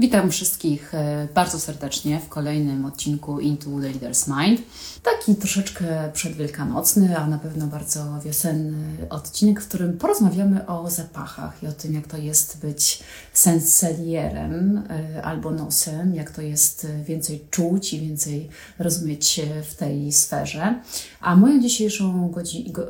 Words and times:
Witam 0.00 0.30
wszystkich 0.30 0.94
e, 0.94 1.28
bardzo 1.34 1.60
serdecznie 1.60 2.20
w 2.20 2.28
kolejnym 2.28 2.84
odcinku 2.84 3.40
Into 3.40 3.64
the 3.64 3.70
Leader's 3.70 4.40
Mind. 4.40 4.62
Taki 5.02 5.34
troszeczkę 5.34 6.10
przedwielkanocny, 6.12 7.18
a 7.18 7.26
na 7.26 7.38
pewno 7.38 7.66
bardzo 7.66 8.20
wiosenny 8.24 9.08
odcinek, 9.10 9.60
w 9.60 9.68
którym 9.68 9.98
porozmawiamy 9.98 10.66
o 10.66 10.90
zapachach 10.90 11.62
i 11.62 11.66
o 11.66 11.72
tym, 11.72 11.94
jak 11.94 12.06
to 12.06 12.16
jest 12.16 12.60
być 12.60 13.02
senselierem 13.32 14.82
e, 14.90 15.22
albo 15.22 15.50
nosem, 15.50 16.14
jak 16.14 16.30
to 16.30 16.42
jest 16.42 16.86
więcej 17.04 17.44
czuć 17.50 17.92
i 17.92 18.00
więcej 18.00 18.48
rozumieć 18.78 19.40
w 19.70 19.74
tej 19.74 20.12
sferze. 20.12 20.80
A 21.20 21.36
moją 21.36 21.60
dzisiejszą 21.60 22.32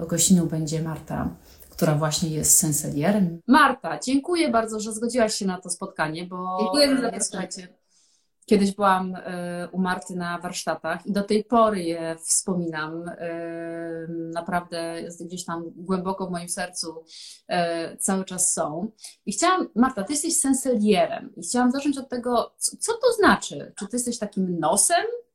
gościną 0.09 0.47
będzie 0.47 0.83
Marta 0.83 1.29
która 1.81 1.95
właśnie 1.95 2.31
jest 2.31 2.59
senselierem. 2.59 3.41
Marta, 3.47 3.99
dziękuję 3.99 4.49
bardzo, 4.49 4.81
że 4.81 4.93
zgodziłaś 4.93 5.35
się 5.35 5.47
na 5.47 5.61
to 5.61 5.71
spotkanie, 5.71 6.27
bo 6.27 6.59
dziękuję 6.61 6.97
za 6.97 7.03
zaproszenie. 7.03 7.69
Kiedyś 8.47 8.75
byłam 8.75 9.15
e, 9.17 9.69
u 9.73 9.79
Marty 9.79 10.17
na 10.17 10.39
warsztatach 10.39 11.07
i 11.07 11.13
do 11.13 11.23
tej 11.23 11.45
pory 11.45 11.83
je 11.83 12.17
wspominam. 12.19 13.09
E, 13.09 14.07
naprawdę 14.09 15.03
gdzieś 15.21 15.45
tam 15.45 15.65
głęboko 15.77 16.27
w 16.27 16.31
moim 16.31 16.49
sercu 16.49 17.05
e, 17.49 17.97
cały 17.97 18.25
czas 18.25 18.53
są. 18.53 18.91
I 19.27 19.33
chciałam, 19.33 19.69
Marta, 19.75 20.05
ty 20.05 20.13
jesteś 20.13 20.37
senselierem 20.37 21.33
i 21.37 21.43
chciałam 21.43 21.71
zacząć 21.71 21.99
od 21.99 22.09
tego, 22.09 22.55
co 22.59 22.93
to 22.93 23.13
znaczy? 23.13 23.73
Czy 23.79 23.87
ty 23.87 23.97
jesteś 23.97 24.19
takim 24.19 24.59
nosem 24.59 25.07
E, 25.07 25.30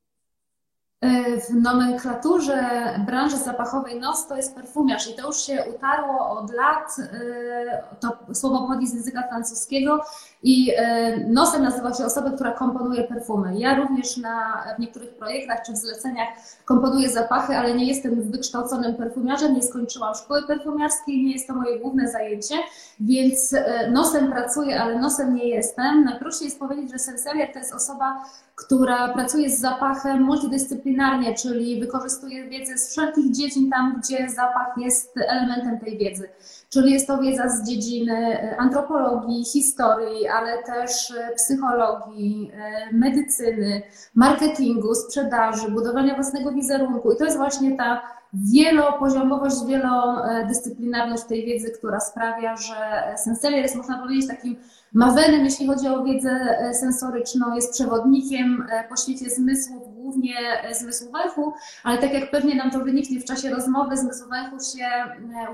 w 1.50 1.56
nomenklaturze 1.56 2.70
branży 3.06 3.38
zapachowej 3.38 4.00
NOS 4.00 4.28
to 4.28 4.36
jest 4.36 4.56
perfumiarz 4.56 5.10
i 5.10 5.14
to 5.14 5.28
już 5.28 5.38
się 5.38 5.64
utarło 5.76 6.30
od 6.30 6.52
lat. 6.52 6.96
E, 7.00 7.84
to 8.00 8.18
słowo 8.34 8.60
pochodzi 8.60 8.88
z 8.88 8.94
języka 8.94 9.24
francuskiego 9.30 10.06
i 10.44 10.72
e, 10.78 11.18
nosem 11.18 11.64
nazywa 11.64 11.94
się 11.94 12.06
osoba, 12.06 12.32
która 12.32 12.52
komponuje 12.52 13.04
perfumy. 13.04 13.60
Ja 13.60 13.76
również 13.76 14.18
na, 14.18 14.64
w 14.78 14.80
niektórych 14.80 15.10
projektach 15.10 15.62
czy 15.66 15.74
w 15.74 15.78
zleceniach 15.78 16.28
komponuję 16.66 17.10
zapachy, 17.10 17.58
ale 17.58 17.74
nie 17.74 17.86
jestem 17.86 18.32
wykształconym 18.32 18.96
perfumiarzem, 18.96 19.54
nie 19.54 19.64
skończyłam 19.64 20.16
szkoły 20.16 20.48
perfumiarskiej, 20.48 21.24
nie 21.24 21.34
jest 21.34 21.48
to 21.48 21.54
moje 21.54 21.80
główne 21.80 22.12
zajęcie, 22.12 22.56
więc 23.00 23.56
nosem 23.92 24.32
pracuję, 24.32 24.82
ale 24.82 25.00
nosem 25.00 25.36
nie 25.36 25.48
jestem. 25.50 26.04
Najprościej 26.04 26.46
jest 26.46 26.60
powiedzieć, 26.60 26.92
że 26.92 27.00
senselier 27.00 27.54
to 27.54 27.60
jest 27.60 27.74
osoba, 27.74 28.24
która 28.56 29.08
pracuje 29.14 29.50
z 29.50 29.60
zapachem 29.60 30.22
multidyscyplinarnie, 30.24 31.34
czyli 31.34 31.80
wykorzystuje 31.80 32.50
wiedzę 32.50 32.78
z 32.78 32.90
wszelkich 32.90 33.32
dziedzin 33.32 33.70
tam, 33.70 34.02
gdzie 34.02 34.30
zapach 34.30 34.78
jest 34.78 35.18
elementem 35.18 35.80
tej 35.80 35.98
wiedzy. 35.98 36.30
Czyli 36.70 36.92
jest 36.92 37.08
to 37.08 37.18
wiedza 37.18 37.50
z 37.50 37.70
dziedziny 37.70 38.14
e, 38.14 38.58
antropologii, 38.58 39.46
historii, 39.46 40.28
ale 40.28 40.64
też 40.64 41.12
e, 41.12 41.36
psychologii, 41.36 42.52
e, 42.54 42.94
medycyny, 42.94 43.82
marketingu, 44.16 44.96
sprzedaży, 44.96 45.72
budowania 45.72 46.16
własnego 46.16 46.52
wizerunku. 46.52 47.12
I 47.12 47.18
to 47.18 47.26
jest 47.26 47.38
właśnie 47.38 47.78
ta 47.78 48.02
wielopoziomowość, 48.36 49.56
wielodyscyplinarność 49.68 51.24
tej 51.24 51.46
wiedzy, 51.46 51.72
która 51.72 52.00
sprawia, 52.00 52.58
że 52.58 53.04
Senselier 53.18 53.62
jest, 53.62 53.76
można 53.76 53.98
powiedzieć, 53.98 54.28
takim 54.28 54.56
Mawenem, 54.94 55.46
jeśli 55.46 55.68
chodzi 55.68 55.88
o 55.88 56.04
wiedzę 56.04 56.58
sensoryczną, 56.74 57.56
jest 57.56 57.74
przewodnikiem 57.74 58.68
e, 58.70 58.84
po 58.90 58.96
świecie 58.96 59.30
zmysłów, 59.30 59.84
głównie 60.06 60.36
e, 60.64 60.76
zmysłu 60.76 61.12
węchu, 61.12 61.54
ale 61.84 61.98
tak 61.98 62.14
jak 62.14 62.32
pewnie 62.32 62.56
nam 62.56 62.72
to 62.72 62.80
wyniknie 62.80 63.20
w 63.20 63.26
czasie 63.26 63.50
rozmowy, 63.50 63.98
zmysł 63.98 64.30
węchu 64.30 64.58
się 64.60 64.88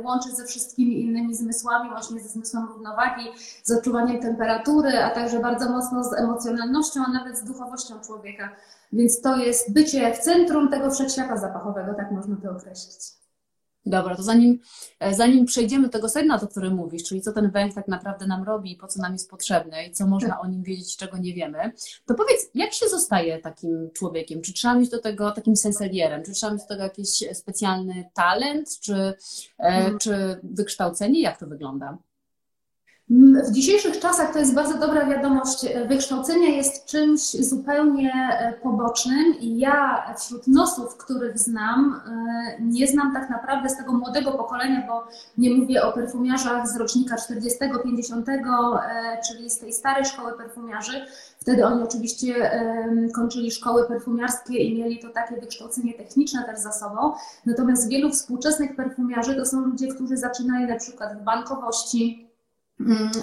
łączy 0.04 0.30
ze 0.30 0.46
wszystkimi 0.46 1.02
innymi 1.02 1.36
zmysłami, 1.36 1.90
właśnie 1.90 2.20
ze 2.20 2.30
zmysłem 2.30 2.68
równowagi, 2.68 3.26
z 3.64 3.72
odczuwaniem 3.72 4.22
temperatury, 4.22 5.00
a 5.00 5.10
także 5.10 5.40
bardzo 5.40 5.70
mocno 5.70 6.04
z 6.04 6.14
emocjonalnością, 6.14 7.04
a 7.08 7.12
nawet 7.12 7.38
z 7.38 7.44
duchowością 7.44 8.00
człowieka. 8.00 8.50
Więc 8.94 9.22
to 9.22 9.38
jest 9.38 9.74
bycie 9.74 10.14
w 10.14 10.20
centrum 10.20 10.70
tego 10.70 10.92
wszechświata 10.92 11.38
zapachowego, 11.38 11.94
tak 11.94 12.12
można 12.12 12.36
to 12.36 12.52
określić. 12.52 13.21
Dobra, 13.86 14.16
to 14.16 14.24
zanim, 14.24 14.60
e, 15.00 15.14
zanim 15.14 15.46
przejdziemy 15.46 15.84
do 15.84 15.90
tego 15.90 16.10
sedna, 16.10 16.42
o 16.42 16.48
którym 16.48 16.74
mówisz, 16.74 17.04
czyli 17.04 17.22
co 17.22 17.32
ten 17.32 17.52
węch 17.52 17.76
tak 17.76 17.88
naprawdę 17.88 18.28
nam 18.28 18.44
robi 18.44 18.72
i 18.72 18.76
po 18.76 18.88
co 18.88 19.02
nam 19.02 19.14
jest 19.14 19.30
potrzebny 19.30 19.86
i 19.86 19.92
co 19.92 20.08
można 20.08 20.40
o 20.40 20.48
nim 20.48 20.64
wiedzieć, 20.64 20.98
czego 20.98 21.18
nie 21.18 21.34
wiemy, 21.34 21.72
to 22.06 22.14
powiedz, 22.14 22.50
jak 22.54 22.74
się 22.74 22.90
zostaje 22.90 23.40
takim 23.40 23.90
człowiekiem? 23.94 24.42
Czy 24.42 24.54
trzeba 24.54 24.76
mieć 24.76 24.90
do 24.90 25.00
tego 25.00 25.32
takim 25.32 25.56
senselierem? 25.56 26.24
Czy 26.24 26.32
trzeba 26.32 26.54
mieć 26.54 26.62
do 26.62 26.68
tego 26.68 26.84
jakiś 26.84 27.24
specjalny 27.34 28.10
talent, 28.14 28.80
czy, 28.80 28.96
e, 28.96 29.14
mhm. 29.60 29.98
czy 29.98 30.40
wykształcenie? 30.44 31.22
Jak 31.22 31.40
to 31.40 31.48
wygląda? 31.48 31.98
W 33.44 33.52
dzisiejszych 33.52 34.00
czasach 34.00 34.34
to 34.34 34.40
jest 34.40 34.54
bardzo 34.54 34.78
dobra 34.78 35.06
wiadomość. 35.06 35.66
Wykształcenie 35.88 36.58
jest 36.58 36.86
czymś 36.86 37.22
zupełnie 37.22 38.14
e, 38.14 38.54
pobocznym 38.54 39.36
i 39.40 39.60
ja 39.60 40.06
wśród 40.18 40.48
nosów, 40.48 40.98
których 40.98 41.40
znam, 41.40 42.02
e, 42.08 42.62
nie 42.62 42.88
znam 42.88 43.14
tak 43.14 43.30
naprawdę 43.30 43.70
z 43.70 43.78
tego 43.78 43.94
młodego 43.94 44.32
pokolenia, 44.32 44.88
bo 44.88 45.08
nie 45.38 45.50
mówię 45.50 45.84
o 45.84 45.92
perfumiarzach 45.92 46.68
z 46.68 46.78
rocznika 46.78 47.16
40-50, 47.16 48.30
e, 48.30 49.22
czyli 49.28 49.50
z 49.50 49.60
tej 49.60 49.74
starej 49.74 50.06
szkoły 50.06 50.34
perfumiarzy. 50.38 51.06
Wtedy 51.40 51.66
oni 51.66 51.84
oczywiście 51.84 52.52
kończyli 53.16 53.52
szkoły 53.52 53.88
perfumiarskie 53.88 54.58
i 54.58 54.78
mieli 54.78 55.00
to 55.00 55.10
takie 55.10 55.36
wykształcenie 55.42 55.94
techniczne 55.94 56.44
też 56.44 56.60
za 56.60 56.72
sobą. 56.72 57.14
Natomiast 57.46 57.90
wielu 57.90 58.10
współczesnych 58.10 58.76
perfumiarzy 58.76 59.36
to 59.36 59.46
są 59.46 59.62
ludzie, 59.62 59.88
którzy 59.88 60.18
zaczynają 60.18 60.68
na 60.68 60.76
przykład 60.76 61.18
w 61.18 61.24
bankowości, 61.24 62.31
Mm, 62.31 62.31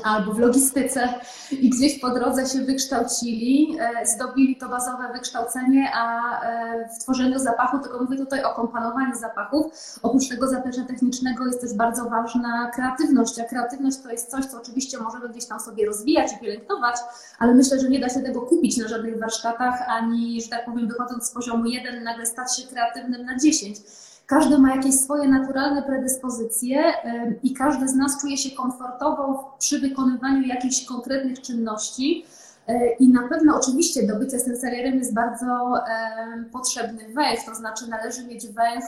albo 0.05 0.33
w 0.33 0.39
logistyce 0.39 1.09
i 1.51 1.71
gdzieś 1.71 1.99
po 1.99 2.11
drodze 2.11 2.47
się 2.47 2.59
wykształcili, 2.59 3.77
e, 3.81 4.07
zdobili 4.07 4.57
to 4.57 4.69
bazowe 4.69 5.13
wykształcenie, 5.13 5.91
a 5.95 6.41
e, 6.41 6.89
w 6.89 7.03
tworzeniu 7.03 7.39
zapachu, 7.39 7.79
tylko 7.79 8.05
mówię 8.05 8.17
tutaj 8.17 8.45
o 8.45 8.55
komponowaniu 8.55 9.15
zapachów, 9.15 9.73
oprócz 10.03 10.29
tego 10.29 10.49
zaplecza 10.49 10.85
technicznego 10.85 11.47
jest 11.47 11.61
też 11.61 11.75
bardzo 11.75 12.11
ważna 12.11 12.71
kreatywność, 12.75 13.39
a 13.39 13.45
kreatywność 13.45 13.97
to 14.03 14.11
jest 14.11 14.31
coś, 14.31 14.47
co 14.47 14.59
oczywiście 14.59 14.99
możemy 14.99 15.29
gdzieś 15.29 15.47
tam 15.47 15.61
sobie 15.61 15.87
rozwijać 15.87 16.33
i 16.33 16.39
pielęgnować, 16.39 16.97
ale 17.39 17.55
myślę, 17.55 17.81
że 17.81 17.89
nie 17.89 18.01
da 18.01 18.09
się 18.09 18.21
tego 18.21 18.41
kupić 18.41 18.77
na 18.77 18.89
żadnych 18.89 19.21
warsztatach, 19.21 19.83
ani, 19.89 20.43
że 20.43 20.49
tak 20.49 20.65
powiem, 20.65 20.89
wychodząc 20.89 21.25
z 21.25 21.31
poziomu 21.31 21.67
1, 21.67 22.05
nagle 22.05 22.27
stać 22.27 22.57
się 22.57 22.69
kreatywnym 22.69 23.25
na 23.25 23.39
10 23.39 23.79
każdy 24.28 24.59
ma 24.59 24.77
jakieś 24.77 24.94
swoje 24.94 25.28
naturalne 25.28 25.83
predyspozycje 25.83 26.93
i 27.43 27.55
każdy 27.55 27.89
z 27.89 27.94
nas 27.94 28.21
czuje 28.21 28.37
się 28.37 28.56
komfortowo 28.56 29.55
przy 29.59 29.81
wykonywaniu 29.81 30.47
jakichś 30.47 30.84
konkretnych 30.84 31.41
czynności. 31.41 32.25
E, 32.67 32.91
I 32.91 33.09
na 33.09 33.28
pewno 33.28 33.56
oczywiście 33.56 34.06
do 34.06 34.17
bycia 34.17 34.38
sensorierem 34.38 34.99
jest 34.99 35.15
bardzo 35.15 35.75
potrzebny 36.53 37.15
węch, 37.15 37.44
to 37.47 37.55
znaczy 37.55 37.91
należy 37.91 38.27
mieć 38.27 38.47
węch 38.47 38.84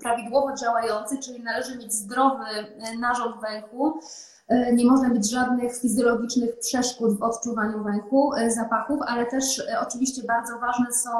prawidłowo 0.00 0.56
działający, 0.56 1.18
czyli 1.18 1.42
należy 1.42 1.78
mieć 1.78 1.92
zdrowy 1.92 2.44
e, 2.44 2.98
narząd 2.98 3.36
węchu, 3.40 4.00
E, 4.00 4.27
nie 4.72 4.84
można 4.84 5.08
mieć 5.08 5.30
żadnych 5.30 5.76
fizjologicznych 5.76 6.58
przeszkód 6.58 7.18
w 7.18 7.22
odczuwaniu 7.22 7.84
węchu, 7.84 8.34
e, 8.34 8.50
zapachów, 8.50 9.00
ale 9.06 9.26
też 9.26 9.58
e, 9.58 9.80
oczywiście 9.80 10.22
bardzo 10.22 10.58
ważne 10.58 10.86
są 10.92 11.10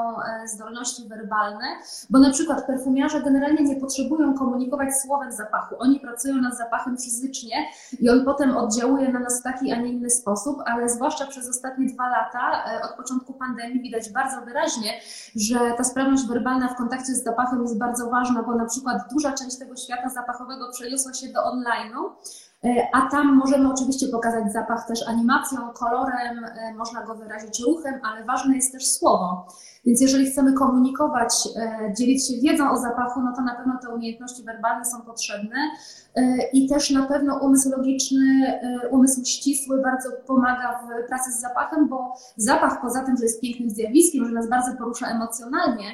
zdolności 0.45 1.07
werbalne, 1.07 1.65
bo 2.09 2.19
na 2.19 2.29
przykład 2.29 2.65
perfumiarze 2.67 3.21
generalnie 3.21 3.63
nie 3.63 3.75
potrzebują 3.75 4.33
komunikować 4.33 4.89
słowem 5.01 5.31
zapachu. 5.31 5.75
Oni 5.79 5.99
pracują 5.99 6.35
nad 6.35 6.57
zapachem 6.57 6.97
fizycznie 6.97 7.55
i 7.99 8.09
on 8.09 8.25
potem 8.25 8.57
oddziałuje 8.57 9.11
na 9.11 9.19
nas 9.19 9.39
w 9.39 9.43
taki, 9.43 9.71
a 9.71 9.81
nie 9.81 9.89
inny 9.89 10.09
sposób, 10.09 10.57
ale 10.65 10.89
zwłaszcza 10.89 11.27
przez 11.27 11.49
ostatnie 11.49 11.85
dwa 11.93 12.09
lata, 12.09 12.63
od 12.83 12.97
początku 12.97 13.33
pandemii 13.33 13.81
widać 13.81 14.11
bardzo 14.11 14.41
wyraźnie, 14.41 14.93
że 15.35 15.59
ta 15.77 15.83
sprawność 15.83 16.27
werbalna 16.27 16.67
w 16.67 16.75
kontakcie 16.75 17.15
z 17.15 17.23
zapachem 17.23 17.61
jest 17.61 17.77
bardzo 17.77 18.09
ważna, 18.09 18.43
bo 18.43 18.55
na 18.55 18.65
przykład 18.65 18.97
duża 19.13 19.31
część 19.31 19.57
tego 19.57 19.75
świata 19.75 20.09
zapachowego 20.09 20.71
przeniosła 20.71 21.13
się 21.13 21.27
do 21.27 21.39
online'u, 21.39 22.09
E, 22.48 22.48
a 22.93 23.09
tam 23.11 23.35
możemy 23.35 23.71
oczywiście 23.73 24.07
pokazać 24.07 24.53
zapach 24.53 24.87
też 24.87 25.07
animacją, 25.07 25.57
kolorem, 25.73 26.43
e, 26.43 26.73
można 26.73 27.05
go 27.05 27.15
wyrazić 27.15 27.59
ruchem, 27.59 27.99
ale 28.03 28.25
ważne 28.25 28.55
jest 28.55 28.71
też 28.71 28.91
słowo. 28.91 29.47
Więc 29.85 30.01
jeżeli 30.01 30.31
chcemy 30.31 30.53
komunikować, 30.53 31.33
e, 31.55 31.93
dzielić 31.97 32.27
się 32.27 32.33
wiedzą 32.41 32.71
o 32.71 32.77
zapachu, 32.77 33.21
no 33.21 33.33
to 33.35 33.41
na 33.41 33.55
pewno 33.55 33.77
te 33.81 33.89
umiejętności 33.89 34.43
werbalne 34.43 34.85
są 34.85 35.01
potrzebne 35.01 35.57
i 36.53 36.69
też 36.69 36.89
na 36.91 37.05
pewno 37.05 37.39
umysł 37.39 37.69
logiczny, 37.69 38.59
umysł 38.91 39.25
ścisły 39.25 39.81
bardzo 39.81 40.09
pomaga 40.27 40.79
w 40.79 41.07
pracy 41.07 41.31
z 41.31 41.39
zapachem, 41.41 41.87
bo 41.87 42.13
zapach 42.37 42.81
poza 42.81 43.03
tym, 43.03 43.17
że 43.17 43.23
jest 43.23 43.41
pięknym 43.41 43.69
zjawiskiem, 43.69 44.25
że 44.25 44.31
nas 44.31 44.49
bardzo 44.49 44.77
porusza 44.77 45.07
emocjonalnie, 45.07 45.85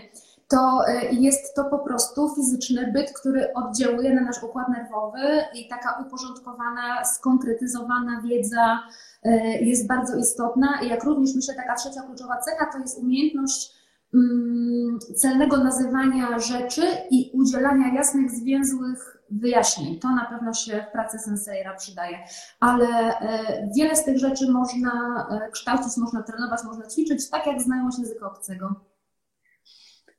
to 0.47 0.87
e, 0.87 1.13
jest 1.13 1.55
to 1.55 1.63
po 1.63 1.79
prostu 1.79 2.35
fizyczny 2.35 2.91
byt, 2.91 3.13
który 3.19 3.53
oddziałuje 3.53 4.13
na 4.13 4.21
nasz 4.21 4.43
układ 4.43 4.69
nerwowy 4.69 5.43
i 5.55 5.67
taka 5.67 6.05
uporządkowana, 6.05 7.05
skonkretyzowana 7.05 8.21
wiedza 8.21 8.79
e, 9.23 9.61
jest 9.61 9.87
bardzo 9.87 10.17
istotna. 10.17 10.79
I 10.81 10.89
jak 10.89 11.03
również 11.03 11.35
myślę, 11.35 11.55
taka 11.55 11.75
trzecia 11.75 12.01
kluczowa 12.01 12.37
cecha 12.37 12.65
to 12.71 12.77
jest 12.77 12.99
umiejętność 12.99 13.71
mm, 14.13 14.99
celnego 15.15 15.57
nazywania 15.57 16.39
rzeczy 16.39 16.81
i 17.11 17.31
udzielania 17.33 17.93
jasnych, 17.93 18.31
zwięzłych 18.31 19.17
wyjaśnień. 19.31 19.99
To 19.99 20.09
na 20.09 20.25
pewno 20.25 20.53
się 20.53 20.85
w 20.89 20.91
pracy 20.91 21.19
sensejera 21.19 21.75
przydaje, 21.75 22.17
ale 22.59 22.87
e, 22.87 23.69
wiele 23.75 23.95
z 23.95 24.03
tych 24.03 24.17
rzeczy 24.19 24.51
można 24.51 25.27
e, 25.31 25.51
kształcić, 25.51 25.97
można 25.97 26.23
trenować, 26.23 26.63
można 26.63 26.87
ćwiczyć, 26.87 27.29
tak 27.29 27.47
jak 27.47 27.61
znajomość 27.61 27.99
języka 27.99 28.27
obcego. 28.27 28.75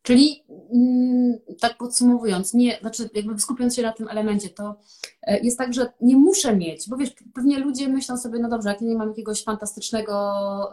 Czyli 0.06 0.44
mm, 0.74 1.38
tak 1.60 1.76
podsumowując, 1.76 2.54
nie, 2.54 2.78
znaczy 2.80 3.10
jakby 3.14 3.38
skupiąc 3.38 3.76
się 3.76 3.82
na 3.82 3.92
tym 3.92 4.08
elemencie, 4.08 4.48
to 4.48 4.76
e, 5.22 5.38
jest 5.40 5.58
tak, 5.58 5.74
że 5.74 5.92
nie 6.00 6.16
muszę 6.16 6.56
mieć, 6.56 6.88
bo 6.88 6.96
wiesz, 6.96 7.14
pewnie 7.34 7.58
ludzie 7.58 7.88
myślą 7.88 8.16
sobie, 8.16 8.38
no 8.38 8.48
dobrze, 8.48 8.68
jak 8.68 8.80
ja 8.80 8.88
nie 8.88 8.96
mam 8.96 9.08
jakiegoś 9.08 9.44
fantastycznego 9.44 10.14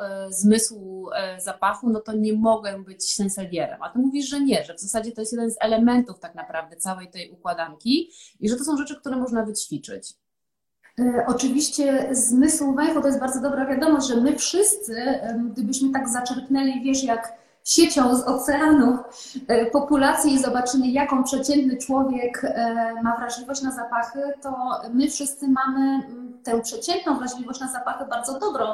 e, 0.02 0.34
zmysłu 0.34 1.10
e, 1.16 1.42
zapachu, 1.42 1.90
no 1.90 2.00
to 2.00 2.14
nie 2.14 2.34
mogę 2.34 2.84
być 2.84 3.14
senselierem. 3.14 3.84
A 3.84 3.90
ty 3.90 4.00
mówisz, 4.00 4.30
że 4.30 4.40
nie, 4.40 4.64
że 4.64 4.74
w 4.74 4.80
zasadzie 4.80 5.12
to 5.12 5.22
jest 5.22 5.34
jeden 5.34 5.52
z 5.52 5.58
elementów 5.60 6.20
tak 6.20 6.36
naprawdę 6.36 6.76
całej 6.76 7.12
tej 7.12 7.32
układanki 7.32 8.10
i 8.40 8.50
że 8.50 8.56
to 8.56 8.64
są 8.64 8.78
rzeczy, 8.78 8.96
które 8.96 9.16
można 9.16 9.46
wyćwiczyć. 9.46 10.14
Oczywiście 11.28 12.10
zmysł 12.12 12.76
węchu 12.76 13.02
to 13.02 13.08
jest 13.08 13.20
bardzo 13.20 13.42
dobra 13.42 13.66
wiadomość, 13.66 14.08
że 14.08 14.16
my 14.16 14.36
wszyscy, 14.36 14.96
gdybyśmy 15.52 15.92
tak 15.92 16.10
zaczerpnęli, 16.10 16.84
wiesz, 16.84 17.04
jak 17.04 17.43
siecią 17.64 18.16
z 18.16 18.24
oceanu 18.24 18.98
e, 19.48 19.66
populacji 19.66 20.34
i 20.34 20.40
zobaczymy, 20.40 20.88
jaką 20.88 21.24
przeciętny 21.24 21.78
człowiek 21.78 22.44
e, 22.44 22.94
ma 23.04 23.18
wrażliwość 23.18 23.62
na 23.62 23.72
zapachy, 23.72 24.20
to 24.42 24.82
my 24.94 25.10
wszyscy 25.10 25.48
mamy 25.48 25.80
mm, 25.80 26.24
tę 26.44 26.62
przeciętną 26.62 27.18
wrażliwość 27.18 27.60
na 27.60 27.72
zapachy 27.72 28.06
bardzo 28.06 28.40
dobrą 28.40 28.66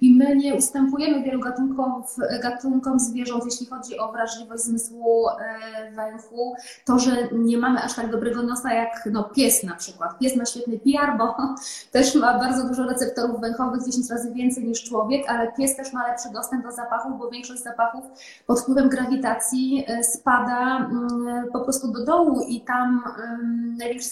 i 0.00 0.14
my 0.14 0.36
nie 0.36 0.54
ustępujemy 0.54 1.22
wielu 1.22 1.40
gatunków, 1.40 2.16
gatunkom 2.42 3.00
zwierząt, 3.00 3.44
jeśli 3.44 3.66
chodzi 3.66 3.98
o 3.98 4.12
wrażliwość 4.12 4.62
zmysłu 4.62 5.28
e, 5.28 5.92
węchu. 5.92 6.54
To, 6.84 6.98
że 6.98 7.10
nie 7.32 7.58
mamy 7.58 7.82
aż 7.82 7.94
tak 7.94 8.10
dobrego 8.10 8.42
nosa 8.42 8.74
jak 8.74 9.08
no, 9.12 9.24
pies 9.24 9.62
na 9.62 9.74
przykład. 9.74 10.18
Pies 10.18 10.36
ma 10.36 10.44
świetny 10.44 10.78
PR, 10.78 11.18
bo 11.18 11.36
też 11.92 12.14
ma 12.14 12.38
bardzo 12.38 12.68
dużo 12.68 12.84
receptorów 12.84 13.40
węchowych, 13.40 13.84
10 13.86 14.10
razy 14.10 14.32
więcej 14.32 14.64
niż 14.64 14.84
człowiek, 14.84 15.30
ale 15.30 15.52
pies 15.52 15.76
też 15.76 15.92
ma 15.92 16.08
lepszy 16.08 16.28
dostęp 16.32 16.64
do 16.64 16.72
zapachów, 16.72 17.18
bo 17.18 17.30
większość 17.30 17.62
zapachów 17.62 18.04
pod 18.46 18.60
wpływem 18.60 18.88
grawitacji 18.88 19.84
e, 19.86 20.04
spada 20.04 20.76
mm, 20.76 21.46
po 21.52 21.60
prostu 21.60 21.92
do 21.92 22.04
dołu 22.04 22.46
i 22.48 22.60
tam 22.60 23.04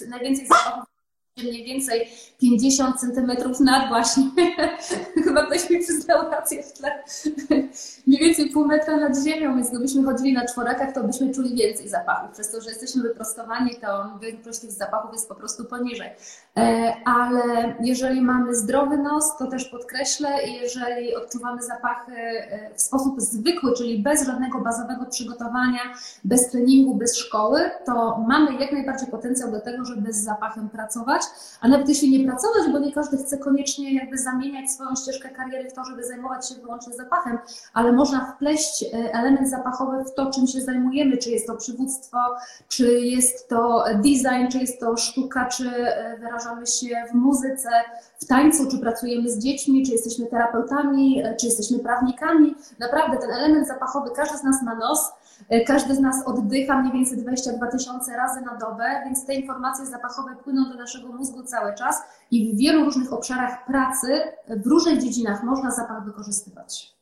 najwięcej 0.09 0.47
zapachów 0.47 0.97
mniej 1.37 1.65
więcej 1.65 2.07
50 2.41 2.99
centymetrów 2.99 3.59
nad 3.59 3.87
właśnie. 3.87 4.23
Chyba 5.27 5.45
ktoś 5.45 5.69
mi 5.69 5.79
przyznał 5.79 6.31
rację 6.31 6.63
w 6.63 6.73
tle. 6.73 7.03
mniej 8.07 8.19
więcej 8.19 8.49
pół 8.49 8.65
metra 8.65 8.97
nad 8.97 9.23
ziemią, 9.23 9.55
więc 9.55 9.69
gdybyśmy 9.69 10.03
chodzili 10.03 10.33
na 10.33 10.45
czworakach, 10.45 10.93
to 10.93 11.03
byśmy 11.03 11.33
czuli 11.33 11.55
więcej 11.55 11.89
zapachów. 11.89 12.31
Przez 12.31 12.51
to, 12.51 12.61
że 12.61 12.69
jesteśmy 12.69 13.03
wyprostowani, 13.03 13.71
to 13.81 14.19
większość 14.21 14.59
tych 14.59 14.71
zapachów 14.71 15.13
jest 15.13 15.29
po 15.29 15.35
prostu 15.35 15.65
poniżej. 15.65 16.09
E, 16.57 16.93
ale 17.05 17.75
jeżeli 17.79 18.21
mamy 18.21 18.55
zdrowy 18.55 18.97
nos, 18.97 19.37
to 19.37 19.47
też 19.47 19.65
podkreślę, 19.65 20.29
jeżeli 20.61 21.15
odczuwamy 21.15 21.63
zapachy 21.63 22.13
e, 22.15 22.69
w 22.75 22.81
sposób 22.81 23.21
zwykły, 23.21 23.73
czyli 23.73 24.03
bez 24.03 24.25
żadnego 24.25 24.59
bazowego 24.59 25.05
przygotowania, 25.05 25.79
bez 26.23 26.49
treningu, 26.49 26.95
bez 26.95 27.17
szkoły, 27.17 27.61
to 27.85 28.23
mamy 28.27 28.59
jak 28.59 28.71
najbardziej 28.71 29.07
potencjał 29.07 29.51
do 29.51 29.61
tego, 29.61 29.85
żeby 29.85 30.13
z 30.13 30.23
zapachem 30.23 30.69
pracować 30.69 31.21
a 31.61 31.67
nawet 31.67 31.89
jeśli 31.89 32.19
nie 32.19 32.25
pracować, 32.25 32.71
bo 32.71 32.79
nie 32.79 32.91
każdy 32.91 33.17
chce 33.17 33.37
koniecznie 33.37 33.93
jakby 33.93 34.17
zamieniać 34.17 34.71
swoją 34.71 34.95
ścieżkę 34.95 35.16
kariery 35.19 35.69
w 35.69 35.73
to, 35.73 35.83
żeby 35.83 36.03
zajmować 36.03 36.49
się 36.49 36.55
wyłącznie 36.55 36.93
zapachem, 36.93 37.39
ale 37.73 37.91
można 37.91 38.31
wpleść 38.35 38.83
e, 38.83 39.13
element 39.13 39.49
zapachowy 39.49 40.03
w 40.03 40.13
to, 40.13 40.31
czym 40.31 40.47
się 40.47 40.61
zajmujemy, 40.61 41.17
czy 41.17 41.29
jest 41.29 41.47
to 41.47 41.55
przywództwo, 41.55 42.17
czy 42.67 42.99
jest 42.99 43.49
to 43.49 43.83
design, 43.95 44.47
czy 44.51 44.57
jest 44.57 44.79
to 44.79 44.97
sztuka, 44.97 45.45
czy 45.45 45.69
e, 45.69 46.17
wyrażamy 46.17 46.67
się 46.67 47.05
w 47.11 47.13
muzyce, 47.13 47.69
w 48.19 48.25
tańcu, 48.25 48.71
czy 48.71 48.79
pracujemy 48.79 49.29
z 49.29 49.39
dziećmi, 49.39 49.85
czy 49.85 49.91
jesteśmy 49.91 50.25
terapeutami, 50.25 51.23
e, 51.23 51.35
czy 51.35 51.45
jesteśmy 51.45 51.79
prawnikami. 51.79 52.55
Naprawdę 52.79 53.17
ten 53.17 53.31
element 53.31 53.67
zapachowy, 53.67 54.11
każdy 54.15 54.37
z 54.37 54.43
nas 54.43 54.63
ma 54.63 54.75
nos, 54.75 55.11
każdy 55.67 55.95
z 55.95 55.99
nas 55.99 56.27
oddycha 56.27 56.81
mniej 56.81 56.93
więcej 56.93 57.17
22 57.17 57.67
tysiące 57.67 58.17
razy 58.17 58.41
na 58.41 58.55
dobę, 58.55 59.01
więc 59.05 59.25
te 59.25 59.35
informacje 59.35 59.85
zapachowe 59.85 60.35
płyną 60.35 60.69
do 60.69 60.75
naszego 60.75 61.07
mózgu 61.07 61.43
cały 61.43 61.75
czas 61.75 62.01
i 62.31 62.53
w 62.53 62.57
wielu 62.57 62.85
różnych 62.85 63.13
obszarach 63.13 63.65
pracy, 63.65 64.21
w 64.49 64.67
różnych 64.67 65.03
dziedzinach 65.03 65.43
można 65.43 65.71
zapach 65.71 66.05
wykorzystywać. 66.05 66.97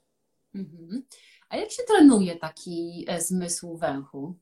Mhm. 0.55 1.03
A 1.49 1.57
jak 1.57 1.71
się 1.71 1.83
trenuje 1.83 2.35
taki 2.35 3.05
e, 3.07 3.21
zmysł 3.21 3.77
węchu? 3.77 4.35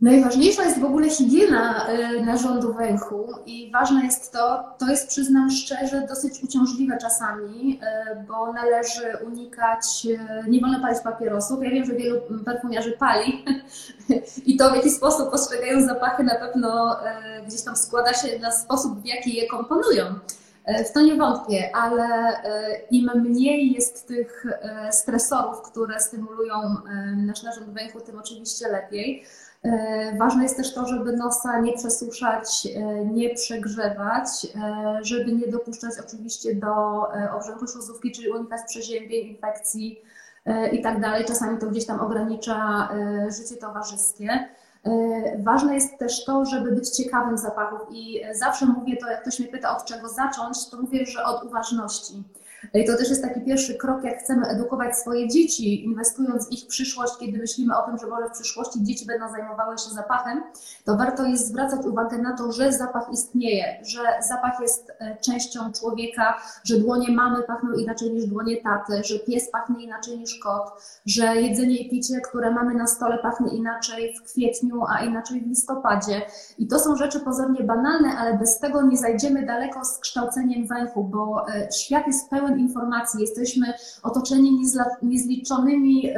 Najważniejsza 0.00 0.64
jest 0.64 0.80
w 0.80 0.84
ogóle 0.84 1.10
higiena 1.10 1.86
e, 1.86 2.20
narządu 2.20 2.74
węchu 2.74 3.28
i 3.46 3.70
ważne 3.72 4.04
jest 4.04 4.32
to, 4.32 4.64
to 4.78 4.86
jest 4.86 5.08
przyznam 5.08 5.50
szczerze 5.50 6.06
dosyć 6.08 6.42
uciążliwe 6.44 6.98
czasami, 6.98 7.80
e, 7.82 8.24
bo 8.28 8.52
należy 8.52 9.16
unikać, 9.26 10.06
e, 10.18 10.44
nie 10.48 10.60
wolno 10.60 10.80
palić 10.80 11.00
papierosów. 11.00 11.62
Ja 11.62 11.70
wiem, 11.70 11.84
że 11.84 11.92
wielu 11.92 12.20
perfumierzy 12.44 12.92
pali 12.92 13.44
i 14.46 14.56
to 14.56 14.70
w 14.70 14.76
jaki 14.76 14.90
sposób 14.90 15.30
postrzegają 15.30 15.86
zapachy 15.86 16.24
na 16.24 16.34
pewno 16.34 16.96
gdzieś 17.46 17.62
tam 17.62 17.76
składa 17.76 18.14
się 18.14 18.38
na 18.38 18.52
sposób, 18.52 19.02
w 19.02 19.06
jaki 19.06 19.34
je 19.34 19.46
komponują. 19.46 20.04
W 20.88 20.92
to 20.92 21.00
nie 21.00 21.14
wątpię, 21.14 21.76
ale 21.76 22.06
im 22.90 23.10
mniej 23.14 23.72
jest 23.72 24.08
tych 24.08 24.46
stresorów, 24.90 25.62
które 25.62 26.00
stymulują 26.00 26.54
nasz 27.16 27.42
narząd 27.42 27.70
węchu, 27.70 28.00
tym 28.00 28.18
oczywiście 28.18 28.68
lepiej. 28.68 29.24
E, 29.66 30.16
ważne 30.18 30.42
jest 30.42 30.56
też 30.56 30.74
to, 30.74 30.86
żeby 30.86 31.12
nosa 31.12 31.60
nie 31.60 31.72
przesuszać, 31.72 32.68
e, 32.76 33.04
nie 33.04 33.34
przegrzewać, 33.34 34.28
e, 34.44 34.98
żeby 35.02 35.32
nie 35.32 35.48
dopuszczać 35.48 35.92
oczywiście 36.06 36.54
do 36.54 37.02
obrzęku 37.36 37.66
śluzówki, 37.66 38.12
czyli 38.12 38.30
unikać 38.30 38.60
przeziębień, 38.68 39.26
infekcji 39.26 40.02
i 40.72 40.82
tak. 40.82 40.96
Czasami 41.26 41.58
to 41.58 41.66
gdzieś 41.66 41.86
tam 41.86 42.00
ogranicza 42.00 42.88
życie 43.38 43.56
towarzyskie. 43.60 44.48
Ważne 45.38 45.74
jest 45.74 45.98
też 45.98 46.24
to, 46.24 46.44
żeby 46.44 46.72
być 46.72 46.90
ciekawym 46.90 47.38
zapachów 47.38 47.80
i 47.90 48.20
zawsze 48.32 48.66
mówię 48.66 48.96
to, 48.96 49.10
jak 49.10 49.22
ktoś 49.22 49.38
mnie 49.38 49.48
pyta 49.48 49.76
od 49.76 49.84
czego 49.84 50.08
zacząć, 50.08 50.70
to 50.70 50.76
mówię, 50.76 51.06
że 51.06 51.24
od 51.24 51.44
uważności. 51.44 52.22
To 52.86 52.96
też 52.96 53.08
jest 53.10 53.22
taki 53.22 53.40
pierwszy 53.40 53.74
krok, 53.74 54.04
jak 54.04 54.18
chcemy 54.18 54.46
edukować 54.46 54.98
swoje 54.98 55.28
dzieci, 55.28 55.84
inwestując 55.84 56.48
w 56.48 56.52
ich 56.52 56.66
przyszłość, 56.66 57.12
kiedy 57.20 57.38
myślimy 57.38 57.76
o 57.76 57.82
tym, 57.82 57.98
że 57.98 58.06
może 58.06 58.28
w 58.28 58.32
przyszłości 58.32 58.84
dzieci 58.84 59.06
będą 59.06 59.30
zajmowały 59.30 59.78
się 59.78 59.90
zapachem, 59.90 60.42
to 60.84 60.96
warto 60.96 61.24
jest 61.24 61.48
zwracać 61.48 61.86
uwagę 61.86 62.18
na 62.18 62.36
to, 62.36 62.52
że 62.52 62.72
zapach 62.72 63.12
istnieje, 63.12 63.64
że 63.82 63.98
zapach 64.28 64.60
jest 64.60 64.92
e, 64.98 65.16
częścią 65.16 65.72
człowieka, 65.72 66.34
że 66.64 66.78
dłonie 66.78 67.12
mamy 67.12 67.42
pachną 67.42 67.72
inaczej 67.72 68.10
niż 68.10 68.26
dłonie 68.26 68.56
taty, 68.62 69.04
że 69.04 69.18
pies 69.18 69.50
pachnie 69.50 69.84
inaczej 69.84 70.18
niż 70.18 70.38
kot, 70.38 70.72
że 71.06 71.36
jedzenie 71.36 71.76
i 71.76 71.90
picie, 71.90 72.20
które 72.20 72.50
mamy 72.50 72.74
na 72.74 72.86
stole 72.86 73.18
pachnie 73.18 73.56
inaczej 73.56 74.14
w 74.14 74.22
kwietniu, 74.22 74.84
a 74.88 75.00
inaczej 75.00 75.40
w 75.40 75.46
listopadzie. 75.46 76.22
I 76.58 76.66
to 76.66 76.78
są 76.78 76.96
rzeczy 76.96 77.20
pozornie 77.20 77.64
banalne, 77.64 78.08
ale 78.18 78.38
bez 78.38 78.58
tego 78.58 78.82
nie 78.82 78.96
zajdziemy 78.96 79.46
daleko 79.46 79.84
z 79.84 79.98
kształceniem 79.98 80.66
węchu, 80.66 81.04
bo 81.04 81.46
e, 81.48 81.72
świat 81.72 82.06
jest 82.06 82.30
pełen 82.30 82.55
informacji, 82.58 83.20
jesteśmy 83.20 83.66
otoczeni 84.02 84.60
niezliczonymi, 85.02 86.10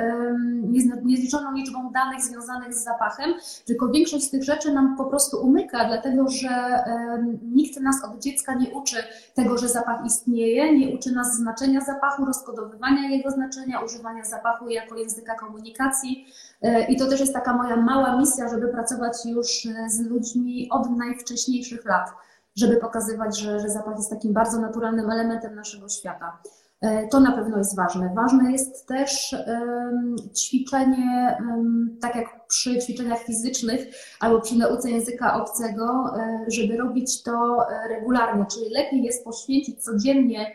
niezliczoną 1.05 1.53
liczbą 1.53 1.93
danych 1.93 2.23
związanych 2.23 2.75
z 2.75 2.85
zapachem, 2.85 3.35
tylko 3.67 3.89
większość 3.89 4.25
z 4.25 4.31
tych 4.31 4.45
rzeczy 4.45 4.73
nam 4.73 4.97
po 4.97 5.05
prostu 5.05 5.47
umyka, 5.47 5.85
dlatego 5.85 6.29
że 6.29 6.85
nikt 7.43 7.81
nas 7.81 8.05
od 8.05 8.23
dziecka 8.23 8.55
nie 8.55 8.71
uczy 8.71 8.97
tego, 9.35 9.59
że 9.59 9.69
zapach 9.69 10.07
istnieje, 10.07 10.79
nie 10.79 10.95
uczy 10.95 11.13
nas 11.13 11.37
znaczenia 11.37 11.81
zapachu, 11.81 12.25
rozkodowywania 12.25 13.09
jego 13.09 13.31
znaczenia, 13.31 13.81
używania 13.81 14.25
zapachu 14.25 14.69
jako 14.69 14.97
języka 14.97 15.35
komunikacji. 15.35 16.27
E, 16.63 16.85
I 16.85 16.97
to 16.97 17.07
też 17.07 17.21
jest 17.21 17.33
taka 17.33 17.57
moja 17.57 17.77
mała 17.77 18.17
misja, 18.17 18.49
żeby 18.49 18.69
pracować 18.69 19.27
już 19.27 19.67
e, 19.67 19.91
z 19.91 20.01
ludźmi 20.01 20.69
od 20.71 20.91
najwcześniejszych 20.91 21.85
lat 21.85 22.11
żeby 22.59 22.77
pokazywać, 22.77 23.39
że, 23.39 23.61
że 23.61 23.69
zapach 23.69 23.97
jest 23.97 24.11
takim 24.11 24.33
bardzo 24.33 24.61
naturalnym 24.61 25.11
elementem 25.11 25.55
naszego 25.55 25.89
świata. 25.89 26.43
E, 26.81 27.09
to 27.09 27.21
na 27.21 27.33
pewno 27.33 27.59
jest 27.59 27.77
ważne. 27.77 28.13
Ważne 28.15 28.53
jest 28.53 28.87
też 28.87 29.37
ćwiczenie, 30.37 31.37
tak 32.01 32.17
jak 32.17 32.47
przy 32.49 32.79
ćwiczeniach 32.79 33.19
fizycznych 33.19 33.81
albo 34.21 34.41
przy 34.41 34.59
nauce 34.59 34.91
języka 34.91 35.43
obcego, 35.43 36.15
e, 36.17 36.45
żeby 36.49 36.77
robić 36.77 37.23
to 37.23 37.67
e, 37.71 37.89
regularnie, 37.89 38.47
czyli 38.53 38.71
lepiej 38.71 39.03
jest 39.03 39.25
poświęcić 39.25 39.85
codziennie 39.85 40.47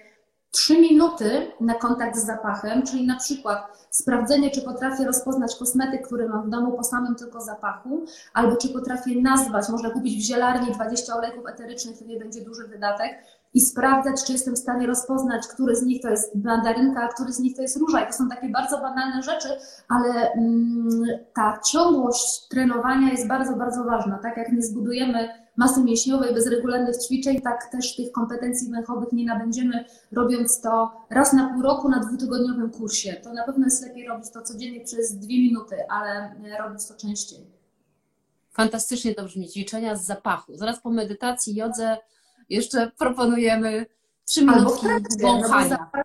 3 0.54 0.82
minuty 0.82 1.52
na 1.62 1.74
kontakt 1.74 2.16
z 2.18 2.26
zapachem, 2.26 2.84
czyli 2.84 3.08
na 3.08 3.16
przykład 3.16 3.88
sprawdzenie, 3.90 4.52
czy 4.52 4.62
potrafię 4.62 5.06
rozpoznać 5.06 5.56
kosmetyk, 5.56 6.08
który 6.08 6.30
mam 6.30 6.48
w 6.48 6.50
domu 6.50 6.72
po 6.72 6.84
samym 6.84 7.16
tylko 7.16 7.42
zapachu, 7.42 8.06
albo 8.34 8.56
czy 8.56 8.70
potrafię 8.70 9.22
nazwać, 9.22 9.70
można 9.70 9.90
kupić 9.90 10.18
w 10.18 10.28
zielarni 10.28 10.72
20 10.72 11.16
olejków 11.16 11.48
eterycznych, 11.48 12.00
to 12.00 12.06
nie 12.06 12.20
będzie 12.20 12.42
duży 12.42 12.68
wydatek, 12.68 13.12
i 13.54 13.62
sprawdzać, 13.62 14.24
czy 14.24 14.32
jestem 14.32 14.56
w 14.56 14.58
stanie 14.58 14.88
rozpoznać, 14.88 15.48
który 15.48 15.76
z 15.76 15.84
nich 15.84 16.02
to 16.02 16.10
jest 16.10 16.36
mandarynka, 16.36 17.02
a 17.02 17.08
który 17.08 17.34
z 17.34 17.40
nich 17.40 17.56
to 17.56 17.62
jest 17.62 17.78
róża. 17.78 18.02
I 18.02 18.08
to 18.08 18.14
są 18.14 18.30
takie 18.30 18.50
bardzo 18.50 18.78
banalne 18.78 19.24
rzeczy, 19.24 19.50
ale 19.90 20.32
mm, 20.32 21.06
ta 21.34 21.60
ciągłość 21.66 22.48
trenowania 22.48 23.12
jest 23.12 23.28
bardzo, 23.28 23.56
bardzo 23.56 23.84
ważna. 23.84 24.18
Tak 24.18 24.38
jak 24.38 24.52
nie 24.52 24.62
zbudujemy 24.62 25.43
masy 25.56 25.84
mięśniowej 25.84 26.34
bez 26.34 26.48
regularnych 26.48 26.98
ćwiczeń, 26.98 27.42
tak 27.42 27.72
też 27.72 27.96
tych 27.96 28.12
kompetencji 28.12 28.72
węchowych 28.72 29.12
nie 29.12 29.26
nabędziemy, 29.26 29.86
robiąc 30.12 30.62
to 30.62 30.92
raz 31.10 31.34
na 31.34 31.54
pół 31.54 31.62
roku 31.62 31.90
na 31.90 32.00
dwutygodniowym 32.00 32.72
kursie. 32.72 33.14
To 33.14 33.34
na 33.34 33.44
pewno 33.44 33.66
jest 33.66 33.88
lepiej 33.88 34.08
robić 34.08 34.32
to 34.32 34.42
codziennie 34.42 34.82
przez 34.82 35.18
dwie 35.18 35.38
minuty, 35.38 35.76
ale 35.90 36.36
robić 36.60 36.88
to 36.88 36.94
częściej. 36.94 37.40
Fantastycznie 38.52 39.16
to 39.16 39.24
brzmi, 39.24 39.50
ćwiczenia 39.50 39.96
z 39.96 40.06
zapachu. 40.06 40.58
Zaraz 40.58 40.80
po 40.80 40.90
medytacji, 40.90 41.56
jodze 41.56 41.98
jeszcze 42.50 42.92
proponujemy 42.98 43.86
trzy 44.26 44.46
minutki 44.46 44.88
wąchania. 45.22 45.90
No 45.94 46.04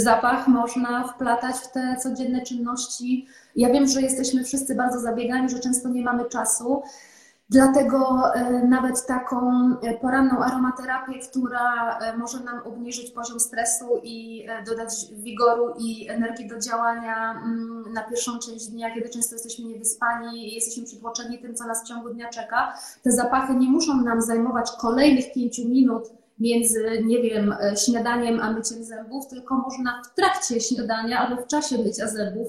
zapach 0.00 0.48
można 0.48 1.08
wplatać 1.08 1.56
w 1.56 1.72
te 1.72 1.96
codzienne 2.02 2.42
czynności. 2.42 3.26
Ja 3.56 3.70
wiem, 3.70 3.88
że 3.88 4.02
jesteśmy 4.02 4.44
wszyscy 4.44 4.74
bardzo 4.74 5.00
zabiegani, 5.00 5.48
że 5.48 5.60
często 5.60 5.88
nie 5.88 6.02
mamy 6.02 6.24
czasu. 6.24 6.82
Dlatego 7.48 8.22
e, 8.34 8.66
nawet 8.68 9.06
taką 9.06 9.50
e, 9.82 9.98
poranną 9.98 10.38
aromaterapię, 10.38 11.18
która 11.30 11.98
e, 11.98 12.16
może 12.16 12.40
nam 12.40 12.62
obniżyć 12.66 13.10
poziom 13.10 13.40
stresu 13.40 14.00
i 14.02 14.46
dodać 14.66 14.92
wigoru 15.12 15.74
i 15.78 16.08
energii 16.08 16.48
do 16.48 16.58
działania 16.58 17.32
mm, 17.32 17.92
na 17.92 18.02
pierwszą 18.02 18.38
część 18.38 18.66
dnia, 18.66 18.94
kiedy 18.94 19.08
często 19.08 19.34
jesteśmy 19.34 19.64
niewyspani 19.64 20.52
i 20.52 20.54
jesteśmy 20.54 20.84
przytłoczeni 20.84 21.38
tym, 21.38 21.54
co 21.54 21.66
nas 21.66 21.84
w 21.84 21.88
ciągu 21.88 22.08
dnia 22.08 22.28
czeka. 22.28 22.74
Te 23.02 23.12
zapachy 23.12 23.54
nie 23.54 23.68
muszą 23.68 24.02
nam 24.02 24.22
zajmować 24.22 24.70
kolejnych 24.80 25.32
pięciu 25.32 25.68
minut 25.68 26.04
między, 26.38 27.02
nie 27.04 27.22
wiem, 27.22 27.54
śniadaniem 27.84 28.40
a 28.40 28.52
myciem 28.52 28.84
zębów, 28.84 29.26
tylko 29.26 29.54
można 29.54 30.02
w 30.04 30.14
trakcie 30.14 30.60
śniadania 30.60 31.18
albo 31.18 31.42
w 31.42 31.46
czasie 31.46 31.78
mycia 31.78 32.08
zębów 32.08 32.48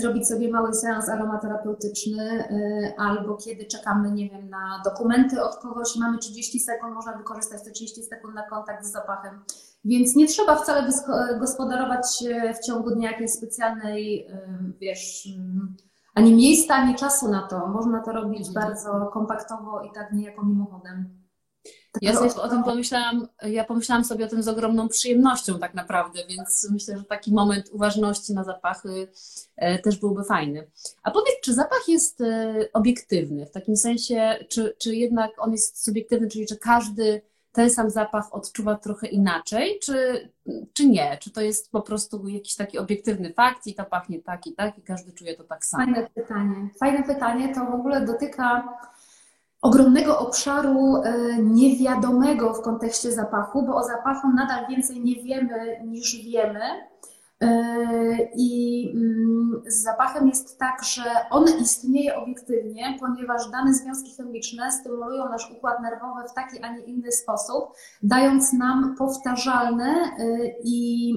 zrobić 0.00 0.28
sobie 0.28 0.50
mały 0.50 0.74
seans 0.74 1.08
aromaterapeutyczny, 1.08 2.22
e, 2.22 2.94
albo 2.98 3.36
kiedy 3.36 3.64
czekamy, 3.64 4.12
nie 4.12 4.30
wiem, 4.30 4.50
na 4.50 4.82
dokumenty 4.84 5.42
od 5.42 5.56
kogoś, 5.56 5.96
mamy 5.96 6.18
30 6.18 6.60
sekund, 6.60 6.94
można 6.94 7.16
wykorzystać 7.16 7.64
te 7.64 7.70
30 7.70 8.02
sekund 8.02 8.34
na 8.34 8.42
kontakt 8.42 8.84
z 8.84 8.92
zapachem. 8.92 9.40
Więc 9.84 10.16
nie 10.16 10.26
trzeba 10.26 10.56
wcale 10.56 10.88
gospodarować 11.40 12.24
w 12.60 12.66
ciągu 12.66 12.90
dnia 12.90 13.10
jakiejś 13.10 13.30
specjalnej, 13.30 14.28
wiesz, 14.80 15.28
mm, 15.38 15.76
ani 16.14 16.34
miejsca, 16.34 16.74
ani 16.74 16.94
czasu 16.94 17.30
na 17.30 17.42
to. 17.42 17.66
Można 17.66 18.02
to 18.02 18.12
robić 18.12 18.48
mhm. 18.48 18.54
bardzo 18.54 19.06
kompaktowo 19.06 19.82
i 19.82 19.92
tak 19.94 20.12
niejako 20.12 20.46
mimochodem. 20.46 21.17
Ja 22.02 22.14
sobie 22.14 22.42
o 22.42 22.48
tym 22.48 22.64
pomyślałam, 22.64 23.28
ja 23.42 23.64
pomyślałam 23.64 24.04
sobie 24.04 24.24
o 24.24 24.28
tym 24.28 24.42
z 24.42 24.48
ogromną 24.48 24.88
przyjemnością 24.88 25.58
tak 25.58 25.74
naprawdę, 25.74 26.20
więc 26.28 26.68
myślę, 26.72 26.98
że 26.98 27.04
taki 27.04 27.32
moment 27.32 27.68
uważności 27.72 28.34
na 28.34 28.44
zapachy 28.44 29.08
e, 29.56 29.78
też 29.78 29.98
byłby 29.98 30.24
fajny. 30.24 30.70
A 31.02 31.10
powiedz, 31.10 31.34
czy 31.42 31.54
zapach 31.54 31.88
jest 31.88 32.20
e, 32.20 32.54
obiektywny, 32.72 33.46
w 33.46 33.50
takim 33.50 33.76
sensie, 33.76 34.36
czy, 34.48 34.76
czy 34.78 34.96
jednak 34.96 35.30
on 35.38 35.52
jest 35.52 35.84
subiektywny, 35.84 36.28
czyli 36.28 36.46
czy 36.46 36.56
każdy 36.56 37.22
ten 37.52 37.70
sam 37.70 37.90
zapach 37.90 38.34
odczuwa 38.34 38.74
trochę 38.74 39.06
inaczej, 39.06 39.78
czy, 39.82 40.28
czy 40.72 40.88
nie? 40.88 41.18
Czy 41.20 41.30
to 41.30 41.40
jest 41.40 41.70
po 41.70 41.82
prostu 41.82 42.28
jakiś 42.28 42.56
taki 42.56 42.78
obiektywny 42.78 43.32
fakt 43.32 43.66
i 43.66 43.74
to 43.74 43.84
pachnie 43.84 44.22
tak 44.22 44.46
i 44.46 44.52
tak 44.52 44.78
i 44.78 44.82
każdy 44.82 45.12
czuje 45.12 45.34
to 45.34 45.44
tak 45.44 45.64
samo? 45.64 45.84
Fajne 45.84 46.08
pytanie. 46.14 46.68
Fajne 46.80 47.02
pytanie, 47.02 47.54
to 47.54 47.64
w 47.64 47.74
ogóle 47.74 48.06
dotyka 48.06 48.68
ogromnego 49.62 50.18
obszaru 50.18 50.96
e, 50.96 51.12
niewiadomego 51.42 52.54
w 52.54 52.62
kontekście 52.62 53.12
zapachu, 53.12 53.62
bo 53.62 53.76
o 53.76 53.84
zapachu 53.84 54.28
nadal 54.28 54.68
więcej 54.68 55.00
nie 55.00 55.22
wiemy 55.22 55.80
niż 55.86 56.16
wiemy. 56.24 56.60
E, 57.40 57.48
I 58.34 58.92
mm, 58.94 59.62
z 59.66 59.82
zapachem 59.82 60.28
jest 60.28 60.58
tak, 60.58 60.84
że 60.84 61.02
on 61.30 61.44
istnieje 61.60 62.16
obiektywnie, 62.16 62.96
ponieważ 63.00 63.50
dane 63.50 63.74
związki 63.74 64.16
chemiczne 64.16 64.72
stymulują 64.72 65.28
nasz 65.28 65.50
układ 65.50 65.80
nerwowy 65.82 66.28
w 66.28 66.34
taki, 66.34 66.62
a 66.62 66.72
nie 66.72 66.84
inny 66.84 67.12
sposób, 67.12 67.64
dając 68.02 68.52
nam 68.52 68.94
powtarzalne 68.98 69.94
e, 70.18 70.38
i 70.64 71.14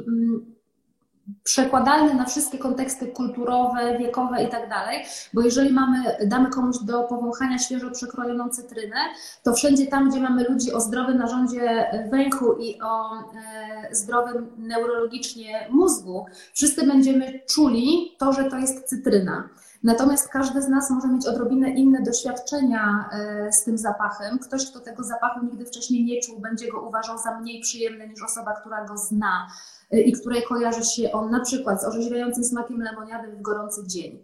przekładalny 1.44 2.14
na 2.14 2.26
wszystkie 2.26 2.58
konteksty 2.58 3.08
kulturowe, 3.08 3.98
wiekowe 3.98 4.44
i 4.44 4.50
tak 4.50 4.70
dalej, 4.70 5.04
bo 5.34 5.42
jeżeli 5.42 5.74
mamy, 5.74 6.18
damy 6.26 6.50
komuś 6.50 6.78
do 6.78 7.04
powąchania 7.04 7.60
świeżo 7.60 7.92
przekrojoną 7.92 8.50
cytrynę, 8.50 8.96
to 9.44 9.54
wszędzie 9.54 9.88
tam, 9.88 10.10
gdzie 10.10 10.20
mamy 10.20 10.44
ludzi 10.44 10.74
o 10.74 10.82
zdrowym 10.82 11.18
narządzie 11.18 11.92
węchu 12.12 12.54
i 12.54 12.82
o 12.82 13.20
e, 13.20 13.96
zdrowym 13.96 14.52
neurologicznie 14.58 15.68
mózgu, 15.70 16.26
wszyscy 16.54 16.88
będziemy 16.88 17.40
czuli 17.50 18.16
to, 18.20 18.34
że 18.34 18.44
to 18.44 18.58
jest 18.58 18.90
cytryna. 18.90 19.50
Natomiast 19.84 20.30
każdy 20.30 20.62
z 20.62 20.68
nas 20.68 20.90
może 20.90 21.08
mieć 21.08 21.28
odrobinę 21.28 21.70
inne 21.70 22.02
doświadczenia 22.02 23.10
e, 23.12 23.52
z 23.52 23.64
tym 23.64 23.78
zapachem. 23.78 24.40
Ktoś, 24.40 24.72
kto 24.72 24.80
tego 24.80 25.04
zapachu 25.04 25.46
nigdy 25.46 25.66
wcześniej 25.66 26.06
nie 26.06 26.22
czuł, 26.22 26.40
będzie 26.40 26.72
go 26.72 26.82
uważał 26.82 27.18
za 27.18 27.40
mniej 27.40 27.62
przyjemny 27.62 28.08
niż 28.08 28.24
osoba, 28.24 28.54
która 28.54 28.86
go 28.86 28.98
zna 28.98 29.48
e, 29.92 30.02
i 30.02 30.12
której 30.12 30.44
kojarzy 30.44 30.84
się 30.84 31.12
on 31.12 31.32
na 31.32 31.40
przykład 31.40 31.82
z 31.82 31.86
orzeźwiającym 31.86 32.44
smakiem 32.44 32.82
lemoniady 32.82 33.32
w 33.32 33.42
gorący 33.42 33.88
dzień 33.88 34.20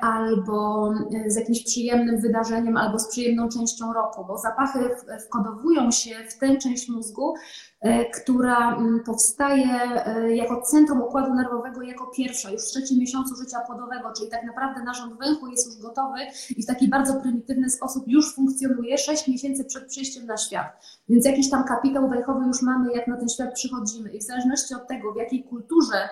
albo 0.00 0.90
z 1.26 1.36
jakimś 1.36 1.64
przyjemnym 1.64 2.20
wydarzeniem, 2.20 2.76
albo 2.76 2.98
z 2.98 3.08
przyjemną 3.08 3.48
częścią 3.48 3.92
roku, 3.92 4.24
bo 4.24 4.38
zapachy 4.38 4.78
wkodowują 5.26 5.90
się 5.90 6.14
w 6.28 6.38
tę 6.38 6.56
część 6.56 6.88
mózgu, 6.88 7.34
E, 7.80 8.04
która 8.04 8.76
mm, 8.76 9.00
powstaje 9.04 9.66
e, 10.06 10.36
jako 10.36 10.62
centrum 10.62 11.02
układu 11.02 11.34
nerwowego 11.34 11.82
jako 11.82 12.06
pierwsza, 12.06 12.50
już 12.50 12.62
w 12.62 12.66
trzecim 12.66 12.98
miesiącu 12.98 13.36
życia 13.36 13.60
płodowego, 13.60 14.12
czyli 14.16 14.30
tak 14.30 14.44
naprawdę 14.44 14.82
narząd 14.82 15.18
węchu 15.18 15.48
jest 15.48 15.66
już 15.66 15.78
gotowy 15.78 16.18
i 16.56 16.62
w 16.62 16.66
taki 16.66 16.88
bardzo 16.88 17.20
prymitywny 17.20 17.70
sposób 17.70 18.04
już 18.06 18.34
funkcjonuje 18.34 18.98
6 18.98 19.28
miesięcy 19.28 19.64
przed 19.64 19.86
przyjściem 19.86 20.26
na 20.26 20.36
świat. 20.36 20.86
Więc 21.08 21.26
jakiś 21.26 21.50
tam 21.50 21.64
kapitał 21.64 22.08
węchowy 22.08 22.46
już 22.46 22.62
mamy, 22.62 22.92
jak 22.92 23.06
na 23.06 23.16
ten 23.16 23.28
świat 23.28 23.54
przychodzimy 23.54 24.10
i 24.10 24.18
w 24.18 24.22
zależności 24.22 24.74
od 24.74 24.88
tego, 24.88 25.12
w 25.12 25.16
jakiej 25.16 25.44
kulturze 25.44 25.96
E, 25.96 26.08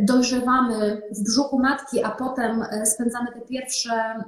dojrzewamy 0.00 1.02
w 1.10 1.24
brzuchu 1.24 1.58
matki, 1.58 2.04
a 2.04 2.10
potem 2.10 2.62
e, 2.62 2.86
spędzamy 2.86 3.32
te 3.32 3.40
pierwsze 3.40 3.92
e, 3.92 4.24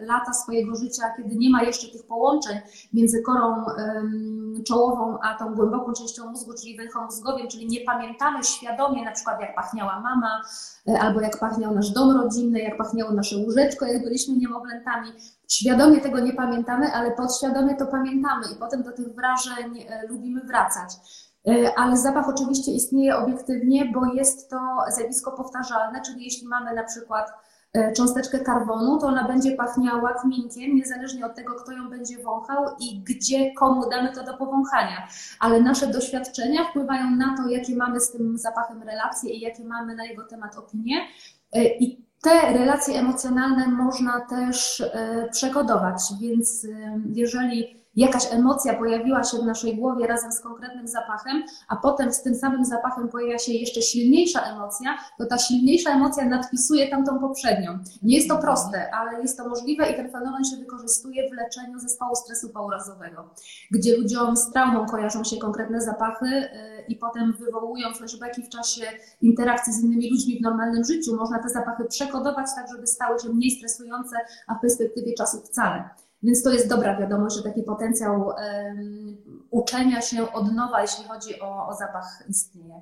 lata 0.00 0.32
swojego 0.32 0.76
życia, 0.76 1.02
kiedy 1.16 1.36
nie 1.36 1.50
ma 1.50 1.62
jeszcze 1.62 1.92
tych 1.92 2.06
połączeń 2.06 2.58
między 2.92 3.22
korą 3.22 3.64
czołową 4.66 5.18
a 5.22 5.34
tą 5.34 5.54
głęboką 5.54 5.92
częścią 5.92 6.30
mózgu, 6.30 6.52
czyli 6.60 6.76
węchomózgowiem, 6.76 7.48
czyli 7.48 7.66
nie 7.66 7.80
pamiętamy 7.80 8.44
świadomie 8.44 9.04
na 9.04 9.12
przykład 9.12 9.40
jak 9.40 9.54
pachniała 9.54 10.00
mama, 10.00 10.40
albo 11.00 11.20
jak 11.20 11.38
pachniał 11.38 11.74
nasz 11.74 11.90
dom 11.90 12.16
rodzinny, 12.16 12.60
jak 12.60 12.76
pachniało 12.76 13.12
nasze 13.12 13.36
łóżeczko, 13.36 13.86
jak 13.86 14.02
byliśmy 14.02 14.36
niemowlętami. 14.36 15.12
Świadomie 15.48 16.00
tego 16.00 16.20
nie 16.20 16.32
pamiętamy, 16.32 16.92
ale 16.92 17.10
podświadomie 17.10 17.76
to 17.76 17.86
pamiętamy 17.86 18.46
i 18.52 18.56
potem 18.56 18.82
do 18.82 18.92
tych 18.92 19.14
wrażeń 19.14 19.86
lubimy 20.08 20.40
wracać. 20.40 20.90
E, 21.48 21.78
ale 21.78 21.96
zapach 21.96 22.28
oczywiście 22.28 22.72
istnieje 22.72 23.16
obiektywnie, 23.16 23.84
bo 23.94 24.06
jest 24.14 24.50
to 24.50 24.58
zjawisko 24.96 25.32
powtarzalne, 25.32 26.02
czyli 26.02 26.24
jeśli 26.24 26.48
mamy 26.48 26.74
na 26.74 26.84
przykład 26.84 27.32
e, 27.72 27.92
cząsteczkę 27.92 28.38
karbonu, 28.38 28.98
to 28.98 29.06
ona 29.06 29.28
będzie 29.28 29.56
pachniała 29.56 30.14
kminkiem, 30.14 30.76
niezależnie 30.76 31.26
od 31.26 31.34
tego, 31.34 31.54
kto 31.54 31.72
ją 31.72 31.90
będzie 31.90 32.22
wąchał 32.22 32.64
i 32.80 33.00
gdzie 33.00 33.54
komu 33.54 33.90
damy 33.90 34.12
to 34.12 34.24
do 34.24 34.36
powąchania. 34.36 35.08
Ale 35.40 35.60
nasze 35.60 35.86
doświadczenia 35.86 36.64
wpływają 36.64 37.10
na 37.10 37.36
to, 37.36 37.48
jakie 37.48 37.76
mamy 37.76 38.00
z 38.00 38.12
tym 38.12 38.38
zapachem 38.38 38.82
relacje 38.82 39.30
i 39.30 39.40
jakie 39.40 39.64
mamy 39.64 39.94
na 39.94 40.04
jego 40.04 40.24
temat 40.24 40.56
opinie. 40.56 40.96
E, 41.52 41.64
I 41.64 42.08
te 42.22 42.52
relacje 42.52 42.98
emocjonalne 43.00 43.68
można 43.68 44.20
też 44.20 44.82
przekodować, 45.32 46.00
więc 46.20 46.66
jeżeli 47.14 47.78
jakaś 47.98 48.32
emocja 48.32 48.74
pojawiła 48.74 49.24
się 49.24 49.38
w 49.38 49.46
naszej 49.46 49.76
głowie 49.76 50.06
razem 50.06 50.32
z 50.32 50.40
konkretnym 50.40 50.88
zapachem, 50.88 51.44
a 51.68 51.76
potem 51.76 52.12
z 52.12 52.22
tym 52.22 52.34
samym 52.34 52.64
zapachem 52.64 53.08
pojawia 53.08 53.38
się 53.38 53.52
jeszcze 53.52 53.82
silniejsza 53.82 54.40
emocja, 54.40 54.98
to 55.18 55.26
ta 55.26 55.38
silniejsza 55.38 55.90
emocja 55.90 56.24
nadpisuje 56.24 56.88
tamtą 56.88 57.18
poprzednią. 57.20 57.78
Nie 58.02 58.16
jest 58.16 58.28
to 58.28 58.34
mhm. 58.34 58.54
proste, 58.54 58.94
ale 58.94 59.22
jest 59.22 59.36
to 59.36 59.48
możliwe 59.48 59.90
i 59.90 59.96
ten 59.96 60.10
fenomen 60.10 60.44
się 60.44 60.56
wykorzystuje 60.56 61.30
w 61.30 61.32
leczeniu 61.32 61.78
zespołu 61.78 62.14
stresu 62.14 62.48
pourazowego, 62.50 63.30
gdzie 63.70 63.96
ludziom 63.96 64.36
z 64.36 64.50
traumą 64.50 64.86
kojarzą 64.86 65.24
się 65.24 65.36
konkretne 65.36 65.80
zapachy 65.80 66.26
y, 66.26 66.48
i 66.88 66.96
potem 66.96 67.32
wywołują 67.32 67.94
flashbacki 67.94 68.42
w 68.42 68.48
czasie 68.48 68.82
interakcji 69.22 69.72
z 69.72 69.84
innymi 69.84 70.10
ludźmi 70.10 70.38
w 70.38 70.42
normalnym 70.42 70.84
życiu. 70.84 71.16
Można 71.16 71.42
te 71.42 71.48
zapachy 71.48 71.84
przekodować 71.84 72.46
tak, 72.56 72.66
żeby 72.74 72.86
stały 72.86 73.18
się 73.18 73.28
mniej 73.28 73.50
stresujące, 73.50 74.16
a 74.46 74.54
w 74.54 74.60
perspektywie 74.60 75.14
czasu 75.14 75.40
wcale. 75.40 76.07
Więc 76.22 76.42
to 76.42 76.52
jest 76.52 76.68
dobra 76.68 77.00
wiadomość, 77.00 77.36
że 77.36 77.42
taki 77.42 77.62
potencjał 77.62 78.26
um, 78.26 79.16
uczenia 79.50 80.00
się 80.02 80.32
od 80.32 80.52
nowa, 80.52 80.82
jeśli 80.82 81.04
chodzi 81.04 81.40
o, 81.40 81.68
o 81.68 81.74
zapach, 81.74 82.24
istnieje. 82.28 82.80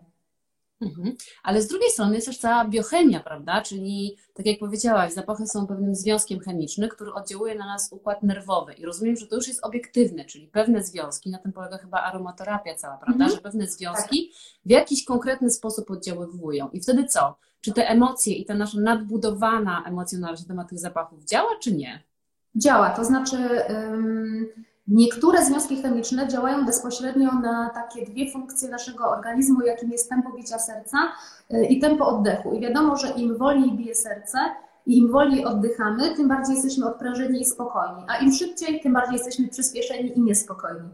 Mhm. 0.80 1.16
Ale 1.42 1.62
z 1.62 1.68
drugiej 1.68 1.90
strony 1.90 2.14
jest 2.14 2.26
też 2.26 2.38
cała 2.38 2.64
biochemia, 2.64 3.20
prawda? 3.20 3.62
Czyli, 3.62 4.16
tak 4.34 4.46
jak 4.46 4.58
powiedziałaś, 4.58 5.12
zapachy 5.12 5.46
są 5.46 5.66
pewnym 5.66 5.94
związkiem 5.94 6.40
chemicznym, 6.40 6.88
który 6.88 7.12
oddziałuje 7.12 7.54
na 7.54 7.66
nas 7.66 7.92
układ 7.92 8.22
nerwowy. 8.22 8.72
I 8.72 8.84
rozumiem, 8.84 9.16
że 9.16 9.26
to 9.26 9.36
już 9.36 9.48
jest 9.48 9.64
obiektywne, 9.64 10.24
czyli 10.24 10.48
pewne 10.48 10.84
związki, 10.84 11.30
na 11.30 11.38
tym 11.38 11.52
polega 11.52 11.78
chyba 11.78 12.02
aromaterapia 12.02 12.74
cała, 12.74 12.96
prawda? 12.96 13.24
Mhm. 13.24 13.30
Że 13.30 13.42
pewne 13.42 13.66
związki 13.66 14.28
tak. 14.28 14.60
w 14.66 14.70
jakiś 14.70 15.04
konkretny 15.04 15.50
sposób 15.50 15.90
oddziaływują. 15.90 16.68
I 16.70 16.80
wtedy 16.80 17.04
co? 17.04 17.36
Czy 17.60 17.72
te 17.72 17.88
emocje 17.88 18.34
i 18.34 18.44
ta 18.44 18.54
nasza 18.54 18.80
nadbudowana 18.80 19.84
emocjonalność 19.86 20.42
na 20.42 20.48
temat 20.48 20.68
tych 20.68 20.78
zapachów 20.78 21.24
działa, 21.24 21.50
czy 21.60 21.74
nie? 21.74 22.02
Działa, 22.56 22.90
to 22.90 23.04
znaczy 23.04 23.36
niektóre 24.88 25.44
związki 25.44 25.82
chemiczne 25.82 26.28
działają 26.28 26.66
bezpośrednio 26.66 27.32
na 27.32 27.70
takie 27.70 28.06
dwie 28.06 28.32
funkcje 28.32 28.68
naszego 28.68 29.10
organizmu, 29.10 29.62
jakim 29.62 29.90
jest 29.90 30.10
tempo 30.10 30.32
bicia 30.36 30.58
serca 30.58 30.98
y, 31.54 31.64
i 31.64 31.80
tempo 31.80 32.06
oddechu. 32.06 32.54
I 32.54 32.60
wiadomo, 32.60 32.96
że 32.96 33.08
im 33.08 33.36
wolniej 33.36 33.72
bije 33.72 33.94
serce, 33.94 34.38
i 34.86 34.98
im 34.98 35.12
wolniej 35.12 35.44
oddychamy, 35.44 36.14
tym 36.16 36.28
bardziej 36.28 36.54
jesteśmy 36.54 36.86
odprężeni 36.86 37.40
i 37.40 37.44
spokojni, 37.44 38.02
a 38.08 38.16
im 38.16 38.32
szybciej, 38.32 38.80
tym 38.80 38.92
bardziej 38.92 39.14
jesteśmy 39.14 39.48
przyspieszeni 39.48 40.18
i 40.18 40.20
niespokojni. 40.20 40.88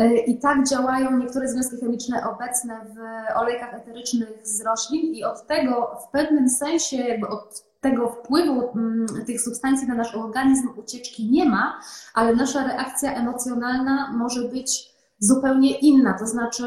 Y, 0.00 0.16
I 0.16 0.38
tak 0.38 0.68
działają 0.68 1.18
niektóre 1.18 1.48
związki 1.48 1.76
chemiczne 1.76 2.28
obecne 2.30 2.80
w 2.94 2.98
olejkach 3.38 3.74
eterycznych 3.74 4.40
z 4.42 4.60
roślin 4.60 5.14
i 5.14 5.24
od 5.24 5.46
tego 5.46 5.96
w 6.08 6.10
pewnym 6.12 6.48
sensie, 6.48 6.96
jakby 6.96 7.28
od 7.28 7.69
tego 7.80 8.08
wpływu 8.08 8.70
mm, 8.70 9.06
tych 9.26 9.40
substancji 9.40 9.88
na 9.88 9.94
nasz 9.94 10.14
organizm 10.14 10.68
ucieczki 10.76 11.30
nie 11.30 11.44
ma, 11.44 11.80
ale 12.14 12.34
nasza 12.34 12.66
reakcja 12.66 13.14
emocjonalna 13.14 14.12
może 14.12 14.48
być 14.48 14.90
zupełnie 15.18 15.78
inna. 15.78 16.18
To 16.18 16.26
znaczy, 16.26 16.64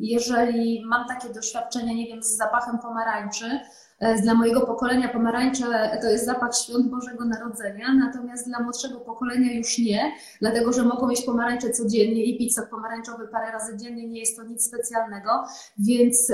jeżeli 0.00 0.84
mam 0.86 1.08
takie 1.08 1.28
doświadczenie, 1.28 1.94
nie 1.94 2.06
wiem, 2.06 2.22
z 2.22 2.36
zapachem 2.36 2.78
pomarańczy, 2.78 3.60
e, 3.98 4.22
dla 4.22 4.34
mojego 4.34 4.66
pokolenia 4.66 5.08
pomarańcze 5.08 5.98
to 6.02 6.10
jest 6.10 6.26
zapach 6.26 6.56
świąt 6.56 6.90
Bożego 6.90 7.24
Narodzenia, 7.24 7.94
natomiast 7.94 8.46
dla 8.46 8.60
młodszego 8.60 9.00
pokolenia 9.00 9.52
już 9.52 9.78
nie, 9.78 10.12
dlatego 10.40 10.72
że 10.72 10.82
mogą 10.82 11.08
mieć 11.08 11.22
pomarańcze 11.22 11.70
codziennie 11.70 12.24
i 12.24 12.38
pić 12.38 12.54
sok 12.54 12.70
pomarańczowy 12.70 13.28
parę 13.28 13.52
razy 13.52 13.76
dziennie, 13.76 14.08
nie 14.08 14.20
jest 14.20 14.36
to 14.36 14.42
nic 14.42 14.66
specjalnego, 14.66 15.30
więc 15.78 16.32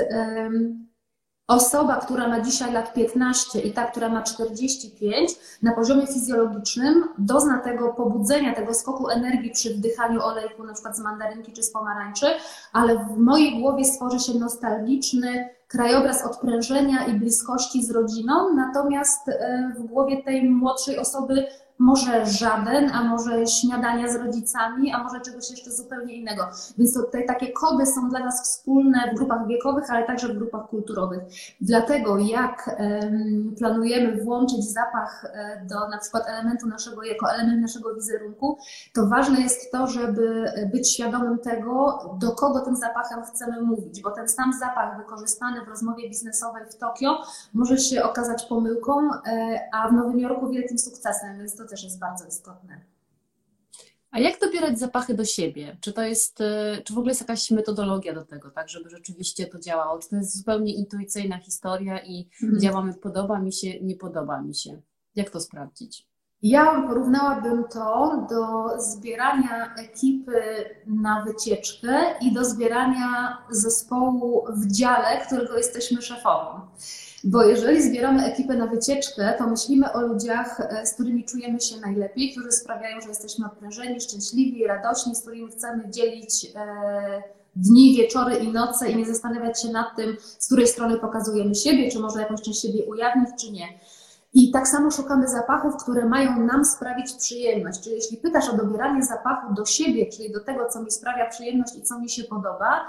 osoba, 1.51 1.95
która 1.95 2.27
ma 2.27 2.41
dzisiaj 2.41 2.73
lat 2.73 2.93
15 2.93 3.59
i 3.59 3.73
ta, 3.73 3.85
która 3.85 4.09
ma 4.09 4.23
45, 4.23 5.31
na 5.61 5.71
poziomie 5.71 6.07
fizjologicznym 6.07 7.03
dozna 7.17 7.59
tego 7.59 7.93
pobudzenia, 7.93 8.55
tego 8.55 8.73
skoku 8.73 9.09
energii 9.09 9.51
przy 9.51 9.73
wdychaniu 9.73 10.21
olejku, 10.21 10.63
na 10.63 10.73
przykład 10.73 10.97
z 10.97 10.99
mandarynki 10.99 11.51
czy 11.51 11.63
z 11.63 11.71
pomarańczy, 11.71 12.25
ale 12.73 12.97
w 12.97 13.17
mojej 13.17 13.61
głowie 13.61 13.85
stworzy 13.85 14.19
się 14.19 14.39
nostalgiczny 14.39 15.49
krajobraz 15.67 16.25
odprężenia 16.25 17.05
i 17.05 17.13
bliskości 17.13 17.85
z 17.85 17.91
rodziną, 17.91 18.53
natomiast 18.55 19.29
e, 19.29 19.73
w 19.77 19.83
głowie 19.83 20.23
tej 20.23 20.49
młodszej 20.49 20.99
osoby 20.99 21.45
może 21.81 22.25
żaden, 22.25 22.91
a 22.93 23.03
może 23.03 23.47
śniadania 23.47 24.07
z 24.11 24.15
rodzicami, 24.15 24.93
a 24.93 25.03
może 25.03 25.21
czegoś 25.21 25.51
jeszcze 25.51 25.71
zupełnie 25.71 26.13
innego. 26.13 26.47
Więc 26.77 26.93
tutaj 26.93 27.25
takie 27.25 27.51
kody 27.51 27.85
są 27.85 28.09
dla 28.09 28.19
nas 28.19 28.43
wspólne 28.43 29.11
w 29.11 29.17
grupach 29.17 29.47
wiekowych, 29.47 29.89
ale 29.89 30.05
także 30.05 30.27
w 30.27 30.37
grupach 30.37 30.67
kulturowych. 30.67 31.19
Dlatego 31.61 32.17
jak 32.17 32.69
planujemy 33.57 34.23
włączyć 34.23 34.63
zapach 34.63 35.25
e, 35.33 35.65
do 35.65 35.89
na 35.89 35.97
przykład 35.97 36.23
elementu 36.27 36.67
naszego, 36.67 37.03
jako 37.03 37.31
element 37.33 37.61
naszego 37.61 37.95
wizerunku, 37.95 38.57
to 38.93 39.07
ważne 39.07 39.41
jest 39.41 39.71
to, 39.71 39.87
żeby 39.87 40.51
być 40.71 40.93
świadomym 40.93 41.39
tego, 41.39 41.99
do 42.19 42.31
kogo 42.31 42.59
tym 42.59 42.75
zapachem 42.75 43.23
chcemy 43.23 43.61
mówić, 43.61 44.01
bo 44.01 44.11
ten 44.11 44.29
sam 44.29 44.53
zapach 44.59 44.97
wykorzystany 44.97 45.65
w 45.65 45.67
rozmowie 45.67 46.09
biznesowej 46.09 46.63
w 46.65 46.75
Tokio 46.75 47.23
może 47.53 47.77
się 47.77 48.03
okazać 48.03 48.45
pomyłką, 48.45 49.09
e, 49.25 49.59
a 49.73 49.87
w 49.87 49.93
Nowym 49.93 50.19
Jorku 50.19 50.49
wielkim 50.49 50.77
sukcesem, 50.77 51.37
więc 51.37 51.55
to 51.55 51.70
też 51.71 51.83
jest 51.83 51.99
bardzo 51.99 52.27
istotne. 52.27 52.81
A 54.11 54.19
jak 54.19 54.39
dobierać 54.39 54.79
zapachy 54.79 55.13
do 55.13 55.25
siebie? 55.25 55.77
Czy 55.81 55.93
to 55.93 56.01
jest, 56.01 56.41
y, 56.41 56.83
czy 56.83 56.93
w 56.93 56.97
ogóle 56.97 57.11
jest 57.11 57.21
jakaś 57.21 57.51
metodologia 57.51 58.13
do 58.13 58.25
tego, 58.25 58.51
tak, 58.51 58.69
żeby 58.69 58.89
rzeczywiście 58.89 59.47
to 59.47 59.59
działało? 59.59 59.99
Czy 59.99 60.09
to 60.09 60.15
jest 60.15 60.37
zupełnie 60.37 60.73
intuicyjna 60.73 61.37
historia 61.37 61.99
i 62.05 62.29
mhm. 62.43 62.61
działamy, 62.61 62.93
podoba 62.93 63.39
mi 63.39 63.53
się, 63.53 63.79
nie 63.81 63.95
podoba 63.95 64.41
mi 64.41 64.55
się? 64.55 64.81
Jak 65.15 65.29
to 65.29 65.39
sprawdzić? 65.39 66.10
Ja 66.43 66.83
porównałabym 66.87 67.63
to 67.63 68.17
do 68.29 68.69
zbierania 68.81 69.75
ekipy 69.77 70.41
na 70.87 71.23
wycieczkę 71.25 72.03
i 72.21 72.33
do 72.33 72.45
zbierania 72.45 73.37
zespołu 73.49 74.45
w 74.49 74.71
dziale, 74.71 75.25
którego 75.25 75.57
jesteśmy 75.57 76.01
szefową. 76.01 76.59
Bo 77.23 77.43
jeżeli 77.43 77.81
zbieramy 77.81 78.25
ekipę 78.25 78.53
na 78.53 78.67
wycieczkę, 78.67 79.35
to 79.37 79.47
myślimy 79.47 79.93
o 79.93 80.01
ludziach, 80.01 80.59
e, 80.59 80.85
z 80.85 80.93
którymi 80.93 81.25
czujemy 81.25 81.61
się 81.61 81.79
najlepiej, 81.79 82.31
którzy 82.31 82.51
sprawiają, 82.51 83.01
że 83.01 83.07
jesteśmy 83.07 83.45
odprężeni, 83.45 84.01
szczęśliwi, 84.01 84.67
radośni, 84.67 85.15
z 85.15 85.21
którymi 85.21 85.51
chcemy 85.51 85.89
dzielić 85.89 86.47
e, 86.55 87.23
dni, 87.55 87.97
wieczory 87.97 88.35
i 88.35 88.47
noce 88.47 88.91
i 88.91 88.95
nie 88.95 89.05
zastanawiać 89.05 89.61
się 89.61 89.69
nad 89.69 89.95
tym, 89.95 90.17
z 90.39 90.45
której 90.45 90.67
strony 90.67 90.97
pokazujemy 90.97 91.55
siebie, 91.55 91.91
czy 91.91 91.99
można 91.99 92.21
jakąś 92.21 92.41
część 92.41 92.61
siebie 92.61 92.85
ujawnić, 92.85 93.29
czy 93.41 93.51
nie. 93.51 93.67
I 94.33 94.51
tak 94.51 94.67
samo 94.67 94.91
szukamy 94.91 95.27
zapachów, 95.27 95.83
które 95.83 96.05
mają 96.05 96.39
nam 96.39 96.65
sprawić 96.65 97.13
przyjemność. 97.13 97.83
Czyli 97.83 97.95
jeśli 97.95 98.17
pytasz 98.17 98.49
o 98.49 98.57
dobieranie 98.57 99.03
zapachu 99.03 99.53
do 99.53 99.65
siebie, 99.65 100.05
czyli 100.05 100.31
do 100.31 100.39
tego, 100.39 100.69
co 100.69 100.83
mi 100.83 100.91
sprawia 100.91 101.29
przyjemność 101.29 101.75
i 101.75 101.81
co 101.81 101.99
mi 101.99 102.09
się 102.09 102.23
podoba, 102.23 102.85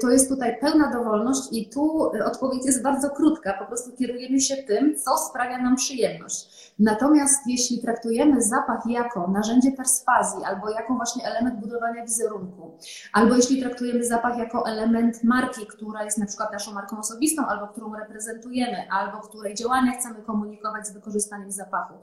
to 0.00 0.10
jest 0.10 0.28
tutaj 0.28 0.58
pełna 0.60 0.92
dowolność 0.92 1.40
i 1.52 1.68
tu 1.68 2.14
y, 2.14 2.24
odpowiedź 2.24 2.66
jest 2.66 2.82
bardzo 2.82 3.10
krótka. 3.10 3.52
Po 3.52 3.66
prostu 3.66 3.96
kierujemy 3.96 4.40
się 4.40 4.56
tym, 4.56 4.96
co 4.98 5.18
sprawia 5.18 5.58
nam 5.58 5.76
przyjemność. 5.76 6.72
Natomiast 6.78 7.46
jeśli 7.46 7.82
traktujemy 7.82 8.42
zapach 8.42 8.86
jako 8.86 9.28
narzędzie 9.28 9.72
perswazji 9.72 10.44
albo 10.44 10.70
jako 10.70 10.94
właśnie 10.94 11.26
element 11.26 11.60
budowania 11.60 12.02
wizerunku, 12.04 12.78
albo 13.12 13.34
jeśli 13.34 13.62
traktujemy 13.62 14.04
zapach 14.04 14.38
jako 14.38 14.66
element 14.66 15.24
marki, 15.24 15.66
która 15.66 16.04
jest 16.04 16.18
na 16.18 16.26
przykład 16.26 16.52
naszą 16.52 16.72
marką 16.72 16.98
osobistą, 16.98 17.46
albo 17.46 17.68
którą 17.68 17.94
reprezentujemy, 17.94 18.90
albo 18.90 19.20
której 19.20 19.54
działania 19.54 19.92
chcemy 19.92 20.22
komunikować 20.22 20.86
z 20.86 20.92
wykorzystaniem 20.92 21.52
zapachu. 21.52 21.94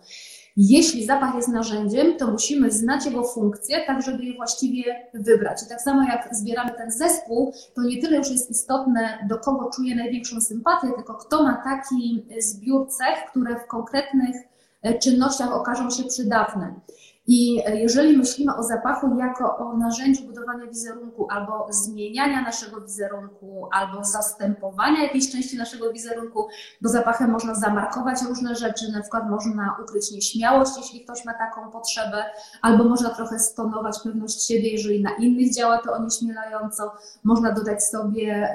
Jeśli 0.62 1.06
zapach 1.06 1.36
jest 1.36 1.48
narzędziem, 1.48 2.18
to 2.18 2.28
musimy 2.28 2.72
znać 2.72 3.06
jego 3.06 3.24
funkcję, 3.24 3.86
tak 3.88 4.02
żeby 4.02 4.26
je 4.26 4.36
właściwie 4.36 5.10
wybrać. 5.14 5.64
I 5.64 5.70
tak 5.70 5.82
samo 5.82 6.04
jak 6.04 6.30
zbieramy 6.32 6.72
ten 6.78 6.92
zespół, 6.92 7.54
to 7.76 7.82
nie 7.84 8.02
tyle 8.02 8.18
już 8.18 8.32
jest 8.32 8.52
istotne, 8.52 9.28
do 9.30 9.38
kogo 9.38 9.70
czuję 9.76 9.96
największą 9.96 10.42
sympatię, 10.42 10.88
tylko 10.96 11.14
kto 11.14 11.44
ma 11.44 11.62
taki 11.64 12.26
zbiór 12.40 12.88
cech, 12.88 13.32
które 13.32 13.60
w 13.60 13.68
konkretnych 13.68 14.36
E, 14.82 15.00
czynnościach 15.00 15.54
okażą 15.54 15.90
się 15.90 16.04
przydatne. 16.04 16.74
I 17.32 17.56
jeżeli 17.74 18.18
myślimy 18.18 18.56
o 18.56 18.64
zapachu 18.64 19.18
jako 19.18 19.58
o 19.58 19.78
narzędziu 19.78 20.24
budowania 20.24 20.68
wizerunku, 20.68 21.28
albo 21.32 21.68
zmieniania 21.70 22.42
naszego 22.42 22.82
wizerunku, 22.82 23.68
albo 23.72 24.04
zastępowania 24.04 25.04
jakiejś 25.04 25.32
części 25.32 25.58
naszego 25.58 25.94
wizerunku, 25.94 26.48
bo 26.82 26.90
zapachem 26.90 27.32
można 27.32 27.56
zamarkować 27.56 28.22
różne 28.30 28.56
rzeczy, 28.56 28.92
na 28.92 29.02
przykład 29.02 29.30
można 29.30 29.78
ukryć 29.84 30.12
nieśmiałość, 30.12 30.72
jeśli 30.78 31.04
ktoś 31.04 31.26
ma 31.26 31.34
taką 31.34 31.72
potrzebę, 31.72 32.24
albo 32.62 32.84
można 32.84 33.10
trochę 33.10 33.40
stonować 33.40 34.00
pewność 34.04 34.48
siebie, 34.48 34.72
jeżeli 34.72 35.04
na 35.04 35.16
innych 35.16 35.54
działa 35.54 35.78
to 35.78 35.94
onieśmielająco, 35.94 36.92
można 37.24 37.52
dodać 37.52 37.84
sobie 37.84 38.54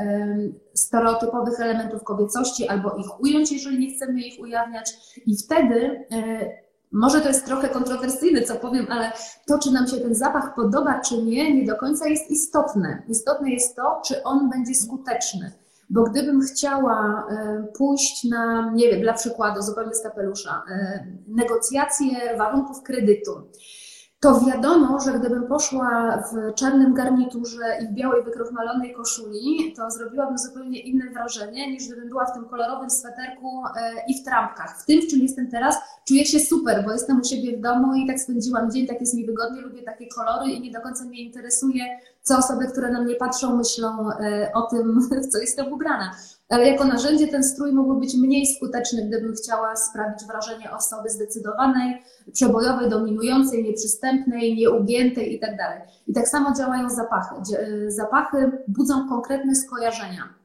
stereotypowych 0.75 1.61
elementów 1.61 2.05
kobiecości, 2.05 2.69
albo 2.69 2.97
ich 2.97 3.21
ująć, 3.21 3.53
jeżeli 3.53 3.79
nie 3.79 3.95
chcemy 3.95 4.21
ich 4.21 4.41
ujawniać, 4.41 4.93
i 5.27 5.37
wtedy 5.37 6.07
e, 6.13 6.64
może 6.95 7.21
to 7.21 7.29
jest 7.29 7.47
trochę 7.47 7.69
kontrowersyjne, 7.69 8.43
co 8.43 8.57
powiem, 8.57 8.87
ale 8.91 9.13
to, 9.47 9.59
czy 9.59 9.73
nam 9.73 9.87
się 9.87 9.97
ten 9.97 10.15
zapach 10.15 10.55
podoba, 10.55 11.01
czy 11.01 11.23
nie, 11.23 11.55
nie 11.55 11.67
do 11.67 11.77
końca 11.77 12.09
jest 12.09 12.31
istotne. 12.31 13.03
Istotne 13.09 13.51
jest 13.51 13.77
to, 13.77 14.03
czy 14.07 14.23
on 14.23 14.51
będzie 14.51 14.75
skuteczny. 14.75 15.53
Bo 15.91 16.03
gdybym 16.03 16.41
chciała 16.41 17.27
e, 17.31 17.67
pójść 17.77 18.25
na, 18.25 18.73
nie 18.75 18.91
wiem, 18.91 19.01
dla 19.01 19.13
przykładu, 19.13 19.63
zupełnie 19.63 19.95
z 19.95 20.03
kapelusza, 20.03 20.63
e, 20.71 21.07
negocjacje 21.29 22.37
warunków 22.39 22.83
kredytu, 22.83 23.33
to 24.25 24.41
wiadomo, 24.41 25.01
że 25.01 25.13
gdybym 25.13 25.47
poszła 25.47 26.23
w 26.33 26.55
czarnym 26.55 26.95
garniturze 26.95 27.79
i 27.83 27.87
w 27.87 27.93
białej 27.93 28.25
wykrochmalonej 28.25 28.95
koszuli, 28.95 29.75
to 29.77 29.91
zrobiłabym 29.91 30.39
zupełnie 30.39 30.81
inne 30.81 31.11
wrażenie, 31.11 31.73
niż 31.73 31.87
gdybym 31.87 32.09
była 32.09 32.25
w 32.25 32.33
tym 32.33 32.45
kolorowym 32.45 32.91
sweterku 32.91 33.63
e, 33.77 33.93
i 34.09 34.21
w 34.21 34.25
trampkach. 34.25 34.83
W 34.83 34.87
tym, 34.87 35.03
w 35.03 35.07
czym 35.07 35.21
jestem 35.21 35.51
teraz, 35.51 35.77
czuję 36.09 36.27
się 36.27 36.41
super, 36.41 36.85
bo 36.85 36.93
jestem 36.93 37.21
u 37.21 37.25
siebie 37.25 37.57
w 37.57 37.61
domu 37.61 37.95
i 37.95 38.07
tak 38.07 38.21
spędziłam 38.21 38.71
dzień, 38.71 38.87
tak 38.87 39.01
jest 39.01 39.15
mi 39.15 39.27
wygodnie, 39.27 39.61
lubię 39.61 39.83
takie 39.83 40.07
kolory 40.07 40.51
i 40.51 40.61
nie 40.61 40.71
do 40.71 40.81
końca 40.81 41.05
mnie 41.05 41.23
interesuje, 41.23 41.85
co 42.23 42.39
osoby, 42.39 42.67
które 42.67 42.91
na 42.91 43.03
mnie 43.03 43.15
patrzą, 43.15 43.57
myślą 43.57 44.11
e, 44.11 44.51
o 44.55 44.63
tym, 44.63 45.01
w 45.25 45.29
co 45.29 45.39
jestem 45.39 45.73
ubrana 45.73 46.11
ale 46.49 46.69
jako 46.69 46.85
narzędzie 46.85 47.29
ten 47.29 47.45
strój 47.45 47.73
mógłby 47.73 48.01
być 48.01 48.15
mniej 48.15 48.47
skuteczny, 48.47 49.09
gdybym 49.09 49.35
chciała 49.35 49.77
sprawić 49.77 50.25
wrażenie 50.27 50.71
osoby 50.73 51.11
zdecydowanej, 51.11 52.03
przebojowej, 52.33 52.91
dominującej, 52.91 53.65
nieprzystępnej, 53.65 54.57
nieugiętej 54.57 55.33
itd. 55.33 55.83
I 56.07 56.13
tak 56.13 56.29
samo 56.29 56.55
działają 56.55 56.91
zapachy. 56.91 57.35
Zapachy 57.89 58.53
budzą 58.69 59.09
konkretne 59.09 59.55
skojarzenia. 59.55 60.44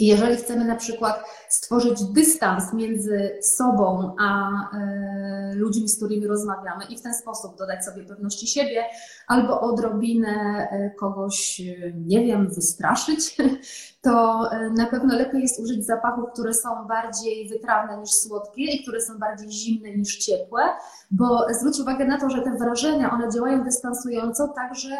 I 0.00 0.06
jeżeli 0.06 0.36
chcemy 0.36 0.64
na 0.64 0.76
przykład 0.76 1.24
stworzyć 1.48 2.04
dystans 2.04 2.72
między 2.72 3.38
sobą 3.42 4.14
a 4.20 4.50
e, 4.50 5.52
ludźmi, 5.54 5.88
z 5.88 5.96
którymi 5.96 6.26
rozmawiamy 6.26 6.84
i 6.84 6.98
w 6.98 7.02
ten 7.02 7.14
sposób 7.14 7.58
dodać 7.58 7.84
sobie 7.84 8.04
pewności 8.04 8.46
siebie 8.46 8.84
albo 9.26 9.60
odrobinę 9.60 10.68
e, 10.70 10.90
kogoś, 10.90 11.60
e, 11.60 11.92
nie 11.92 12.24
wiem, 12.24 12.50
wystraszyć, 12.54 13.36
to 14.02 14.42
na 14.76 14.86
pewno 14.86 15.16
lepiej 15.16 15.42
jest 15.42 15.60
użyć 15.60 15.86
zapachów, 15.86 16.24
które 16.32 16.54
są 16.54 16.68
bardziej 16.88 17.48
wytrawne 17.48 17.98
niż 17.98 18.10
słodkie 18.10 18.62
i 18.62 18.82
które 18.82 19.00
są 19.00 19.18
bardziej 19.18 19.50
zimne 19.50 19.90
niż 19.96 20.18
ciepłe, 20.18 20.62
bo 21.10 21.46
zwróć 21.58 21.80
uwagę 21.80 22.04
na 22.04 22.20
to, 22.20 22.30
że 22.30 22.42
te 22.42 22.56
wrażenia, 22.56 23.10
one 23.10 23.32
działają 23.32 23.64
dystansująco 23.64 24.48
także 24.48 24.96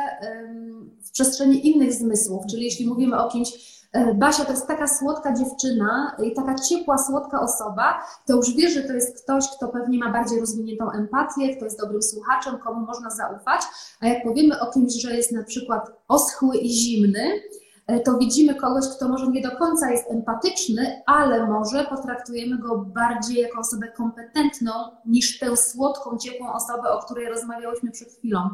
w 1.03 1.11
przestrzeni 1.11 1.71
innych 1.71 1.93
zmysłów, 1.93 2.47
czyli 2.51 2.65
jeśli 2.65 2.87
mówimy 2.87 3.19
o 3.23 3.31
kimś, 3.31 3.80
Basia 4.15 4.45
to 4.45 4.51
jest 4.51 4.67
taka 4.67 4.89
słodka 4.89 5.35
dziewczyna 5.35 6.17
i 6.23 6.35
taka 6.35 6.55
ciepła, 6.55 6.99
słodka 6.99 7.41
osoba, 7.41 8.03
to 8.27 8.37
już 8.37 8.55
wiesz, 8.57 8.75
że 8.75 8.83
to 8.83 8.93
jest 8.93 9.23
ktoś, 9.25 9.45
kto 9.57 9.69
pewnie 9.69 9.99
ma 9.99 10.13
bardziej 10.13 10.41
rozwiniętą 10.41 10.91
empatię, 10.91 11.57
kto 11.57 11.65
jest 11.65 11.81
dobrym 11.81 12.03
słuchaczem, 12.03 12.59
komu 12.59 12.87
można 12.87 13.11
zaufać. 13.11 13.61
A 14.01 14.07
jak 14.07 14.23
powiemy 14.23 14.61
o 14.61 14.73
kimś, 14.73 15.03
że 15.03 15.17
jest 15.17 15.33
na 15.33 15.43
przykład 15.43 15.93
oschły 16.09 16.57
i 16.57 16.69
zimny, 16.69 17.43
e, 17.87 18.01
to 18.01 18.19
widzimy 18.19 18.55
kogoś, 18.55 18.85
kto 18.97 19.09
może 19.09 19.27
nie 19.29 19.43
do 19.43 19.57
końca 19.57 19.91
jest 19.91 20.11
empatyczny, 20.11 21.03
ale 21.07 21.47
może 21.47 21.85
potraktujemy 21.85 22.59
go 22.59 22.79
bardziej 22.79 23.43
jako 23.43 23.61
osobę 23.61 23.89
kompetentną 23.89 24.73
niż 25.07 25.39
tę 25.39 25.57
słodką, 25.57 26.19
ciepłą 26.19 26.53
osobę, 26.53 26.91
o 26.91 27.03
której 27.03 27.29
rozmawiałyśmy 27.29 27.91
przed 27.91 28.09
chwilą. 28.09 28.51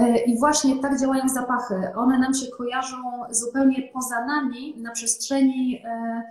E, 0.00 0.18
I 0.18 0.38
właśnie 0.38 0.76
tak 0.76 1.00
działają 1.00 1.28
zapachy. 1.28 1.74
One 1.96 2.18
nam 2.18 2.34
się 2.34 2.46
kojarzą 2.46 2.96
zupełnie 3.30 3.90
poza 3.92 4.24
nami 4.26 4.74
na 4.78 4.90
przestrzeni, 4.90 5.82
e, 5.84 6.22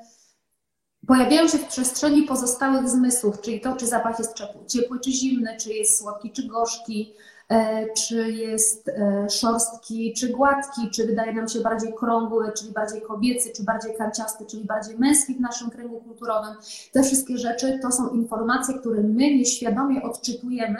pojawiają 1.07 1.47
się 1.47 1.57
w 1.57 1.65
przestrzeni 1.65 2.23
pozostałych 2.23 2.89
zmysłów, 2.89 3.41
czyli 3.41 3.61
to, 3.61 3.75
czy 3.75 3.87
zapach 3.87 4.19
jest 4.19 4.33
ciepły, 4.67 4.99
czy 4.99 5.11
zimny, 5.11 5.57
czy 5.59 5.73
jest 5.73 5.99
słodki, 5.99 6.31
czy 6.31 6.47
gorzki, 6.47 7.13
e, 7.49 7.85
czy 7.93 8.31
jest 8.31 8.91
szorstki, 9.29 10.13
czy 10.13 10.29
gładki, 10.29 10.89
czy 10.89 11.07
wydaje 11.07 11.33
nam 11.33 11.47
się 11.47 11.59
bardziej 11.59 11.93
krągły, 11.93 12.51
czyli 12.57 12.71
bardziej 12.71 13.01
kobiecy, 13.01 13.49
czy 13.55 13.63
bardziej 13.63 13.95
kanciasty, 13.95 14.45
czyli 14.45 14.65
bardziej 14.65 14.97
męski 14.97 15.35
w 15.35 15.39
naszym 15.39 15.69
kręgu 15.69 16.01
kulturowym. 16.01 16.55
Te 16.91 17.03
wszystkie 17.03 17.37
rzeczy 17.37 17.79
to 17.81 17.91
są 17.91 18.09
informacje, 18.09 18.79
które 18.79 19.01
my 19.01 19.35
nieświadomie 19.35 20.03
odczytujemy 20.03 20.79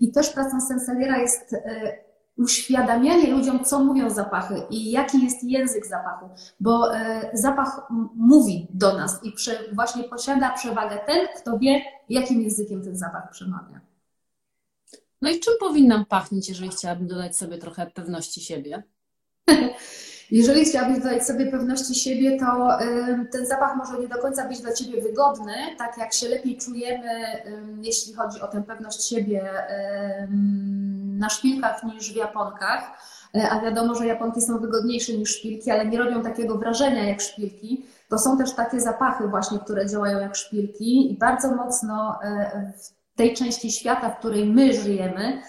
i 0.00 0.12
też 0.12 0.30
pracą 0.30 0.60
sensoriera 0.60 1.18
jest 1.18 1.54
uświadamianie 2.38 3.30
ludziom, 3.30 3.64
co 3.64 3.84
mówią 3.84 4.10
zapachy 4.10 4.62
i 4.70 4.90
jaki 4.90 5.24
jest 5.24 5.44
język 5.44 5.86
zapachu, 5.86 6.28
bo 6.60 6.96
e, 6.96 7.30
zapach 7.34 7.80
mówi 8.14 8.66
do 8.70 8.98
nas 8.98 9.20
i 9.24 9.34
właśnie 9.72 10.04
posiada 10.04 10.50
przewagę 10.50 10.98
ten, 11.06 11.28
kto 11.36 11.58
wie, 11.58 11.82
jakim 12.08 12.42
językiem 12.42 12.84
ten 12.84 12.96
zapach 12.96 13.30
przemawia. 13.30 13.80
No 15.22 15.30
i 15.30 15.40
czym 15.40 15.54
powinnam 15.60 16.04
pachnieć, 16.04 16.48
jeżeli 16.48 16.70
chciałabym 16.70 17.06
dodać 17.06 17.36
sobie 17.36 17.58
trochę 17.58 17.86
pewności 17.86 18.40
siebie? 18.40 18.82
Jeżeli 20.30 20.64
chciałabyś 20.64 20.98
dodać 20.98 21.26
sobie 21.26 21.46
pewności 21.46 21.94
siebie, 21.94 22.38
to 22.40 22.78
ten 23.32 23.46
zapach 23.46 23.76
może 23.76 23.98
nie 23.98 24.08
do 24.08 24.18
końca 24.18 24.48
być 24.48 24.60
dla 24.60 24.72
Ciebie 24.72 25.02
wygodny, 25.02 25.54
tak 25.78 25.98
jak 25.98 26.12
się 26.12 26.28
lepiej 26.28 26.58
czujemy, 26.58 27.10
jeśli 27.82 28.14
chodzi 28.14 28.40
o 28.40 28.48
tę 28.48 28.62
pewność 28.62 29.04
siebie 29.04 29.50
na 31.18 31.28
szpilkach 31.28 31.84
niż 31.84 32.12
w 32.12 32.16
japonkach. 32.16 32.98
E, 33.34 33.50
a 33.50 33.60
wiadomo, 33.60 33.94
że 33.94 34.06
japonki 34.06 34.40
są 34.40 34.58
wygodniejsze 34.58 35.12
niż 35.12 35.30
szpilki, 35.30 35.70
ale 35.70 35.86
nie 35.86 35.98
robią 35.98 36.22
takiego 36.22 36.58
wrażenia 36.58 37.08
jak 37.08 37.20
szpilki. 37.20 37.86
To 38.08 38.18
są 38.18 38.38
też 38.38 38.52
takie 38.52 38.80
zapachy 38.80 39.28
właśnie, 39.28 39.58
które 39.58 39.86
działają 39.86 40.20
jak 40.20 40.36
szpilki 40.36 41.12
i 41.12 41.18
bardzo 41.18 41.54
mocno 41.54 42.18
e, 42.22 42.72
w 42.78 43.16
tej 43.16 43.34
części 43.34 43.72
świata, 43.72 44.10
w 44.10 44.18
której 44.18 44.46
my 44.46 44.74
żyjemy, 44.74 45.42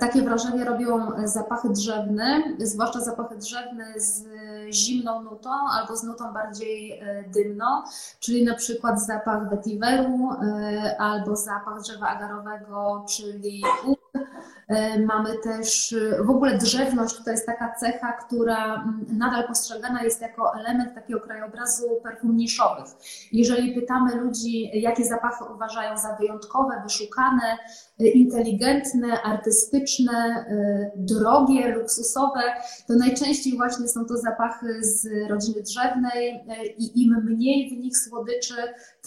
takie 0.00 0.22
wrażenie 0.22 0.64
robią 0.64 1.10
zapachy 1.24 1.68
drzewne, 1.68 2.42
zwłaszcza 2.58 3.00
zapachy 3.00 3.36
drzewne 3.36 3.84
z 3.96 4.24
zimną 4.70 5.22
nutą 5.22 5.50
albo 5.72 5.96
z 5.96 6.02
nutą 6.02 6.32
bardziej 6.32 6.92
e, 6.92 7.24
dymną, 7.34 7.64
czyli 8.20 8.44
na 8.44 8.54
przykład 8.54 9.06
zapach 9.06 9.50
vetiveru 9.50 10.30
e, 10.32 10.96
albo 11.00 11.36
zapach 11.36 11.82
drzewa 11.82 12.08
agarowego, 12.08 13.04
czyli 13.08 13.62
E, 14.14 14.24
mamy 15.06 15.38
też 15.38 15.92
e, 15.92 16.24
w 16.24 16.30
ogóle 16.30 16.58
drzewność, 16.58 17.16
to 17.24 17.30
jest 17.30 17.46
taka 17.46 17.74
cecha, 17.74 18.12
która 18.12 18.74
mm, 18.74 19.06
nadal 19.18 19.46
postrzegana 19.46 20.02
jest 20.02 20.20
jako 20.20 20.54
element 20.60 20.94
takiego 20.94 21.20
krajobrazu 21.20 21.84
perfum 22.02 22.36
niszowych. 22.36 22.86
Jeżeli 23.32 23.74
pytamy 23.74 24.14
ludzi, 24.14 24.80
jakie 24.80 25.04
zapachy 25.04 25.44
uważają 25.54 25.96
za 25.96 26.16
wyjątkowe, 26.20 26.82
wyszukane, 26.82 27.58
e, 28.00 28.06
inteligentne, 28.06 29.22
artystyczne, 29.22 30.44
drogie, 30.96 31.68
luksusowe, 31.68 32.40
to 32.86 32.94
najczęściej 32.94 33.56
właśnie 33.56 33.88
są 33.88 34.04
to 34.04 34.16
zapachy 34.16 34.84
z 34.84 35.08
rodziny 35.28 35.62
drzewnej 35.62 36.44
i 36.78 37.02
im 37.02 37.24
mniej 37.24 37.70
w 37.70 37.78
nich 37.78 37.98
słodyczy, 37.98 38.54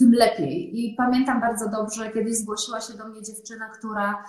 tym 0.02 0.12
lepiej. 0.12 0.84
I 0.84 0.94
pamiętam 0.96 1.40
bardzo 1.40 1.68
dobrze, 1.68 2.10
kiedyś 2.10 2.36
zgłosiła 2.36 2.80
się 2.80 2.92
do 2.92 3.08
mnie 3.08 3.22
dziewczyna, 3.22 3.68
która 3.68 4.24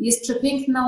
jest 0.00 0.22
przepiękną, 0.22 0.82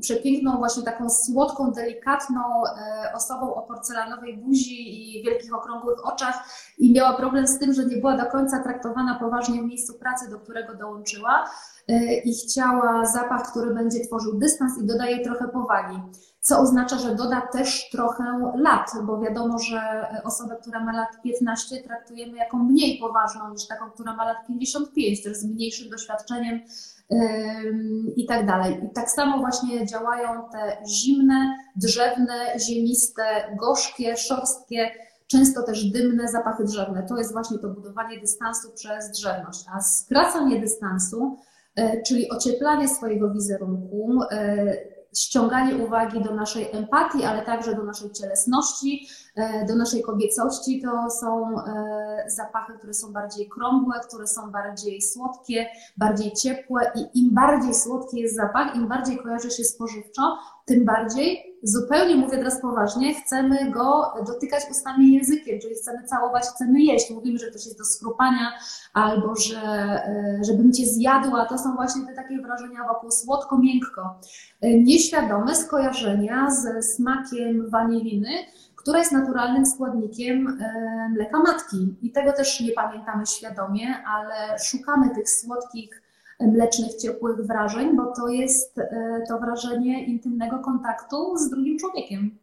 przepiękną 0.00 0.56
właśnie 0.56 0.82
taką 0.82 1.10
słodką, 1.10 1.70
delikatną 1.70 2.40
e, 2.40 3.12
osobą 3.14 3.54
o 3.54 3.62
porcelanowej 3.62 4.36
buzi 4.36 5.18
i 5.18 5.24
wielkich 5.24 5.54
okrągłych 5.54 6.06
oczach 6.06 6.48
i 6.78 6.92
miała 6.92 7.16
problem 7.16 7.46
z 7.46 7.58
tym, 7.58 7.72
że 7.72 7.84
nie 7.86 7.96
była 7.96 8.16
do 8.16 8.26
końca 8.26 8.62
traktowana 8.62 9.18
poważnie 9.20 9.62
w 9.62 9.64
miejscu 9.64 9.94
pracy, 9.94 10.30
do 10.30 10.38
którego 10.38 10.74
dołączyła 10.74 11.50
e, 11.88 12.14
i 12.14 12.34
chciała 12.34 13.06
zapach, 13.06 13.50
który 13.50 13.74
będzie 13.74 14.00
tworzył 14.00 14.38
dystans 14.38 14.78
i 14.82 14.86
dodaje 14.86 15.24
trochę 15.24 15.48
powagi 15.48 16.00
co 16.46 16.60
oznacza, 16.60 16.98
że 16.98 17.14
doda 17.14 17.40
też 17.40 17.90
trochę 17.90 18.24
lat, 18.54 18.90
bo 19.02 19.20
wiadomo, 19.20 19.58
że 19.58 20.06
osobę, 20.24 20.56
która 20.60 20.84
ma 20.84 20.92
lat 20.92 21.22
15 21.22 21.82
traktujemy 21.82 22.36
jako 22.36 22.56
mniej 22.56 22.98
poważną 22.98 23.50
niż 23.50 23.66
taką, 23.66 23.90
która 23.90 24.16
ma 24.16 24.24
lat 24.24 24.36
55, 24.46 25.22
też 25.22 25.36
z 25.36 25.44
mniejszym 25.44 25.90
doświadczeniem 25.90 26.60
i 28.16 28.26
tak 28.26 28.46
dalej. 28.46 28.84
I 28.84 28.94
tak 28.94 29.10
samo 29.10 29.38
właśnie 29.38 29.86
działają 29.86 30.28
te 30.52 30.76
zimne, 30.86 31.56
drzewne, 31.76 32.58
ziemiste, 32.68 33.22
gorzkie, 33.60 34.16
szorstkie, 34.16 34.90
często 35.26 35.62
też 35.62 35.84
dymne 35.84 36.28
zapachy 36.28 36.64
drzewne. 36.64 37.06
To 37.08 37.16
jest 37.16 37.32
właśnie 37.32 37.58
to 37.58 37.68
budowanie 37.68 38.20
dystansu 38.20 38.68
przez 38.74 39.10
drzewność. 39.10 39.64
A 39.74 39.80
skracanie 39.80 40.60
dystansu, 40.60 41.36
e, 41.76 42.02
czyli 42.02 42.30
ocieplanie 42.30 42.88
swojego 42.88 43.30
wizerunku, 43.30 44.20
e, 44.30 44.95
ściąganie 45.16 45.84
uwagi 45.84 46.20
do 46.20 46.34
naszej 46.34 46.76
empatii, 46.76 47.24
ale 47.24 47.42
także 47.42 47.74
do 47.74 47.82
naszej 47.82 48.12
cielesności, 48.12 49.08
e, 49.34 49.66
do 49.66 49.76
naszej 49.76 50.02
kobiecości. 50.02 50.82
To 50.82 51.10
są 51.10 51.60
e, 51.60 52.24
zapachy, 52.26 52.72
które 52.78 52.94
są 52.94 53.12
bardziej 53.12 53.48
krągłe, 53.48 54.00
które 54.08 54.26
są 54.26 54.50
bardziej 54.50 55.02
słodkie, 55.02 55.66
bardziej 55.96 56.32
ciepłe 56.32 56.92
i 56.94 57.20
im 57.20 57.34
bardziej 57.34 57.74
słodki 57.74 58.20
jest 58.20 58.36
zapach, 58.36 58.76
im 58.76 58.88
bardziej 58.88 59.18
kojarzy 59.18 59.50
się 59.50 59.64
spożywczo, 59.64 60.38
tym 60.66 60.84
bardziej, 60.84 61.56
zupełnie 61.62 62.16
mówię 62.16 62.38
teraz 62.38 62.60
poważnie, 62.60 63.14
chcemy 63.14 63.70
go 63.70 64.14
dotykać 64.26 64.62
ustami 64.70 65.12
językiem, 65.12 65.60
czyli 65.60 65.74
chcemy 65.74 66.04
całować, 66.04 66.44
chcemy 66.44 66.80
jeść. 66.80 67.10
Mówimy, 67.10 67.38
że 67.38 67.46
ktoś 67.46 67.66
jest 67.66 67.78
do 67.78 67.84
skrupania 67.84 68.52
albo 68.94 69.36
że 69.36 69.58
e, 69.58 70.38
żebym 70.42 70.72
cię 70.72 70.86
zjadła. 70.86 71.46
To 71.46 71.58
są 71.58 71.74
właśnie 71.74 72.06
te 72.06 72.14
takie 72.14 72.40
wrażenia 72.40 72.84
wokół 72.88 73.10
słodko-miękko. 73.10 74.20
E, 74.60 74.74
nieświadome 74.74 75.54
skojarzenia 75.54 76.50
ze 76.50 76.82
smakiem 76.82 77.70
waniliny, 77.70 78.30
która 78.76 78.98
jest 78.98 79.12
naturalnym 79.12 79.66
składnikiem 79.66 80.58
e, 80.60 81.08
mleka 81.14 81.38
matki. 81.38 81.94
I 82.02 82.12
tego 82.12 82.32
też 82.32 82.60
nie 82.60 82.72
pamiętamy 82.72 83.26
świadomie, 83.26 83.96
ale 84.06 84.58
szukamy 84.58 85.14
tych 85.14 85.30
słodkich 85.30 86.05
mlecznych, 86.40 86.94
ciepłych 86.94 87.46
wrażeń, 87.46 87.96
bo 87.96 88.12
to 88.16 88.28
jest 88.28 88.78
e, 88.78 89.24
to 89.28 89.38
wrażenie 89.38 90.04
intymnego 90.04 90.58
kontaktu 90.58 91.36
z 91.36 91.50
drugim 91.50 91.78
człowiekiem. 91.78 92.38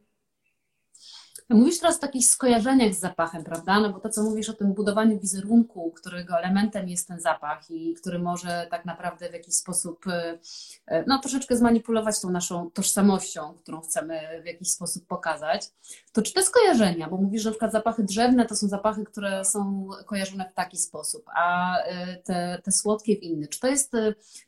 Mówisz 1.53 1.79
teraz 1.79 1.97
o 1.97 1.99
takich 1.99 2.27
skojarzeniach 2.27 2.93
z 2.93 2.99
zapachem, 2.99 3.43
prawda? 3.43 3.79
No 3.79 3.89
bo 3.89 3.99
to, 3.99 4.09
co 4.09 4.23
mówisz 4.23 4.49
o 4.49 4.53
tym 4.53 4.73
budowaniu 4.73 5.19
wizerunku, 5.19 5.91
którego 5.91 6.37
elementem 6.37 6.89
jest 6.89 7.07
ten 7.07 7.19
zapach 7.19 7.71
i 7.71 7.93
który 7.93 8.19
może 8.19 8.67
tak 8.71 8.85
naprawdę 8.85 9.29
w 9.29 9.33
jakiś 9.33 9.55
sposób, 9.55 10.07
e, 10.07 10.39
e, 10.85 11.03
no 11.07 11.19
troszeczkę 11.19 11.57
zmanipulować 11.57 12.21
tą 12.21 12.29
naszą 12.29 12.71
tożsamością, 12.71 13.53
którą 13.53 13.81
chcemy 13.81 14.41
w 14.43 14.45
jakiś 14.45 14.71
sposób 14.71 15.07
pokazać, 15.07 15.71
to 16.11 16.21
czy 16.21 16.33
te 16.33 16.43
skojarzenia, 16.43 17.09
bo 17.09 17.17
mówisz, 17.17 17.41
że 17.41 17.49
na 17.49 17.53
przykład 17.53 17.71
zapachy 17.71 18.03
drzewne 18.03 18.45
to 18.45 18.55
są 18.55 18.67
zapachy, 18.67 19.03
które 19.03 19.45
są 19.45 19.89
kojarzone 20.05 20.49
w 20.51 20.53
taki 20.53 20.77
sposób, 20.77 21.25
a 21.35 21.77
e, 21.77 22.17
te, 22.17 22.61
te 22.63 22.71
słodkie 22.71 23.15
w 23.15 23.23
inny, 23.23 23.47
czy 23.47 23.59
to 23.59 23.67
jest, 23.67 23.91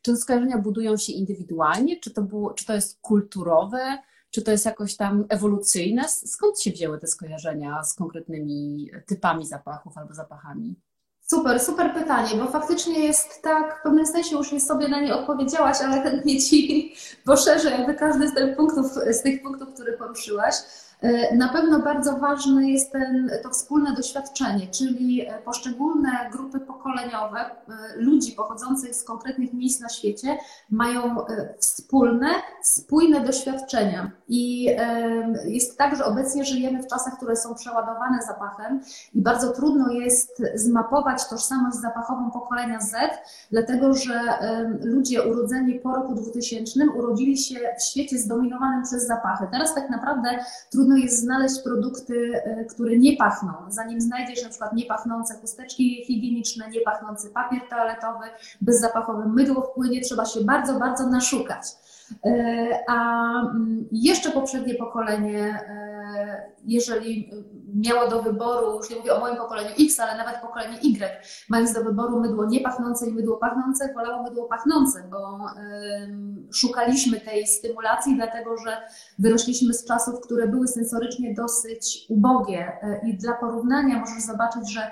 czy 0.02 0.12
te 0.12 0.18
skojarzenia 0.18 0.58
budują 0.58 0.98
się 0.98 1.14
indywidualnie, 1.14 2.00
czy 2.00 2.12
to, 2.12 2.22
było, 2.22 2.54
czy 2.54 2.66
to 2.66 2.74
jest 2.74 3.00
kulturowe, 3.02 3.98
Czy 4.36 4.42
to 4.42 4.52
jest 4.52 4.66
jakoś 4.66 4.96
tam 4.96 5.26
ewolucyjne? 5.30 6.10
Skąd 6.10 6.62
się 6.62 6.72
wzięły 6.72 7.00
te 7.00 7.08
skojarzenia 7.08 7.84
z 7.84 7.94
konkretnymi 7.94 8.90
typami 9.06 9.46
zapachów 9.46 9.98
albo 9.98 10.14
zapachami? 10.14 10.76
Super, 11.22 11.60
super 11.60 11.94
pytanie, 11.94 12.30
bo 12.38 12.48
faktycznie 12.48 13.00
jest 13.00 13.42
tak, 13.42 13.80
w 13.80 13.84
pewnym 13.84 14.06
sensie 14.06 14.36
już 14.36 14.64
sobie 14.64 14.88
na 14.88 15.02
nie 15.02 15.16
odpowiedziałaś, 15.16 15.78
ale 15.82 16.02
chętnie 16.02 16.42
Ci 16.42 16.94
poszerzę 17.26 17.72
jakby 17.72 17.94
każdy 17.94 18.28
z 18.28 18.34
tych 18.34 18.56
punktów, 18.56 18.86
z 18.92 19.22
tych 19.22 19.42
punktów, 19.42 19.74
które 19.74 19.98
poruszyłaś. 19.98 20.56
E, 21.06 21.36
na 21.36 21.50
pewno 21.50 21.80
bardzo 21.80 22.18
ważne 22.18 22.70
jest 22.70 22.92
ten, 22.92 23.32
to 23.44 23.50
wspólne 23.50 23.94
doświadczenie, 23.94 24.68
czyli 24.68 25.28
e, 25.28 25.42
poszczególne 25.46 26.10
grupy 26.32 26.60
pokoleniowe 26.60 27.40
e, 27.40 27.52
ludzi 27.96 28.32
pochodzących 28.32 28.96
z 28.96 29.04
konkretnych 29.04 29.54
miejsc 29.54 29.82
na 29.82 29.90
świecie 29.90 30.38
mają 30.70 31.16
wspólne, 31.60 32.28
spójne 32.62 33.22
doświadczenia. 33.22 34.12
I 34.28 34.70
jest 35.46 35.78
tak, 35.78 35.96
że 35.96 36.06
obecnie 36.06 36.46
żyjemy 36.46 36.84
w 36.84 36.88
czasach, 36.88 37.18
które 37.18 37.36
są 37.36 37.56
przeładowane 37.56 38.22
zapachem 38.28 38.82
i 39.14 39.22
bardzo 39.22 39.52
trudno 39.52 39.92
jest 39.92 40.44
zmapować 40.56 41.30
tożsamość 41.30 41.78
zapachową 41.78 42.32
pokolenia 42.32 42.80
Z, 42.80 42.94
dlatego 43.52 43.94
że 43.94 44.20
ludzie 44.84 45.24
urodzeni 45.24 45.80
po 45.80 45.96
roku 45.96 46.16
2000 46.16 46.80
urodzili 46.98 47.38
się 47.38 47.56
w 47.80 47.84
świecie 47.84 48.18
zdominowanym 48.18 48.84
przez 48.84 49.08
zapachy. 49.08 49.48
Teraz 49.52 49.76
tak 49.76 49.90
naprawdę 49.90 50.30
trudno 50.72 50.95
trudno 50.96 51.12
jest 51.12 51.22
znaleźć 51.22 51.64
produkty, 51.64 52.42
e, 52.44 52.66
które 52.66 52.98
nie 52.98 53.18
pachną. 53.18 53.54
Zanim 53.70 54.02
znajdziesz 54.02 54.44
na 54.44 54.50
przykład 54.50 54.74
niepachnące 54.74 55.36
chusteczki 55.42 56.06
higieniczne, 56.06 56.70
niepachnący 56.70 57.30
papier 57.30 57.62
toaletowy, 57.70 58.26
bezzapachowe 58.62 59.26
mydło 59.28 59.62
w 59.62 59.74
płynie, 59.74 60.02
trzeba 60.02 60.26
się 60.26 60.42
bardzo, 60.42 60.80
bardzo 60.80 61.08
naszukać. 61.08 61.64
E, 62.26 62.80
a 62.88 63.30
mm, 63.42 63.88
jeszcze 63.92 64.32
poprzednie 64.32 64.76
pokolenie, 64.76 65.40
e, 65.40 66.52
jeżeli 66.66 67.32
miało 67.76 68.10
do 68.10 68.22
wyboru, 68.22 68.78
już 68.78 68.90
nie 68.90 68.96
mówię 68.96 69.14
o 69.14 69.20
moim 69.20 69.36
pokoleniu 69.36 69.70
X, 69.80 70.00
ale 70.00 70.18
nawet 70.18 70.42
pokolenie 70.42 70.78
Y, 70.78 71.22
mając 71.50 71.74
do 71.74 71.84
wyboru 71.84 72.20
mydło 72.20 72.46
niepachnące 72.46 73.08
i 73.08 73.14
mydło 73.14 73.38
pachnące, 73.38 73.94
wolało 73.94 74.24
mydło 74.24 74.46
pachnące, 74.46 75.04
bo 75.12 75.40
szukaliśmy 76.54 77.20
tej 77.20 77.48
stymulacji, 77.48 78.16
dlatego 78.16 78.58
że 78.58 78.78
wyrośliśmy 79.20 79.74
z 79.74 79.86
czasów, 79.86 80.22
które 80.22 80.48
były 80.48 80.68
sensorycznie 80.68 81.34
dosyć 81.34 82.06
ubogie. 82.10 82.78
E, 82.82 83.02
I 83.08 83.18
dla 83.18 83.34
porównania 83.34 84.00
możesz 84.00 84.24
zobaczyć, 84.24 84.72
że 84.72 84.92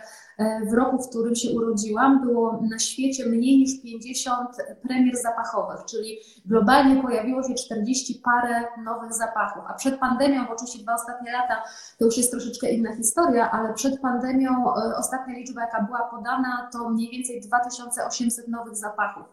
w 0.69 0.74
roku, 0.74 1.04
w 1.04 1.10
którym 1.10 1.36
się 1.36 1.50
urodziłam, 1.50 2.22
było 2.22 2.60
na 2.69 2.80
świecie 2.80 3.26
mniej 3.26 3.58
niż 3.58 3.82
50 3.82 4.50
premier 4.82 5.17
zapachowych, 5.17 5.86
czyli 5.86 6.17
globalnie 6.46 7.02
pojawiło 7.02 7.43
się 7.43 7.54
40 7.54 8.22
parę 8.24 8.63
nowych 8.84 9.13
zapachów. 9.13 9.63
A 9.67 9.74
przed 9.74 10.00
pandemią, 10.00 10.46
bo 10.46 10.54
oczywiście 10.54 10.84
dwa 10.84 10.93
ostatnie 10.93 11.32
lata 11.32 11.63
to 12.00 12.06
już 12.06 12.17
jest 12.17 12.32
troszeczkę 12.32 12.72
inna 12.72 12.96
historia, 12.96 13.52
ale 13.52 13.74
przed 13.74 14.02
pandemią 14.02 14.50
e, 14.76 14.96
ostatnia 14.98 15.36
liczba, 15.36 15.62
jaka 15.62 15.82
była 15.82 16.00
podana, 16.00 16.69
to 16.74 16.89
mniej 16.89 17.10
więcej 17.12 17.41
2800 17.41 18.48
nowych 18.48 18.76
zapachów. 18.76 19.26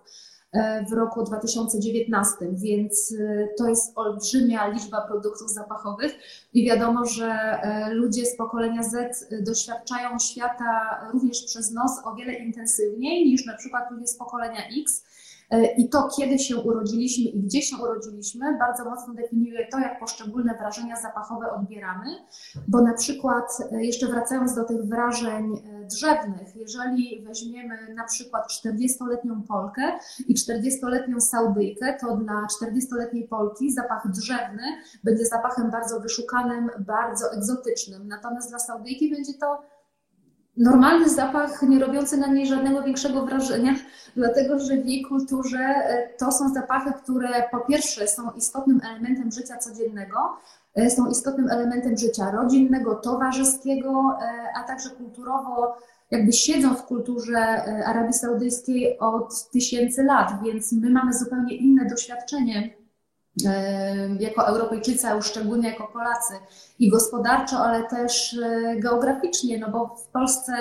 E, 0.52 0.84
w 0.84 0.92
roku 0.92 1.22
2019, 1.22 2.36
więc 2.52 3.14
e, 3.20 3.48
to 3.58 3.68
jest 3.68 3.92
olbrzymia 3.98 4.68
liczba 4.68 5.00
produktów 5.00 5.50
zapachowych 5.50 6.12
i 6.54 6.64
wiadomo, 6.64 7.04
że 7.06 7.26
e, 7.26 7.94
ludzie 7.94 8.26
z 8.26 8.36
pokolenia 8.36 8.82
Z 8.82 9.26
doświadczają 9.44 10.18
świata 10.18 11.00
również 11.12 11.42
przez 11.42 11.70
nos 11.70 11.92
o 12.04 12.14
wiele 12.14 12.32
intensywniej 12.34 13.26
niż 13.26 13.46
na 13.46 13.56
przykład 13.56 13.90
ludzie 13.90 14.06
z 14.06 14.16
pokolenia 14.16 14.60
X 14.82 15.04
I 15.76 15.88
to, 15.88 16.08
kiedy 16.16 16.38
się 16.38 16.56
urodziliśmy 16.56 17.24
i 17.24 17.42
gdzie 17.42 17.62
się 17.62 17.76
urodziliśmy, 17.76 18.58
bardzo 18.58 18.84
mocno 18.84 19.14
definiuje 19.14 19.68
to, 19.72 19.78
jak 19.78 20.00
poszczególne 20.00 20.54
wrażenia 20.54 20.96
zapachowe 20.96 21.52
odbieramy, 21.52 22.06
bo 22.68 22.82
na 22.82 22.94
przykład, 22.94 23.58
e, 23.72 23.84
jeszcze 23.84 24.06
wracając 24.06 24.54
do 24.54 24.64
tych 24.64 24.82
wrażeń 24.82 25.52
e, 25.54 25.86
drzewnych, 25.86 26.56
jeżeli 26.56 27.24
weźmiemy 27.26 27.94
na 27.94 28.04
przykład 28.04 28.46
40-letnią 28.48 29.42
Polkę 29.48 29.82
i 30.28 30.34
40-letnią 30.34 31.20
Saudyjkę, 31.20 31.96
to 32.00 32.16
dla 32.16 32.46
40-letniej 32.46 33.28
Polki 33.28 33.72
zapach 33.72 34.10
drzewny 34.10 34.62
będzie 35.04 35.26
zapachem 35.26 35.70
bardzo 35.70 36.00
wyszukanym, 36.00 36.70
bardzo 36.78 37.32
egzotycznym, 37.32 38.08
natomiast 38.08 38.50
dla 38.50 38.58
Saudyjki 38.58 39.10
będzie 39.10 39.34
to 39.34 39.62
normalny 40.60 41.08
zapach, 41.08 41.62
nie 41.62 41.78
robiący 41.78 42.16
na 42.16 42.26
niej 42.26 42.46
żadnego 42.46 42.82
większego 42.82 43.26
wrażenia, 43.26 43.74
dlatego 44.16 44.58
że 44.58 44.76
w 44.76 44.86
jej 44.86 45.02
kulturze 45.02 45.58
e, 45.58 46.08
to 46.18 46.32
są 46.32 46.48
zapachy, 46.48 46.92
które 47.02 47.28
po 47.50 47.60
pierwsze 47.60 48.08
są 48.08 48.30
istotnym 48.30 48.80
elementem 48.90 49.32
życia 49.32 49.56
codziennego, 49.56 50.18
e, 50.74 50.90
są 50.90 51.06
istotnym 51.10 51.50
elementem 51.50 51.96
życia 51.96 52.30
rodzinnego, 52.30 52.94
towarzyskiego, 52.94 54.18
e, 54.22 54.52
a 54.56 54.62
także 54.62 54.90
kulturowo 54.90 55.76
jakby 56.10 56.32
siedzą 56.32 56.74
w 56.74 56.84
kulturze 56.84 57.38
Arabii 57.86 58.12
Saudyjskiej 58.12 58.98
od 58.98 59.50
tysięcy 59.50 60.02
lat, 60.02 60.32
więc 60.44 60.72
my 60.72 60.90
mamy 60.90 61.12
zupełnie 61.12 61.56
inne 61.56 61.84
doświadczenie 61.84 62.79
jako 64.18 64.46
Europejczycy, 64.46 65.06
a 65.06 65.14
już 65.14 65.26
szczególnie 65.26 65.68
jako 65.68 65.88
Polacy 65.88 66.34
i 66.78 66.90
gospodarczo, 66.90 67.56
ale 67.58 67.84
też 67.84 68.38
e, 68.42 68.76
geograficznie, 68.76 69.58
no 69.58 69.70
bo 69.70 69.96
w 69.96 70.06
Polsce 70.06 70.52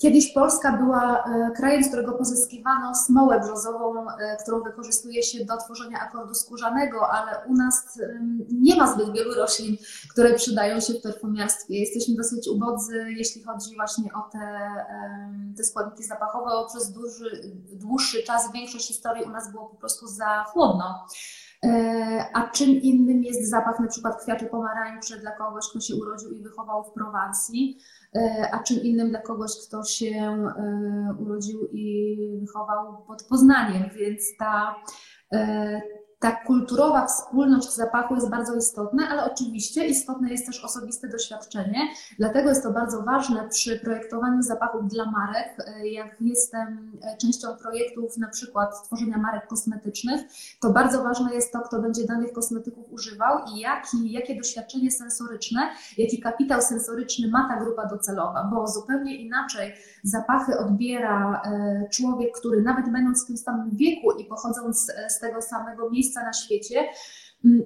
Kiedyś 0.00 0.32
Polska 0.32 0.72
była 0.72 1.24
e, 1.24 1.50
krajem, 1.56 1.84
z 1.84 1.88
którego 1.88 2.12
pozyskiwano 2.12 2.94
smołę 2.94 3.40
brzozową, 3.40 4.10
e, 4.10 4.36
którą 4.42 4.62
wykorzystuje 4.62 5.22
się 5.22 5.44
do 5.44 5.56
tworzenia 5.56 6.00
akordu 6.00 6.34
skórzanego, 6.34 7.10
ale 7.10 7.46
u 7.48 7.54
nas 7.54 7.98
nie 8.52 8.76
ma 8.76 8.94
zbyt 8.94 9.12
wielu 9.12 9.34
roślin, 9.34 9.76
które 10.10 10.34
przydają 10.34 10.80
się 10.80 10.92
w 10.92 11.02
perfumiarstwie. 11.02 11.80
Jesteśmy 11.80 12.14
dosyć 12.14 12.48
ubodzy, 12.48 13.06
jeśli 13.16 13.42
chodzi 13.42 13.76
właśnie 13.76 14.12
o 14.12 14.30
te, 14.32 14.70
te 15.56 15.64
składniki 15.64 16.04
zapachowe. 16.04 16.50
Przez 16.68 16.92
dłuższy, 16.92 17.52
dłuższy 17.72 18.22
czas, 18.22 18.52
większość 18.52 18.88
historii 18.88 19.24
u 19.24 19.30
nas 19.30 19.52
było 19.52 19.66
po 19.66 19.76
prostu 19.76 20.06
za 20.06 20.44
chłodno. 20.44 21.06
E, 21.64 22.26
a 22.32 22.50
czym 22.50 22.68
innym 22.68 23.22
jest 23.22 23.50
zapach 23.50 23.80
na 23.80 23.86
przykład 23.86 24.22
kwiatu 24.22 24.46
pomarańczy 24.46 25.20
dla 25.20 25.30
kogoś, 25.30 25.64
kto 25.70 25.80
się 25.80 25.94
urodził 25.94 26.30
i 26.30 26.42
wychował 26.42 26.84
w 26.84 26.92
Prowansji, 26.92 27.78
e, 28.16 28.48
a 28.52 28.62
czym 28.62 28.82
innym 28.82 29.10
dla 29.10 29.20
kogoś, 29.20 29.50
kto 29.68 29.84
się 29.84 30.08
e, 30.08 31.14
urodził 31.18 31.68
i 31.72 32.16
wychował 32.40 33.04
pod 33.06 33.22
Poznaniem, 33.22 33.90
więc 33.96 34.36
ta 34.38 34.74
ta 36.20 36.32
kulturowa 36.32 37.06
wspólność 37.06 37.72
zapachu 37.72 38.14
jest 38.14 38.30
bardzo 38.30 38.54
istotna, 38.54 39.08
ale 39.08 39.32
oczywiście 39.32 39.86
istotne 39.86 40.30
jest 40.30 40.46
też 40.46 40.64
osobiste 40.64 41.08
doświadczenie. 41.08 41.78
Dlatego 42.18 42.48
jest 42.48 42.62
to 42.62 42.70
bardzo 42.70 43.02
ważne 43.02 43.48
przy 43.48 43.78
projektowaniu 43.78 44.42
zapachów 44.42 44.88
dla 44.88 45.10
marek. 45.10 45.56
Jak 45.84 46.16
jestem 46.20 46.92
częścią 47.20 47.56
projektów, 47.56 48.18
na 48.18 48.28
przykład 48.28 48.84
tworzenia 48.84 49.18
marek 49.18 49.46
kosmetycznych, 49.46 50.20
to 50.60 50.70
bardzo 50.70 51.02
ważne 51.02 51.34
jest 51.34 51.52
to, 51.52 51.60
kto 51.60 51.82
będzie 51.82 52.06
danych 52.06 52.32
kosmetyków 52.32 52.92
używał 52.92 53.38
i 53.54 53.60
jaki, 53.60 54.12
jakie 54.12 54.36
doświadczenie 54.36 54.90
sensoryczne, 54.90 55.60
jaki 55.98 56.20
kapitał 56.20 56.62
sensoryczny 56.62 57.28
ma 57.28 57.48
ta 57.48 57.64
grupa 57.64 57.86
docelowa, 57.86 58.44
bo 58.44 58.66
zupełnie 58.66 59.16
inaczej 59.16 59.74
zapachy 60.02 60.58
odbiera 60.58 61.42
e, 61.44 61.88
człowiek, 61.90 62.38
który 62.38 62.62
nawet 62.62 62.92
będąc 62.92 63.24
w 63.24 63.26
tym 63.26 63.36
samym 63.36 63.76
wieku 63.76 64.12
i 64.12 64.24
pochodząc 64.24 64.92
z 65.08 65.18
tego 65.18 65.42
samego 65.42 65.90
miejsca, 65.90 66.09
miejsca 66.10 66.22
na 66.22 66.32
świecie, 66.32 66.88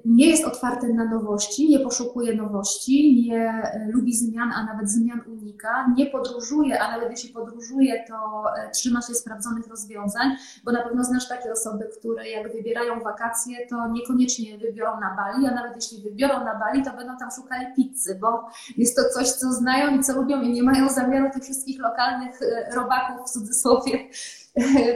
nie 0.05 0.31
jest 0.31 0.45
otwarty 0.45 0.95
na 0.95 1.05
nowości, 1.05 1.69
nie 1.69 1.81
poszukuje 1.81 2.35
nowości, 2.35 3.25
nie 3.29 3.49
e, 3.49 3.89
lubi 3.89 4.17
zmian, 4.17 4.53
a 4.53 4.65
nawet 4.65 4.91
zmian 4.91 5.21
unika, 5.29 5.93
nie 5.97 6.07
podróżuje, 6.07 6.83
a 6.83 6.91
nawet 6.91 7.11
jeśli 7.11 7.31
podróżuje, 7.31 8.05
to 8.09 8.45
e, 8.57 8.71
trzyma 8.71 9.03
się 9.03 9.15
sprawdzonych 9.15 9.67
rozwiązań, 9.67 10.37
bo 10.65 10.73
na 10.73 10.83
pewno 10.83 11.05
znasz 11.05 11.29
takie 11.29 11.53
osoby, 11.53 11.89
które 11.99 12.31
jak 12.31 12.53
wybierają 12.53 13.01
wakacje, 13.01 13.67
to 13.67 13.89
niekoniecznie 13.89 14.59
wybiorą 14.59 15.01
na 15.01 15.17
Bali, 15.17 15.47
a 15.47 15.55
nawet 15.55 15.77
jeśli 15.77 16.03
wybiorą 16.03 16.45
na 16.45 16.55
Bali, 16.59 16.83
to 16.83 16.91
będą 16.91 17.17
tam 17.17 17.31
szukali 17.31 17.67
pizzy, 17.77 18.19
bo 18.21 18.47
jest 18.77 18.97
to 18.97 19.03
coś, 19.15 19.33
co 19.33 19.53
znają 19.53 19.99
i 19.99 20.01
co 20.01 20.13
lubią 20.13 20.43
i 20.43 20.53
nie 20.53 20.63
mają 20.63 20.89
zamiaru 20.89 21.31
tych 21.35 21.43
wszystkich 21.43 21.81
lokalnych 21.81 22.43
e, 22.43 22.75
robaków 22.75 23.27
w 23.27 23.33
cudzysłowie 23.33 24.09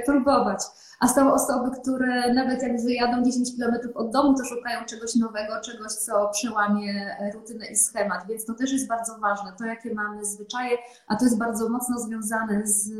próbować 0.07 0.61
a 1.01 1.09
są 1.09 1.33
osoby, 1.33 1.71
które 1.81 2.35
nawet 2.35 2.63
jak 2.63 2.83
wyjadą 2.83 3.23
10 3.23 3.49
km 3.59 3.75
od 3.95 4.11
domu, 4.11 4.35
to 4.35 4.45
szukają 4.45 4.85
czegoś 4.85 5.15
nowego, 5.17 5.61
czegoś, 5.61 5.93
co 5.93 6.29
przełamie 6.29 7.17
rutynę 7.35 7.67
i 7.67 7.77
schemat, 7.77 8.27
więc 8.29 8.45
to 8.45 8.55
też 8.55 8.73
jest 8.73 8.89
bardzo 8.89 9.19
ważne, 9.19 9.53
to 9.59 9.65
jakie 9.65 9.95
mamy 9.95 10.25
zwyczaje, 10.25 10.77
a 11.07 11.17
to 11.17 11.25
jest 11.25 11.39
bardzo 11.39 11.69
mocno 11.69 11.99
związane 11.99 12.63
z 12.65 12.91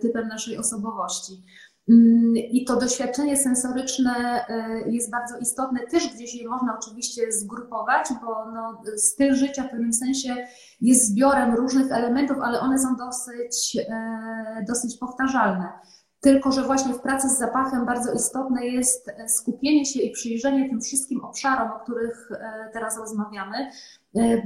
typem 0.00 0.28
naszej 0.28 0.58
osobowości. 0.58 1.42
Mm, 1.88 2.36
I 2.36 2.64
to 2.64 2.76
doświadczenie 2.76 3.36
sensoryczne 3.36 4.44
e, 4.48 4.90
jest 4.90 5.10
bardzo 5.10 5.38
istotne, 5.38 5.80
też 5.80 6.14
gdzieś 6.14 6.34
je 6.34 6.48
można 6.48 6.78
oczywiście 6.80 7.32
zgrupować, 7.32 8.06
bo 8.22 8.52
no, 8.52 8.82
styl 8.96 9.34
życia 9.34 9.62
w 9.62 9.70
pewnym 9.70 9.92
sensie 9.92 10.36
jest 10.80 11.06
zbiorem 11.08 11.54
różnych 11.54 11.92
elementów, 11.92 12.36
ale 12.42 12.60
one 12.60 12.78
są 12.78 12.96
dosyć, 12.96 13.76
e, 13.88 14.64
dosyć 14.68 14.98
powtarzalne. 14.98 15.72
Tylko 16.22 16.52
że 16.52 16.62
właśnie 16.62 16.94
w 16.94 17.00
pracy 17.00 17.28
z 17.28 17.38
zapachem 17.38 17.86
bardzo 17.86 18.12
istotne 18.12 18.66
jest 18.66 19.10
skupienie 19.28 19.84
się 19.84 20.00
i 20.00 20.10
przyjrzenie 20.10 20.68
tym 20.68 20.80
wszystkim 20.80 21.20
obszarom, 21.24 21.70
o 21.70 21.84
których 21.84 22.28
teraz 22.72 22.98
rozmawiamy, 22.98 23.70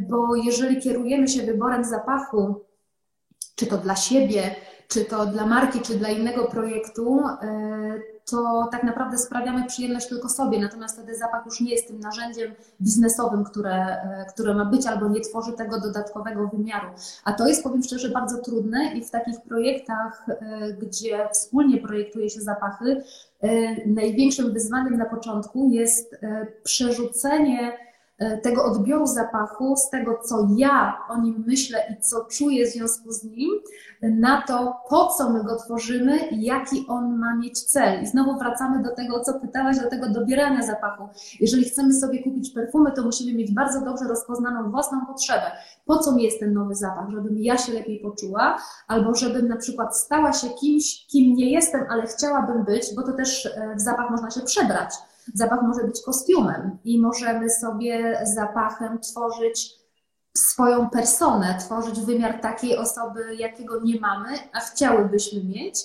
bo 0.08 0.36
jeżeli 0.36 0.80
kierujemy 0.80 1.28
się 1.28 1.42
wyborem 1.42 1.84
zapachu, 1.84 2.64
czy 3.56 3.66
to 3.66 3.78
dla 3.78 3.96
siebie, 3.96 4.54
czy 4.88 5.04
to 5.04 5.26
dla 5.26 5.46
marki, 5.46 5.80
czy 5.80 5.98
dla 5.98 6.08
innego 6.08 6.44
projektu, 6.44 7.20
to 8.30 8.68
tak 8.72 8.82
naprawdę 8.84 9.18
sprawiamy 9.18 9.66
przyjemność 9.66 10.08
tylko 10.08 10.28
sobie, 10.28 10.60
natomiast 10.60 10.96
wtedy 10.96 11.16
zapach 11.16 11.46
już 11.46 11.60
nie 11.60 11.70
jest 11.70 11.88
tym 11.88 12.00
narzędziem 12.00 12.54
biznesowym, 12.80 13.44
które, 13.44 13.74
e, 13.74 14.26
które 14.28 14.54
ma 14.54 14.64
być, 14.64 14.86
albo 14.86 15.08
nie 15.08 15.20
tworzy 15.20 15.52
tego 15.52 15.80
dodatkowego 15.80 16.48
wymiaru. 16.48 16.86
A 17.24 17.32
to 17.32 17.46
jest, 17.46 17.62
powiem 17.62 17.82
szczerze, 17.82 18.08
bardzo 18.08 18.42
trudne 18.42 18.92
i 18.94 19.04
w 19.04 19.10
takich 19.10 19.40
projektach, 19.40 20.26
e, 20.28 20.72
gdzie 20.72 21.28
wspólnie 21.32 21.78
projektuje 21.78 22.30
się 22.30 22.40
zapachy, 22.40 23.02
e, 23.42 23.48
największym 23.86 24.52
wyzwaniem 24.52 24.96
na 24.96 25.04
początku 25.04 25.70
jest 25.70 26.16
przerzucenie 26.62 27.85
tego 28.42 28.64
odbioru 28.64 29.06
zapachu, 29.06 29.76
z 29.76 29.90
tego, 29.90 30.18
co 30.24 30.48
ja 30.56 30.98
o 31.08 31.20
nim 31.20 31.44
myślę 31.46 31.78
i 31.90 32.02
co 32.02 32.24
czuję 32.24 32.66
w 32.66 32.68
związku 32.68 33.12
z 33.12 33.24
nim, 33.24 33.50
na 34.02 34.42
to, 34.42 34.76
po 34.88 35.06
co 35.06 35.30
my 35.30 35.44
go 35.44 35.56
tworzymy 35.56 36.18
i 36.18 36.42
jaki 36.42 36.86
on 36.88 37.18
ma 37.18 37.36
mieć 37.36 37.62
cel. 37.62 38.02
I 38.02 38.06
znowu 38.06 38.38
wracamy 38.38 38.82
do 38.82 38.94
tego, 38.94 39.20
co 39.20 39.40
pytałaś, 39.40 39.78
do 39.78 39.90
tego 39.90 40.08
dobierania 40.08 40.62
zapachu. 40.62 41.08
Jeżeli 41.40 41.64
chcemy 41.64 41.94
sobie 41.94 42.22
kupić 42.22 42.50
perfumy, 42.50 42.92
to 42.92 43.02
musimy 43.02 43.34
mieć 43.34 43.54
bardzo 43.54 43.80
dobrze 43.80 44.04
rozpoznaną 44.04 44.70
własną 44.70 45.06
potrzebę. 45.06 45.52
Po 45.84 45.98
co 45.98 46.12
mi 46.12 46.22
jest 46.22 46.40
ten 46.40 46.54
nowy 46.54 46.74
zapach? 46.74 47.10
Żebym 47.10 47.38
ja 47.38 47.58
się 47.58 47.72
lepiej 47.72 48.00
poczuła, 48.00 48.58
albo 48.88 49.14
żebym 49.14 49.48
na 49.48 49.56
przykład 49.56 49.98
stała 49.98 50.32
się 50.32 50.48
kimś, 50.50 51.06
kim 51.06 51.36
nie 51.36 51.50
jestem, 51.50 51.86
ale 51.90 52.06
chciałabym 52.06 52.64
być, 52.64 52.94
bo 52.96 53.02
to 53.02 53.12
też 53.12 53.46
e, 53.46 53.74
w 53.76 53.80
zapach 53.80 54.10
można 54.10 54.30
się 54.30 54.40
przebrać. 54.40 54.94
Zapach 55.34 55.62
może 55.62 55.84
być 55.84 56.02
kostiumem 56.02 56.78
i 56.84 57.00
możemy 57.00 57.50
sobie 57.50 58.20
zapachem 58.34 59.00
tworzyć 59.00 59.74
swoją 60.36 60.90
personę, 60.90 61.58
tworzyć 61.60 62.00
wymiar 62.00 62.40
takiej 62.40 62.76
osoby, 62.76 63.34
jakiego 63.34 63.80
nie 63.80 64.00
mamy, 64.00 64.28
a 64.52 64.60
chciałybyśmy 64.60 65.44
mieć. 65.44 65.78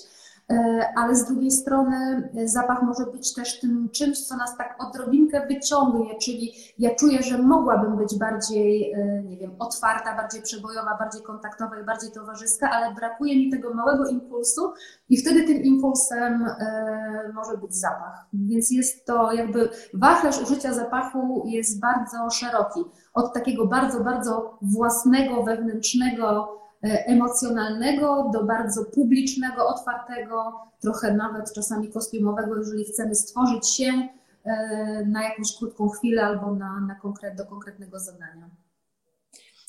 E, 0.50 0.88
ale 0.96 1.14
z 1.14 1.24
drugiej 1.24 1.50
strony 1.50 2.30
zapach 2.44 2.82
może 2.82 3.06
być 3.06 3.34
też 3.34 3.60
tym 3.60 3.88
czymś, 3.92 4.26
co 4.26 4.36
nas 4.36 4.56
tak 4.56 4.76
odrobinkę 4.78 5.46
wyciągnie, 5.46 6.18
czyli 6.18 6.52
ja 6.78 6.94
czuję, 6.94 7.22
że 7.22 7.38
mogłabym 7.38 7.96
być 7.96 8.18
bardziej, 8.18 8.92
e, 8.92 9.22
nie 9.22 9.36
wiem, 9.36 9.50
otwarta, 9.58 10.16
bardziej 10.16 10.42
przebojowa, 10.42 10.96
bardziej 10.98 11.22
kontaktowa 11.22 11.80
i 11.80 11.84
bardziej 11.84 12.10
towarzyska, 12.12 12.70
ale 12.70 12.94
brakuje 12.94 13.36
mi 13.36 13.50
tego 13.50 13.74
małego 13.74 14.06
impulsu 14.06 14.72
i 15.08 15.16
wtedy 15.16 15.42
tym 15.46 15.62
impulsem 15.62 16.44
e, 16.44 17.32
może 17.34 17.58
być 17.58 17.74
zapach. 17.74 18.26
Więc 18.32 18.70
jest 18.70 19.06
to 19.06 19.32
jakby 19.32 19.68
wachlarz 19.94 20.42
użycia 20.42 20.74
zapachu 20.74 21.42
jest 21.46 21.80
bardzo 21.80 22.30
szeroki. 22.30 22.80
Od 23.14 23.34
takiego 23.34 23.66
bardzo, 23.66 24.00
bardzo 24.00 24.58
własnego, 24.62 25.42
wewnętrznego, 25.42 26.62
E, 26.71 26.71
emocjonalnego 26.82 28.30
do 28.32 28.44
bardzo 28.44 28.84
publicznego, 28.84 29.68
otwartego, 29.68 30.60
trochę 30.80 31.14
nawet 31.14 31.52
czasami 31.52 31.88
kostiumowego, 31.88 32.58
jeżeli 32.58 32.84
chcemy 32.84 33.14
stworzyć 33.14 33.68
się 33.68 34.08
e, 34.44 35.04
na 35.06 35.22
jakąś 35.22 35.56
krótką 35.58 35.88
chwilę 35.88 36.26
albo 36.26 36.54
na, 36.54 36.80
na 36.80 36.94
konkret, 36.94 37.36
do 37.36 37.46
konkretnego 37.46 38.00
zadania. 38.00 38.50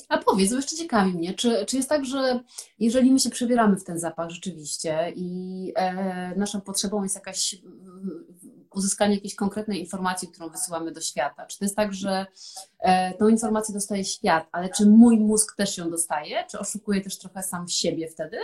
A 0.10 0.18
powiedz, 0.18 0.50
bo 0.50 0.56
jeszcze 0.56 0.76
ciekawi 0.76 1.14
mnie, 1.14 1.34
czy, 1.34 1.66
czy 1.66 1.78
jest 1.78 1.90
tak, 1.90 2.06
że 2.06 2.40
jeżeli 2.80 3.12
my 3.12 3.20
się 3.20 3.30
przebieramy 3.30 3.76
w 3.76 3.84
ten 3.84 4.00
zapach 4.00 4.30
rzeczywiście 4.30 5.12
i 5.16 5.72
e, 5.76 6.36
naszą 6.36 6.62
potrzebą 6.62 7.04
jest 7.04 7.16
jakaś 7.16 7.56
uzyskanie 8.76 9.16
jakiejś 9.16 9.36
konkretnej 9.36 9.80
informacji, 9.80 10.28
którą 10.28 10.50
wysyłamy 10.50 10.92
do 10.92 11.02
świata? 11.02 11.46
Czy 11.46 11.60
to 11.60 11.66
jest 11.66 11.76
tak, 11.76 11.94
że 11.94 12.26
e, 12.80 13.14
tą 13.14 13.28
informację 13.28 13.74
dostaje 13.74 14.06
świat, 14.06 14.48
ale 14.52 14.70
czy 14.70 14.86
mój 14.86 15.20
mózg 15.20 15.56
też 15.56 15.78
ją 15.78 15.90
dostaje? 15.90 16.44
Czy 16.52 16.60
oszukuje 16.60 17.02
też 17.02 17.18
trochę 17.18 17.44
sam 17.44 17.68
siebie 17.68 18.08
wtedy? 18.08 18.38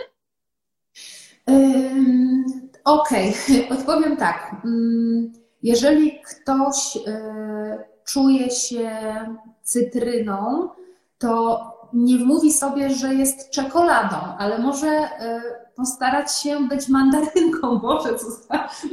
Okej, 2.86 3.30
okay. 3.30 3.70
odpowiem 3.78 4.18
tak. 4.18 4.56
Mm, 4.66 5.34
jeżeli 5.64 6.20
ktoś 6.22 6.98
e, 7.08 7.84
czuje 8.04 8.52
się 8.52 8.92
cytryną, 9.64 10.70
to 11.18 11.64
nie 11.94 12.16
mówi 12.16 12.54
sobie, 12.54 12.90
że 12.90 13.16
jest 13.16 13.50
czekoladą, 13.50 14.16
ale 14.16 14.60
może 14.60 14.88
e, 14.88 15.42
postarać 15.80 16.36
się 16.42 16.68
być 16.68 16.88
mandarynką, 16.88 17.80
może 17.84 18.10
to 18.10 18.26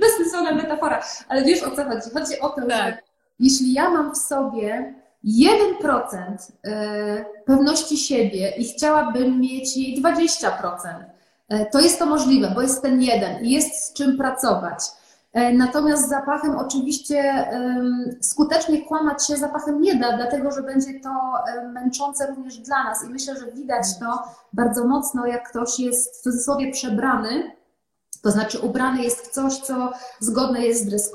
bezsensowna 0.01 0.53
metafora, 0.55 1.03
ale 1.29 1.44
wiesz 1.44 1.62
o 1.62 1.70
co 1.70 1.85
chodzi? 1.85 2.11
Chodzi 2.14 2.40
o 2.40 2.49
to, 2.49 2.57
tak. 2.57 2.70
że 2.70 2.99
jeśli 3.38 3.72
ja 3.72 3.90
mam 3.90 4.14
w 4.14 4.18
sobie 4.18 4.94
1% 5.25 6.37
e, 6.64 7.25
pewności 7.46 7.96
siebie 7.96 8.53
i 8.59 8.64
chciałabym 8.64 9.40
mieć 9.40 9.77
jej 9.77 10.03
20%, 10.03 11.05
e, 11.49 11.66
to 11.66 11.81
jest 11.81 11.99
to 11.99 12.07
możliwe, 12.07 12.53
bo 12.55 12.62
jest 12.62 12.83
ten 12.83 13.03
jeden 13.03 13.44
i 13.44 13.51
jest 13.51 13.85
z 13.85 13.92
czym 13.92 14.16
pracować. 14.16 14.79
E, 15.37 15.53
natomiast 15.53 16.09
zapachem 16.09 16.57
oczywiście 16.57 17.49
skutecznie 18.20 18.83
kłamać 18.83 19.27
się 19.27 19.37
zapachem 19.37 19.81
nie 19.81 19.94
da, 19.94 20.16
dlatego 20.16 20.51
że 20.51 20.62
będzie 20.62 21.01
to 21.01 21.11
męczące 21.72 22.27
również 22.27 22.59
dla 22.59 22.85
nas. 22.85 23.05
I 23.05 23.09
myślę, 23.09 23.37
że 23.37 23.53
widać 23.53 23.99
to 24.01 24.22
bardzo 24.53 24.85
mocno, 24.85 25.27
jak 25.27 25.51
ktoś 25.51 25.79
jest 25.79 26.16
w 26.16 26.22
cudzysłowie 26.22 26.72
przebrany, 26.72 27.51
to 28.22 28.31
znaczy 28.31 28.59
ubrany 28.59 29.03
jest 29.03 29.18
w 29.18 29.31
coś, 29.31 29.59
co 29.59 29.92
zgodne 30.20 30.61
jest 30.61 30.83
z 30.83 30.87
dress 30.87 31.12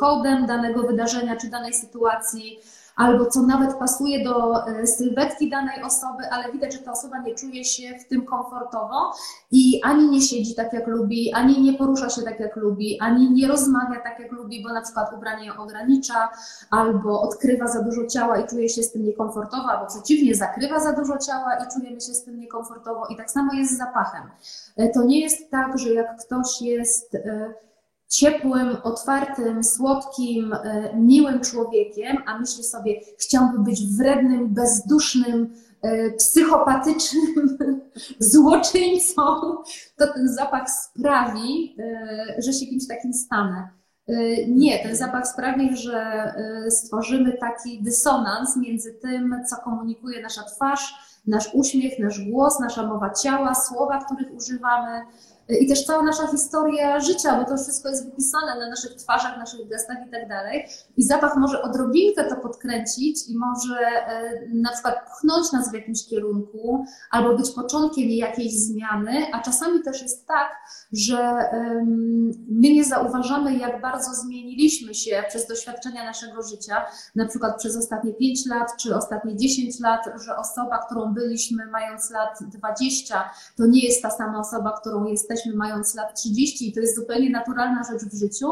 danego 0.47 0.83
wydarzenia 0.83 1.35
czy 1.35 1.49
danej 1.49 1.73
sytuacji 1.73 2.59
albo 2.95 3.25
co 3.25 3.41
nawet 3.41 3.73
pasuje 3.73 4.23
do 4.23 4.65
e, 4.67 4.87
sylwetki 4.87 5.49
danej 5.49 5.83
osoby, 5.83 6.23
ale 6.31 6.51
widać, 6.51 6.73
że 6.73 6.79
ta 6.79 6.91
osoba 6.91 7.19
nie 7.19 7.35
czuje 7.35 7.65
się 7.65 7.99
w 7.99 8.07
tym 8.07 8.25
komfortowo 8.25 9.13
i 9.51 9.81
ani 9.83 10.09
nie 10.09 10.21
siedzi 10.21 10.55
tak, 10.55 10.73
jak 10.73 10.87
lubi, 10.87 11.33
ani 11.33 11.61
nie 11.61 11.73
porusza 11.73 12.09
się 12.09 12.21
tak, 12.21 12.39
jak 12.39 12.55
lubi, 12.55 12.99
ani 12.99 13.31
nie 13.31 13.47
rozmawia 13.47 13.99
tak, 13.99 14.19
jak 14.19 14.31
lubi, 14.31 14.63
bo 14.63 14.73
na 14.73 14.81
przykład 14.81 15.13
ubranie 15.13 15.45
ją 15.45 15.57
ogranicza, 15.57 16.29
albo 16.69 17.21
odkrywa 17.21 17.67
za 17.67 17.83
dużo 17.83 18.07
ciała 18.07 18.37
i 18.37 18.47
czuje 18.47 18.69
się 18.69 18.83
z 18.83 18.91
tym 18.91 19.05
niekomfortowo, 19.05 19.71
albo 19.71 19.85
przeciwnie, 19.85 20.35
zakrywa 20.35 20.79
za 20.79 20.93
dużo 20.93 21.17
ciała 21.17 21.55
i 21.55 21.73
czujemy 21.73 22.01
się 22.01 22.13
z 22.13 22.23
tym 22.23 22.39
niekomfortowo. 22.39 23.07
I 23.07 23.15
tak 23.15 23.31
samo 23.31 23.53
jest 23.53 23.73
z 23.73 23.77
zapachem. 23.77 24.23
E, 24.77 24.89
to 24.89 25.03
nie 25.03 25.21
jest 25.21 25.51
tak, 25.51 25.77
że 25.77 25.93
jak 25.93 26.25
ktoś 26.25 26.61
jest 26.61 27.15
e, 27.15 27.53
ciepłym, 28.11 28.77
otwartym, 28.83 29.63
słodkim, 29.63 30.53
e, 30.53 30.95
miłym 30.95 31.39
człowiekiem, 31.39 32.17
a 32.25 32.39
myśli 32.39 32.63
sobie, 32.63 33.01
chciałbym 33.17 33.63
być 33.63 33.97
wrednym, 33.97 34.53
bezdusznym, 34.53 35.53
e, 35.81 36.11
psychopatycznym 36.11 37.81
złoczyńcą, 38.19 39.23
to 39.97 40.13
ten 40.13 40.27
zapach 40.27 40.69
sprawi, 40.69 41.75
e, 41.79 42.41
że 42.41 42.53
się 42.53 42.65
kimś 42.65 42.87
takim 42.87 43.13
stanę. 43.13 43.69
Nie, 44.47 44.83
ten 44.83 44.95
zapach 44.95 45.27
sprawi, 45.27 45.77
że 45.77 46.33
stworzymy 46.69 47.37
taki 47.37 47.83
dysonans 47.83 48.57
między 48.57 48.93
tym, 48.93 49.35
co 49.49 49.55
komunikuje 49.55 50.21
nasza 50.21 50.43
twarz, 50.43 50.93
nasz 51.27 51.53
uśmiech, 51.53 51.99
nasz 51.99 52.19
głos, 52.19 52.59
nasza 52.59 52.87
mowa 52.87 53.09
ciała, 53.09 53.55
słowa, 53.55 54.05
których 54.05 54.33
używamy, 54.33 55.01
i 55.49 55.67
też 55.67 55.85
cała 55.85 56.03
nasza 56.03 56.27
historia 56.27 56.99
życia, 56.99 57.37
bo 57.39 57.45
to 57.45 57.63
wszystko 57.63 57.89
jest 57.89 58.05
wypisane 58.05 58.59
na 58.59 58.69
naszych 58.69 58.95
twarzach, 58.95 59.37
naszych 59.37 59.67
gestach 59.67 59.97
i 60.07 60.11
tak 60.11 60.29
dalej. 60.29 60.67
I 60.97 61.03
zapach 61.03 61.37
może 61.37 61.61
odrobinkę 61.61 62.23
to 62.23 62.35
podkręcić 62.35 63.29
i 63.29 63.37
może 63.37 63.77
e, 63.77 64.47
na 64.53 64.71
przykład 64.71 64.95
pchnąć 65.05 65.51
nas 65.51 65.71
w 65.71 65.73
jakimś 65.73 66.07
kierunku 66.07 66.85
albo 67.11 67.37
być 67.37 67.51
początkiem 67.51 68.09
jakiejś 68.09 68.53
zmiany, 68.53 69.25
a 69.33 69.41
czasami 69.41 69.83
też 69.83 70.01
jest 70.01 70.27
tak, 70.27 70.49
że 70.91 71.49
my 72.49 72.73
nie 72.73 72.83
zauważamy, 72.83 73.57
jak 73.57 73.81
bardzo 73.81 74.13
zmieniliśmy 74.13 74.93
się 74.93 75.23
przez 75.29 75.47
doświadczenia 75.47 76.03
naszego 76.03 76.43
życia, 76.43 76.85
na 77.15 77.25
przykład 77.25 77.57
przez 77.57 77.77
ostatnie 77.77 78.13
5 78.13 78.45
lat 78.45 78.77
czy 78.77 78.95
ostatnie 78.95 79.37
10 79.37 79.79
lat, 79.79 80.01
że 80.25 80.37
osoba, 80.37 80.85
którą 80.85 81.13
byliśmy 81.13 81.65
mając 81.65 82.11
lat 82.11 82.39
20, 82.41 83.29
to 83.57 83.65
nie 83.65 83.85
jest 83.85 84.01
ta 84.01 84.09
sama 84.09 84.39
osoba, 84.39 84.79
którą 84.79 85.05
jesteśmy 85.05 85.30
jesteśmy 85.31 85.57
mając 85.57 85.95
lat 85.95 86.15
30 86.15 86.69
i 86.69 86.73
to 86.73 86.79
jest 86.79 86.95
zupełnie 86.95 87.29
naturalna 87.29 87.83
rzecz 87.83 88.01
w 88.01 88.19
życiu. 88.19 88.47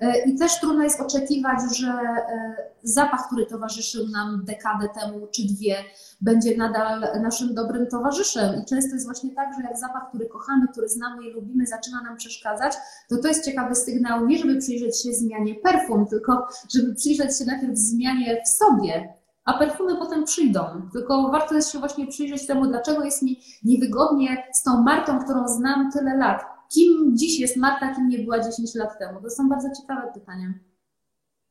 E, 0.00 0.24
I 0.24 0.38
też 0.38 0.60
trudno 0.60 0.82
jest 0.82 1.00
oczekiwać, 1.00 1.58
że 1.76 1.88
e, 1.88 2.56
zapach, 2.82 3.26
który 3.26 3.46
towarzyszył 3.46 4.08
nam 4.08 4.44
dekadę 4.44 4.88
temu 5.00 5.26
czy 5.26 5.42
dwie, 5.46 5.76
będzie 6.20 6.56
nadal 6.56 7.00
naszym 7.22 7.54
dobrym 7.54 7.86
towarzyszem. 7.86 8.62
I 8.62 8.64
często 8.64 8.94
jest 8.94 9.06
właśnie 9.06 9.30
tak, 9.34 9.48
że 9.56 9.62
jak 9.62 9.78
zapach, 9.78 10.08
który 10.08 10.26
kochamy, 10.26 10.68
który 10.72 10.88
znamy 10.88 11.28
i 11.28 11.32
lubimy, 11.32 11.66
zaczyna 11.66 12.02
nam 12.02 12.16
przeszkadzać, 12.16 12.72
to 13.08 13.16
to 13.16 13.28
jest 13.28 13.44
ciekawy 13.44 13.74
sygnał, 13.74 14.26
nie 14.26 14.38
żeby 14.38 14.56
przyjrzeć 14.56 15.02
się 15.02 15.12
zmianie 15.12 15.54
perfum, 15.54 16.06
tylko 16.06 16.48
żeby 16.74 16.94
przyjrzeć 16.94 17.38
się 17.38 17.44
najpierw 17.44 17.78
zmianie 17.78 18.42
w 18.44 18.48
sobie, 18.48 19.17
a 19.48 19.58
perfumy 19.58 19.96
potem 19.96 20.24
przyjdą. 20.24 20.88
Tylko 20.92 21.30
warto 21.30 21.54
jest 21.54 21.72
się 21.72 21.78
właśnie 21.78 22.06
przyjrzeć 22.06 22.46
temu, 22.46 22.66
dlaczego 22.66 23.04
jest 23.04 23.22
mi 23.22 23.40
niewygodnie 23.64 24.46
z 24.52 24.62
tą 24.62 24.82
marką, 24.82 25.24
którą 25.24 25.48
znam 25.48 25.92
tyle 25.92 26.16
lat. 26.16 26.44
kim 26.68 27.16
dziś 27.16 27.40
jest 27.40 27.56
Marta, 27.56 27.94
kim 27.94 28.08
nie 28.08 28.18
była 28.18 28.38
10 28.38 28.74
lat 28.74 28.98
temu? 28.98 29.22
To 29.22 29.30
są 29.30 29.48
bardzo 29.48 29.68
ciekawe 29.80 30.12
pytania. 30.14 30.54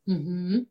Mhm. 0.07 0.65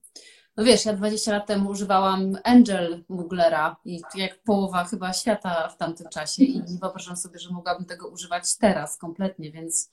No 0.57 0.64
wiesz, 0.64 0.85
ja 0.85 0.93
20 0.93 1.33
lat 1.33 1.47
temu 1.47 1.70
używałam 1.70 2.39
Angel 2.45 3.05
Muglera 3.09 3.77
i 3.85 4.01
jak 4.14 4.43
połowa 4.43 4.85
chyba 4.85 5.12
świata 5.12 5.68
w 5.68 5.77
tamtym 5.77 6.09
czasie 6.09 6.45
i 6.45 6.59
nie 6.59 6.79
wyobrażam 6.81 7.16
sobie, 7.16 7.39
że 7.39 7.51
mogłabym 7.51 7.85
tego 7.87 8.09
używać 8.09 8.57
teraz 8.57 8.99
kompletnie, 8.99 9.53
więc 9.53 9.91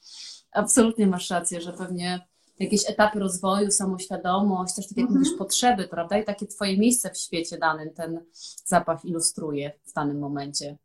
absolutnie 0.51 1.07
masz 1.07 1.29
rację, 1.29 1.61
że 1.61 1.73
pewnie 1.73 2.27
jakieś 2.63 2.89
etapy 2.89 3.19
rozwoju, 3.19 3.71
samoświadomość, 3.71 4.75
też 4.75 4.87
tak 4.87 4.97
jak 4.97 5.07
mhm. 5.07 5.19
mówisz, 5.19 5.37
potrzeby, 5.37 5.87
prawda? 5.87 6.17
I 6.17 6.25
takie 6.25 6.47
twoje 6.47 6.77
miejsce 6.77 7.09
w 7.09 7.17
świecie 7.17 7.57
danym 7.57 7.89
ten 7.93 8.25
zapach 8.65 9.05
ilustruje 9.05 9.71
w 9.85 9.93
danym 9.93 10.19
momencie. 10.19 10.77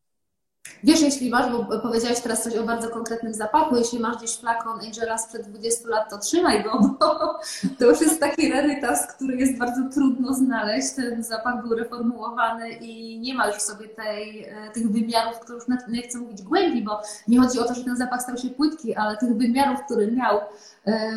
Wiesz, 0.84 1.00
jeśli 1.00 1.30
masz, 1.30 1.52
bo 1.52 1.80
powiedziałeś 1.80 2.20
teraz 2.20 2.42
coś 2.42 2.56
o 2.56 2.62
bardzo 2.62 2.88
konkretnym 2.88 3.34
zapachu, 3.34 3.76
jeśli 3.76 3.98
masz 3.98 4.16
gdzieś 4.16 4.36
flakon 4.36 4.80
Angela 4.80 5.18
sprzed 5.18 5.48
20 5.48 5.88
lat, 5.88 6.10
to 6.10 6.18
trzymaj 6.18 6.64
go, 6.64 6.96
bo 7.00 7.38
to 7.78 7.86
już 7.86 8.00
jest 8.00 8.20
taki 8.20 8.52
rarytas, 8.52 9.14
który 9.14 9.36
jest 9.36 9.58
bardzo 9.58 9.80
trudno 9.94 10.34
znaleźć. 10.34 10.90
Ten 10.96 11.24
zapach 11.24 11.62
był 11.62 11.74
reformułowany 11.74 12.70
i 12.70 13.20
nie 13.20 13.34
ma 13.34 13.46
już 13.46 13.56
sobie 13.56 13.88
tej, 13.88 14.44
e, 14.44 14.70
tych 14.74 14.90
wymiarów, 14.90 15.38
które 15.40 15.58
już 15.58 15.68
nie 15.88 16.02
chcę 16.02 16.18
mówić 16.18 16.42
głębi, 16.42 16.82
bo 16.82 17.00
nie 17.28 17.40
chodzi 17.40 17.58
o 17.58 17.64
to, 17.64 17.74
że 17.74 17.84
ten 17.84 17.96
zapach 17.96 18.22
stał 18.22 18.36
się 18.36 18.50
płytki, 18.50 18.94
ale 18.94 19.16
tych 19.16 19.36
wymiarów, 19.36 19.80
który 19.84 20.12
miał 20.12 20.40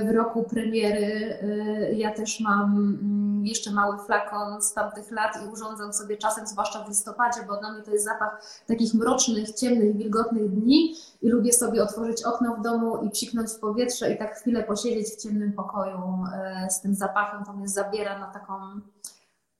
w 0.05 0.15
roku 0.15 0.43
premiery. 0.43 1.39
E, 1.41 1.93
ja 1.93 2.13
też 2.13 2.39
mam 2.39 2.75
mm, 2.75 3.45
jeszcze 3.45 3.71
mały 3.71 3.97
flakon 3.97 4.61
z 4.61 4.73
tamtych 4.73 5.11
lat 5.11 5.43
i 5.45 5.53
urządzam 5.53 5.93
sobie 5.93 6.17
czasem, 6.17 6.47
zwłaszcza 6.47 6.83
w 6.83 6.89
listopadzie, 6.89 7.39
bo 7.47 7.57
dla 7.57 7.73
mnie 7.73 7.83
to 7.83 7.91
jest 7.91 8.05
zapach 8.05 8.43
takich 8.67 8.93
mrocznych 8.93 9.53
ciemnych, 9.53 9.97
wilgotnych 9.97 10.51
dni 10.51 10.95
i 11.21 11.29
lubię 11.29 11.53
sobie 11.53 11.83
otworzyć 11.83 12.23
okno 12.23 12.55
w 12.55 12.61
domu 12.61 13.03
i 13.03 13.09
psiknąć 13.09 13.49
w 13.49 13.59
powietrze 13.59 14.13
i 14.13 14.17
tak 14.17 14.35
chwilę 14.35 14.63
posiedzieć 14.63 15.07
w 15.07 15.21
ciemnym 15.21 15.53
pokoju 15.53 16.23
e, 16.33 16.69
z 16.69 16.81
tym 16.81 16.95
zapachem. 16.95 17.45
To 17.45 17.53
mnie 17.53 17.67
zabiera 17.67 18.19
na 18.19 18.27
taką 18.27 18.53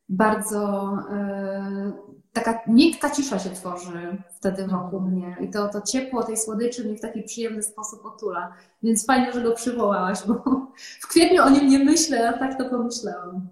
bardzo 0.10 0.94
e, 1.12 1.92
taka 2.34 2.60
miękka 2.68 3.10
cisza 3.10 3.40
się 3.40 3.50
tworzy 3.50 4.18
wtedy 4.30 4.68
wokół 4.68 5.02
mnie 5.02 5.38
i 5.42 5.50
to, 5.50 5.68
to 5.68 5.82
ciepło 5.82 6.24
tej 6.24 6.38
słodyczy 6.38 6.84
mnie 6.86 6.98
w 6.98 7.02
taki 7.02 7.24
przyjemny 7.24 7.64
sposób 7.64 8.06
otula. 8.06 8.54
Więc 8.84 9.06
fajnie, 9.06 9.34
że 9.34 9.42
go 9.42 9.56
przywołałaś, 9.56 10.20
bo 10.28 10.34
w 11.02 11.08
kwietniu 11.08 11.44
o 11.44 11.50
nim 11.50 11.68
nie 11.68 11.80
myślę, 11.80 12.30
a 12.30 12.40
tak 12.40 12.58
to 12.58 12.70
pomyślałam. 12.70 13.48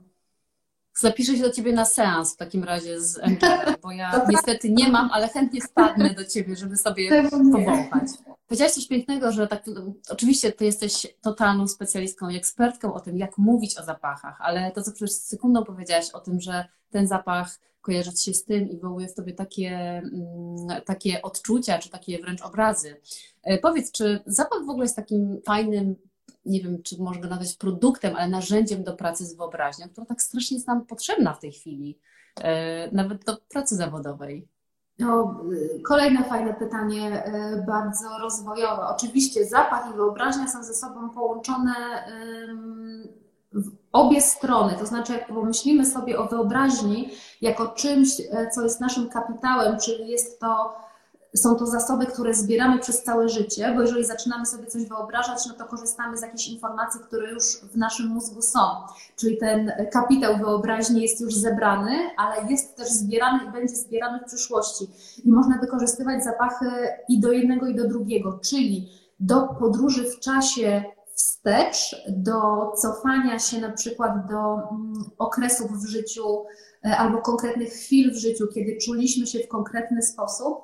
Zapiszę 1.00 1.38
się 1.38 1.44
do 1.44 1.52
ciebie 1.52 1.74
na 1.74 1.86
seans 1.86 2.34
w 2.34 2.38
takim 2.38 2.64
razie 2.64 3.02
z 3.02 3.20
Angelem, 3.20 3.76
bo 3.84 3.92
ja 3.92 4.26
niestety 4.30 4.72
nie 4.72 4.90
mam, 4.90 5.10
ale 5.12 5.28
chętnie 5.28 5.62
wpadnę 5.62 6.14
do 6.14 6.26
ciebie, 6.26 6.56
żeby 6.56 6.78
sobie 6.78 7.30
powąchać. 7.30 8.08
Powiedziałaś 8.48 8.74
coś 8.74 8.88
pięknego, 8.88 9.32
że 9.32 9.48
tak, 9.48 9.64
oczywiście 10.10 10.52
ty 10.52 10.66
jesteś 10.66 11.08
totalną 11.22 11.68
specjalistką 11.68 12.30
i 12.30 12.38
ekspertką 12.38 12.94
o 12.94 13.00
tym, 13.00 13.18
jak 13.18 13.38
mówić 13.38 13.78
o 13.78 13.84
zapachach, 13.84 14.38
ale 14.42 14.72
to, 14.72 14.84
co 14.84 14.92
przed 14.92 15.14
sekundą 15.14 15.64
powiedziałaś 15.64 16.10
o 16.14 16.20
tym, 16.20 16.42
że 16.42 16.66
ten 16.90 17.08
zapach 17.08 17.60
kojarzy 17.82 18.12
się 18.12 18.34
z 18.34 18.46
tym 18.46 18.70
i 18.70 18.76
wywołuje 18.76 19.08
w 19.08 19.16
tobie 19.16 19.34
takie, 19.34 19.72
mm, 19.72 20.82
takie 20.86 21.22
odczucia, 21.22 21.80
czy 21.80 21.90
takie 21.90 22.20
wręcz 22.20 22.42
obrazy. 22.42 22.96
E, 23.44 23.58
powiedz, 23.58 23.92
czy 23.92 24.20
zapach 24.26 24.66
w 24.66 24.70
ogóle 24.70 24.86
jest 24.86 24.96
takim 24.96 25.42
fajnym 25.46 25.96
nie 26.46 26.62
wiem, 26.62 26.84
czy 26.84 27.02
można 27.02 27.22
go 27.22 27.30
nazwać 27.30 27.54
produktem, 27.54 28.16
ale 28.16 28.30
narzędziem 28.30 28.84
do 28.84 28.94
pracy 28.94 29.26
z 29.26 29.36
wyobraźnią, 29.36 29.90
która 29.90 30.06
tak 30.06 30.22
strasznie 30.22 30.58
jest 30.58 30.68
nam 30.68 30.86
potrzebna 30.86 31.34
w 31.34 31.40
tej 31.40 31.52
chwili, 31.52 32.00
e, 32.42 32.92
nawet 32.92 33.26
do 33.26 33.38
pracy 33.50 33.76
zawodowej. 33.76 34.48
No, 35.00 35.42
kolejne 35.88 36.24
fajne 36.24 36.54
pytanie, 36.54 37.24
e, 37.24 37.64
bardzo 37.68 38.18
rozwojowe. 38.22 38.88
Oczywiście 38.88 39.46
zapach 39.46 39.92
i 39.92 39.96
wyobraźnia 39.96 40.48
są 40.48 40.64
ze 40.64 40.74
sobą 40.74 41.10
połączone 41.10 41.74
w 43.54 43.72
obie 43.92 44.22
strony. 44.22 44.76
To 44.80 44.86
znaczy, 44.86 45.14
jak 45.14 45.28
pomyślimy 45.28 45.86
sobie 45.86 46.20
o 46.20 46.28
wyobraźni 46.28 47.10
jako 47.42 47.68
czymś, 47.68 48.10
co 48.56 48.64
jest 48.64 48.82
naszym 48.82 49.10
kapitałem, 49.10 49.80
czyli 49.80 50.08
jest 50.08 50.40
to 50.40 50.74
są 51.36 51.56
to 51.56 51.66
zasoby, 51.66 52.06
które 52.06 52.34
zbieramy 52.34 52.80
przez 52.80 53.04
całe 53.04 53.30
życie, 53.30 53.74
bo 53.76 53.82
jeżeli 53.82 54.06
zaczynamy 54.06 54.46
sobie 54.46 54.66
coś 54.68 54.86
wyobrażać, 54.86 55.46
no 55.48 55.54
to 55.54 55.66
korzystamy 55.66 56.18
z 56.18 56.22
jakichś 56.22 56.48
informacji, 56.48 57.00
które 57.08 57.32
już 57.32 57.46
w 57.74 57.78
naszym 57.78 58.08
mózgu 58.08 58.42
są. 58.42 58.60
Czyli 59.16 59.38
ten 59.38 59.72
kapitał 59.92 60.38
wyobraźni 60.38 61.02
jest 61.02 61.22
już 61.22 61.36
zebrany, 61.36 61.92
ale 62.18 62.52
jest 62.52 62.78
też 62.78 62.90
zbierany 62.90 63.44
i 63.46 63.52
będzie 63.52 63.76
zbierany 63.76 64.20
w 64.20 64.26
przyszłości. 64.26 64.88
I 65.26 65.32
można 65.32 65.58
wykorzystywać 65.58 66.24
zapachy 66.24 66.66
i 67.10 67.20
do 67.20 67.32
jednego, 67.32 67.68
i 67.68 67.76
do 67.76 67.88
drugiego, 67.88 68.40
czyli 68.44 68.90
do 69.20 69.42
podróży 69.42 70.12
w 70.12 70.20
czasie 70.20 70.84
wstecz, 71.20 71.96
do 72.10 72.72
cofania 72.76 73.40
się 73.40 73.62
na 73.62 73.72
przykład 73.72 74.12
do 74.30 74.54
mm, 74.54 74.94
okresów 75.18 75.72
w 75.72 75.88
życiu 75.88 76.46
e, 76.86 76.98
albo 76.98 77.22
konkretnych 77.22 77.70
chwil 77.70 78.12
w 78.12 78.18
życiu, 78.18 78.48
kiedy 78.54 78.78
czuliśmy 78.78 79.28
się 79.28 79.40
w 79.40 79.48
konkretny 79.48 80.02
sposób 80.02 80.64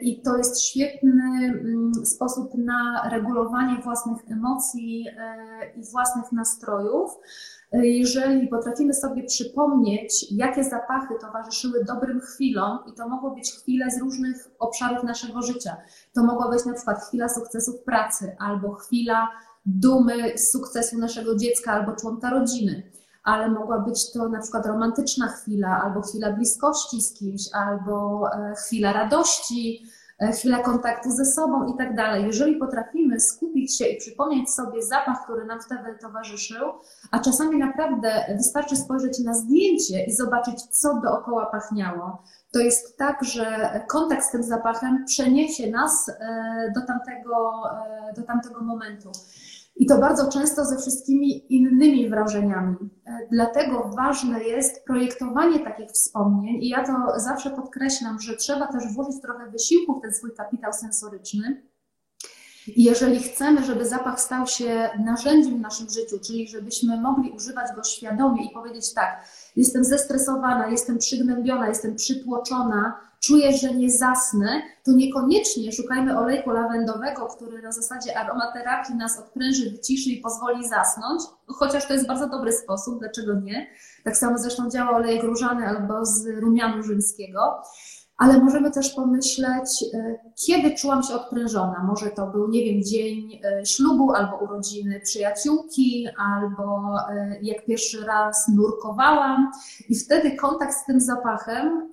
I 0.00 0.22
to 0.22 0.36
jest 0.36 0.62
świetny 0.62 1.22
mm, 1.44 1.92
sposób 2.04 2.54
na 2.54 3.08
regulowanie 3.12 3.82
własnych 3.82 4.18
emocji 4.30 5.06
e, 5.18 5.36
i 5.76 5.84
własnych 5.84 6.32
nastrojów. 6.32 7.10
E, 7.72 7.86
jeżeli 7.86 8.48
potrafimy 8.48 8.94
sobie 8.94 9.24
przypomnieć, 9.24 10.32
jakie 10.32 10.64
zapachy 10.64 11.14
towarzyszyły 11.20 11.84
dobrym 11.84 12.20
chwilom, 12.20 12.78
i 12.86 12.92
to 12.92 13.08
mogło 13.08 13.30
być 13.30 13.52
chwile 13.52 13.90
z 13.90 14.00
różnych 14.00 14.50
obszarów 14.58 15.04
naszego 15.04 15.42
życia. 15.42 15.76
To 16.14 16.24
mogła 16.24 16.50
być 16.50 16.64
na 16.64 16.74
przykład 16.74 17.04
chwila 17.08 17.28
sukcesu 17.28 17.72
w 17.72 17.84
pracy, 17.84 18.36
albo 18.38 18.72
chwila 18.74 19.28
dumy 19.66 20.38
z 20.38 20.50
sukcesu 20.52 20.98
naszego 20.98 21.36
dziecka 21.36 21.72
albo 21.72 21.96
członka 21.96 22.30
rodziny 22.30 22.90
ale 23.22 23.50
mogła 23.50 23.78
być 23.78 24.12
to 24.12 24.28
na 24.28 24.40
przykład 24.40 24.66
romantyczna 24.66 25.28
chwila, 25.28 25.82
albo 25.84 26.02
chwila 26.02 26.32
bliskości 26.32 27.02
z 27.02 27.18
kimś, 27.18 27.42
albo 27.52 28.26
e, 28.32 28.54
chwila 28.54 28.92
radości, 28.92 29.86
e, 30.18 30.32
chwila 30.32 30.58
kontaktu 30.58 31.10
ze 31.10 31.24
sobą 31.24 31.66
i 31.66 31.76
tak 31.78 31.96
dalej. 31.96 32.26
Jeżeli 32.26 32.56
potrafimy 32.56 33.20
skupić 33.20 33.78
się 33.78 33.84
i 33.84 33.98
przypomnieć 33.98 34.50
sobie 34.50 34.82
zapach, 34.82 35.24
który 35.24 35.44
nam 35.44 35.60
wtedy 35.60 35.98
towarzyszył, 36.00 36.66
a 37.10 37.18
czasami 37.18 37.58
naprawdę 37.58 38.24
wystarczy 38.36 38.76
spojrzeć 38.76 39.18
na 39.18 39.34
zdjęcie 39.34 40.04
i 40.04 40.12
zobaczyć, 40.12 40.62
co 40.62 41.00
dookoła 41.00 41.46
pachniało, 41.46 42.22
to 42.52 42.58
jest 42.58 42.98
tak, 42.98 43.24
że 43.24 43.70
kontakt 43.88 44.24
z 44.24 44.30
tym 44.30 44.42
zapachem 44.42 45.04
przeniesie 45.04 45.70
nas 45.70 46.08
e, 46.08 46.72
do 46.74 46.86
tamtego, 46.86 47.62
do 48.16 48.22
tamtego 48.22 48.60
momentu. 48.60 49.12
I 49.80 49.86
to 49.86 49.98
bardzo 49.98 50.28
często 50.28 50.64
ze 50.64 50.78
wszystkimi 50.78 51.54
innymi 51.54 52.10
wrażeniami. 52.10 52.76
E, 53.06 53.18
dlatego 53.30 53.90
ważne 53.96 54.44
jest 54.44 54.84
projektowanie 54.84 55.58
takich 55.58 55.90
wspomnień, 55.90 56.62
i 56.62 56.68
ja 56.68 56.86
to 56.86 57.20
zawsze 57.20 57.50
podkreślam, 57.50 58.20
że 58.20 58.36
trzeba 58.36 58.66
też 58.66 58.94
włożyć 58.94 59.22
trochę 59.22 59.50
wysiłku 59.50 59.98
w 59.98 60.02
ten 60.02 60.14
swój 60.14 60.30
kapitał 60.36 60.72
sensoryczny. 60.72 61.62
I 62.66 62.84
jeżeli 62.84 63.18
chcemy, 63.18 63.64
żeby 63.64 63.86
zapach 63.86 64.20
stał 64.20 64.46
się 64.46 64.90
narzędziem 65.04 65.56
w 65.56 65.60
naszym 65.60 65.90
życiu, 65.90 66.18
czyli 66.26 66.48
żebyśmy 66.48 67.00
mogli 67.00 67.30
używać 67.30 67.66
go 67.76 67.84
świadomie 67.84 68.44
i 68.44 68.50
powiedzieć 68.50 68.94
tak, 68.94 69.24
jestem 69.56 69.84
zestresowana, 69.84 70.68
jestem 70.68 70.98
przygnębiona, 70.98 71.68
jestem 71.68 71.96
przytłoczona, 71.96 73.00
czuję, 73.20 73.52
że 73.52 73.74
nie 73.74 73.90
zasnę, 73.90 74.62
to 74.84 74.92
niekoniecznie 74.92 75.72
szukajmy 75.72 76.18
olejku 76.18 76.50
lawendowego, 76.50 77.26
który 77.26 77.62
na 77.62 77.72
zasadzie 77.72 78.18
aromaterapii 78.18 78.94
nas 78.94 79.18
odpręży, 79.18 79.70
wyciszy 79.70 80.10
i 80.10 80.20
pozwoli 80.20 80.68
zasnąć, 80.68 81.22
chociaż 81.46 81.86
to 81.86 81.92
jest 81.92 82.06
bardzo 82.06 82.28
dobry 82.28 82.52
sposób, 82.52 82.98
dlaczego 82.98 83.34
nie? 83.34 83.66
Tak 84.04 84.16
samo 84.16 84.38
zresztą 84.38 84.70
działa 84.70 84.96
olejek 84.96 85.22
różany 85.22 85.68
albo 85.68 86.06
z 86.06 86.26
rumianu 86.26 86.82
rzymskiego 86.82 87.62
ale 88.20 88.38
możemy 88.38 88.70
też 88.70 88.90
pomyśleć, 88.90 89.84
e, 89.94 90.18
kiedy 90.46 90.74
czułam 90.74 91.02
się 91.02 91.14
odprężona. 91.14 91.84
Może 91.86 92.10
to 92.10 92.26
był, 92.26 92.48
nie 92.48 92.64
wiem, 92.64 92.82
dzień 92.82 93.40
e, 93.44 93.66
ślubu 93.66 94.12
albo 94.12 94.36
urodziny 94.36 95.00
przyjaciółki, 95.00 96.08
albo 96.18 96.96
e, 97.10 97.38
jak 97.42 97.64
pierwszy 97.64 98.04
raz 98.04 98.48
nurkowałam, 98.48 99.50
i 99.88 99.96
wtedy 99.98 100.36
kontakt 100.36 100.74
z 100.74 100.84
tym 100.84 101.00
zapachem 101.00 101.92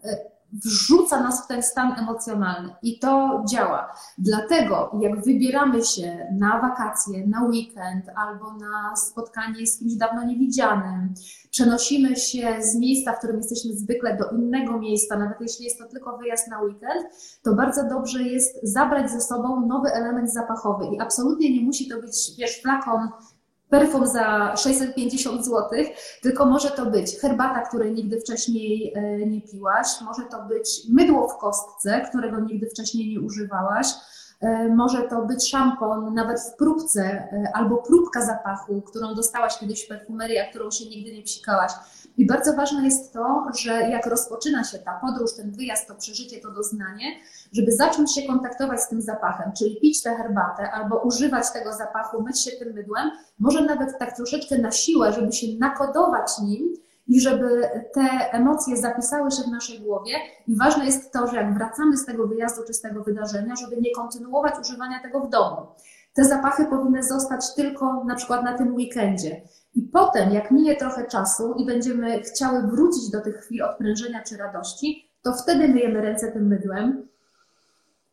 wrzuca 0.54 1.24
nas 1.24 1.44
w 1.44 1.48
ten 1.48 1.64
stan 1.64 2.00
emocjonalny 2.00 2.76
i 2.82 3.00
to 3.00 3.44
działa. 3.50 3.94
Dlatego, 4.18 4.92
jak 5.02 5.26
wybieramy 5.26 5.84
się 5.84 6.28
na 6.40 6.62
wakacje, 6.62 7.28
na 7.28 7.44
weekend 7.44 8.06
albo 8.16 8.54
na 8.54 8.96
spotkanie 8.96 9.68
z 9.68 9.80
kimś 9.80 9.94
dawno 9.94 10.24
niewidzianym, 10.24 11.14
przenosimy 11.52 12.16
się 12.16 12.58
z 12.60 12.76
miejsca, 12.76 13.14
w 13.14 13.18
którym 13.18 13.38
jesteśmy 13.38 13.74
zwykle, 13.74 14.18
do 14.18 14.38
innego 14.38 14.80
miejsca, 14.80 15.18
nawet 15.18 15.42
jeśli 15.42 15.66
jest 15.66 15.80
to 15.80 15.86
tylko 15.88 16.18
wyjazd 16.18 16.48
na 16.48 16.62
weekend, 16.62 17.04
to 17.44 17.54
bardzo 17.54 17.90
dobrze 17.90 18.24
jest 18.24 18.60
zabrać 18.64 19.12
ze 19.12 19.22
sobą 19.22 19.68
nowy 19.68 19.90
element 19.90 20.34
zapachowy 20.34 20.86
i 20.96 21.00
absolutnie 21.00 21.56
nie 21.56 21.66
musi 21.66 21.90
to 21.90 22.02
być, 22.02 22.32
wiesz, 22.38 22.62
flakon 22.62 23.10
perfum 23.70 24.08
za 24.08 24.56
650 24.58 25.46
zł, 25.46 25.70
tylko 26.22 26.46
może 26.46 26.72
to 26.72 26.86
być 26.86 27.20
herbata, 27.20 27.62
której 27.62 27.94
nigdy 27.94 28.22
wcześniej 28.22 28.94
e, 28.96 29.18
nie 29.26 29.42
piłaś, 29.42 29.88
może 30.02 30.24
to 30.24 30.44
być 30.44 30.70
mydło 30.90 31.28
w 31.28 31.38
kostce, 31.38 32.06
którego 32.10 32.40
nigdy 32.40 32.70
wcześniej 32.70 33.10
nie 33.10 33.22
używałaś, 33.22 33.88
może 34.76 35.02
to 35.02 35.26
być 35.26 35.50
szampon 35.50 36.14
nawet 36.14 36.40
w 36.40 36.56
próbce 36.56 37.02
e, 37.04 37.52
albo 37.54 37.78
próbka 37.78 38.26
zapachu, 38.26 38.82
którą 38.82 39.16
dostałaś 39.16 39.58
kiedyś 39.60 39.86
w 39.86 39.88
perfumerii, 39.88 40.40
a 40.40 40.50
którą 40.50 40.72
się 40.72 40.86
nigdy 40.86 41.14
nie 41.14 41.24
psikłaś. 41.24 41.72
I 42.18 42.26
bardzo 42.26 42.54
ważne 42.54 42.86
jest 42.86 43.14
to, 43.14 43.48
że 43.60 43.72
jak 43.72 44.06
rozpoczyna 44.06 44.64
się 44.64 44.80
ta 44.80 45.00
podróż, 45.02 45.36
ten 45.36 45.52
wyjazd, 45.52 45.88
to 45.88 45.96
przeżycie, 45.96 46.42
to 46.42 46.52
doznanie, 46.52 47.06
żeby 47.54 47.72
zacząć 47.72 48.16
się 48.16 48.28
kontaktować 48.28 48.82
z 48.82 48.90
tym 48.90 49.02
zapachem, 49.02 49.52
czyli 49.58 49.80
pić 49.82 50.04
tę 50.04 50.16
herbatę 50.16 50.72
albo 50.72 51.02
używać 51.02 51.52
tego 51.52 51.74
zapachu, 51.74 52.24
myć 52.24 52.44
się 52.44 52.52
tym 52.52 52.74
mydłem, 52.74 53.12
może 53.40 53.62
nawet 53.62 54.00
tak 54.00 54.16
troszeczkę 54.16 54.58
na 54.58 54.72
siłę, 54.72 55.14
żeby 55.14 55.32
się 55.32 55.48
nakodować 55.60 56.40
nim, 56.44 56.74
i 57.08 57.22
żeby 57.22 57.70
te 57.94 58.32
emocje 58.32 58.78
zapisały 58.78 59.32
się 59.32 59.44
w 59.44 59.52
naszej 59.52 59.80
głowie. 59.80 60.14
I 60.48 60.56
ważne 60.56 60.86
jest 60.86 61.14
to, 61.14 61.28
że 61.28 61.36
jak 61.36 61.54
wracamy 61.54 61.98
z 61.98 62.06
tego 62.06 62.28
wyjazdu 62.28 62.62
czy 62.68 62.74
z 62.74 62.82
tego 62.82 63.04
wydarzenia, 63.04 63.56
żeby 63.56 63.82
nie 63.82 63.92
kontynuować 63.96 64.60
używania 64.60 65.00
tego 65.04 65.20
w 65.20 65.30
domu. 65.30 65.68
Te 66.14 66.26
zapachy 66.26 66.66
powinny 66.66 67.04
zostać 67.04 67.56
tylko 67.56 68.04
na 68.04 68.16
przykład 68.16 68.44
na 68.44 68.58
tym 68.58 68.76
weekendzie. 68.76 69.42
I 69.76 69.82
potem, 69.82 70.34
jak 70.34 70.52
minie 70.52 70.76
trochę 70.76 71.06
czasu 71.06 71.54
i 71.54 71.66
będziemy 71.66 72.22
chciały 72.22 72.62
wrócić 72.62 73.10
do 73.10 73.22
tych 73.22 73.36
chwil 73.36 73.64
odprężenia 73.64 74.24
czy 74.24 74.38
radości, 74.38 75.12
to 75.22 75.34
wtedy 75.34 75.68
myjemy 75.68 76.02
ręce 76.02 76.32
tym 76.32 76.48
mydłem, 76.48 77.08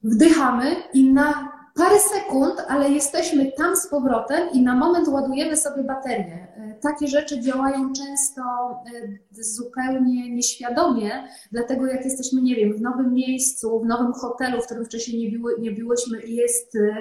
wdychamy 0.03 0.76
i 0.92 1.12
na 1.12 1.43
parę 1.75 2.01
sekund, 2.01 2.62
ale 2.68 2.91
jesteśmy 2.91 3.53
tam 3.53 3.77
z 3.77 3.87
powrotem 3.87 4.51
i 4.53 4.62
na 4.62 4.77
moment 4.77 5.09
ładujemy 5.09 5.57
sobie 5.57 5.83
baterię. 5.85 6.49
E, 6.57 6.75
takie 6.75 7.09
rzeczy 7.09 7.41
działają 7.41 7.93
często 7.93 8.43
e, 8.43 9.43
zupełnie 9.43 10.35
nieświadomie, 10.35 11.29
dlatego 11.53 11.87
jak 11.87 12.05
jesteśmy, 12.05 12.43
nie 12.43 12.57
wiem, 12.57 12.72
w 12.72 12.81
nowym 12.81 13.12
miejscu, 13.12 13.81
w 13.81 13.87
nowym 13.87 14.12
hotelu, 14.12 14.62
w 14.62 14.64
którym 14.64 14.85
wcześniej 14.85 15.22
nie, 15.22 15.39
były, 15.39 15.55
nie 15.61 15.70
byłyśmy 15.70 16.20
i 16.20 16.35
jest, 16.35 16.77
e, 16.77 16.97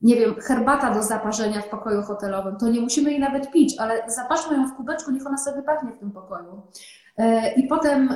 nie 0.00 0.16
wiem, 0.16 0.34
herbata 0.34 0.94
do 0.94 1.02
zaparzenia 1.02 1.60
w 1.60 1.68
pokoju 1.68 2.02
hotelowym, 2.02 2.56
to 2.56 2.68
nie 2.68 2.80
musimy 2.80 3.10
jej 3.10 3.20
nawet 3.20 3.50
pić, 3.50 3.78
ale 3.78 4.02
zapaszmy 4.06 4.56
ją 4.56 4.68
w 4.68 4.76
kubeczku, 4.76 5.10
niech 5.10 5.26
ona 5.26 5.38
sobie 5.38 5.62
pachnie 5.62 5.92
w 5.92 5.98
tym 5.98 6.12
pokoju. 6.12 6.62
I 7.56 7.62
potem 7.62 8.14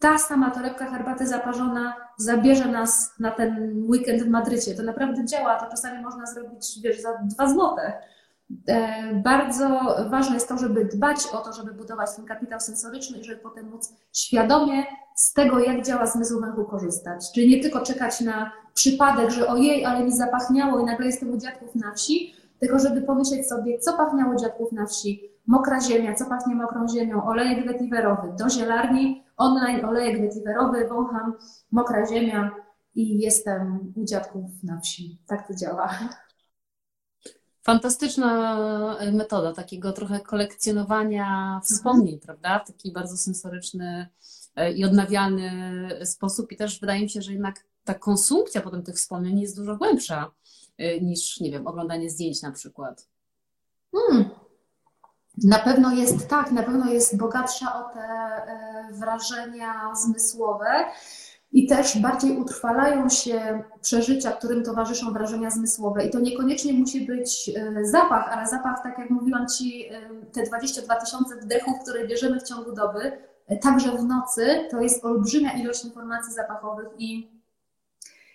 ta 0.00 0.18
sama 0.18 0.50
torebka 0.50 0.86
herbaty 0.86 1.26
zaparzona 1.26 1.94
zabierze 2.16 2.68
nas 2.68 3.14
na 3.18 3.30
ten 3.30 3.84
weekend 3.88 4.22
w 4.22 4.28
Madrycie. 4.28 4.74
To 4.74 4.82
naprawdę 4.82 5.24
działa, 5.24 5.60
to 5.60 5.70
czasami 5.70 6.02
można 6.02 6.26
zrobić, 6.26 6.80
wiesz, 6.82 7.00
za 7.00 7.08
dwa 7.22 7.48
złote. 7.48 7.92
E, 8.68 9.14
bardzo 9.14 9.68
ważne 10.10 10.34
jest 10.34 10.48
to, 10.48 10.58
żeby 10.58 10.84
dbać 10.84 11.18
o 11.32 11.36
to, 11.36 11.52
żeby 11.52 11.72
budować 11.72 12.10
ten 12.16 12.24
kapitał 12.24 12.60
sensoryczny 12.60 13.18
i 13.18 13.24
żeby 13.24 13.40
potem 13.40 13.70
móc 13.70 13.92
świadomie 14.12 14.84
z 15.14 15.32
tego, 15.32 15.58
jak 15.58 15.86
działa 15.86 16.06
zmysł 16.06 16.40
węchu 16.40 16.64
korzystać. 16.64 17.32
Czyli 17.34 17.48
nie 17.48 17.62
tylko 17.62 17.80
czekać 17.80 18.20
na 18.20 18.52
przypadek, 18.74 19.30
że 19.30 19.48
ojej, 19.48 19.84
ale 19.84 20.04
mi 20.04 20.12
zapachniało 20.12 20.80
i 20.80 20.84
nagle 20.84 21.06
jestem 21.06 21.34
u 21.34 21.36
dziadków 21.36 21.74
na 21.74 21.92
wsi, 21.92 22.34
tylko 22.60 22.78
żeby 22.78 23.02
pomyśleć 23.02 23.48
sobie, 23.48 23.78
co 23.78 23.92
pachniało 23.92 24.36
dziadków 24.36 24.72
na 24.72 24.86
wsi, 24.86 25.30
mokra 25.46 25.80
ziemia, 25.80 26.14
co 26.14 26.26
pachnie 26.26 26.54
mokrą 26.54 26.88
ziemią, 26.88 27.24
olejek 27.24 27.66
wetiwerowy, 27.66 28.32
do 28.38 28.48
zielarni, 28.50 29.24
online 29.40 29.84
olejek 29.84 30.20
wetiwerowy, 30.20 30.88
wącham, 30.88 31.34
mokra 31.70 32.06
ziemia 32.06 32.50
i 32.94 33.18
jestem 33.18 33.92
u 33.96 34.04
dziadków 34.04 34.62
na 34.62 34.80
wsi. 34.80 35.18
Tak 35.26 35.48
to 35.48 35.54
działa. 35.54 35.98
Fantastyczna 37.62 38.58
metoda 39.12 39.52
takiego 39.52 39.92
trochę 39.92 40.20
kolekcjonowania 40.20 41.60
wspomnień, 41.64 42.14
mhm. 42.14 42.20
prawda? 42.20 42.64
Taki 42.66 42.92
bardzo 42.92 43.16
sensoryczny 43.16 44.08
e, 44.56 44.72
i 44.72 44.84
odnawialny 44.84 45.50
sposób. 46.06 46.52
I 46.52 46.56
też 46.56 46.80
wydaje 46.80 47.02
mi 47.02 47.10
się, 47.10 47.22
że 47.22 47.32
jednak 47.32 47.64
ta 47.84 47.94
konsumpcja 47.94 48.60
potem 48.60 48.82
tych 48.82 48.94
wspomnień 48.94 49.40
jest 49.40 49.56
dużo 49.56 49.76
głębsza 49.76 50.30
e, 50.78 51.00
niż, 51.00 51.40
nie 51.40 51.50
wiem, 51.50 51.66
oglądanie 51.66 52.10
zdjęć 52.10 52.42
na 52.42 52.52
przykład. 52.52 53.08
Hmm. 53.92 54.30
Na 55.44 55.58
pewno 55.58 55.90
jest 55.94 56.28
tak, 56.28 56.52
na 56.52 56.62
pewno 56.62 56.90
jest 56.90 57.16
bogatsza 57.16 57.86
o 57.86 57.94
te 57.94 58.00
e, 58.00 58.88
wrażenia 58.92 59.94
zmysłowe 59.94 60.66
i 61.52 61.66
też 61.66 61.98
bardziej 61.98 62.38
utrwalają 62.38 63.08
się 63.08 63.62
przeżycia, 63.82 64.32
którym 64.32 64.64
towarzyszą 64.64 65.12
wrażenia 65.12 65.50
zmysłowe. 65.50 66.04
I 66.04 66.10
to 66.10 66.20
niekoniecznie 66.20 66.72
musi 66.72 67.06
być 67.06 67.50
e, 67.56 67.84
zapach, 67.84 68.28
ale 68.32 68.46
zapach, 68.46 68.82
tak 68.82 68.98
jak 68.98 69.10
mówiłam 69.10 69.46
Ci, 69.48 69.88
e, 69.90 70.00
te 70.32 70.42
22 70.42 70.96
tysiące 70.96 71.36
wdechów, 71.36 71.74
które 71.82 72.06
bierzemy 72.06 72.40
w 72.40 72.48
ciągu 72.48 72.72
doby, 72.72 73.12
także 73.60 73.90
w 73.90 74.04
nocy, 74.04 74.68
to 74.70 74.80
jest 74.80 75.04
olbrzymia 75.04 75.52
ilość 75.52 75.84
informacji 75.84 76.34
zapachowych 76.34 76.88
i 76.98 77.39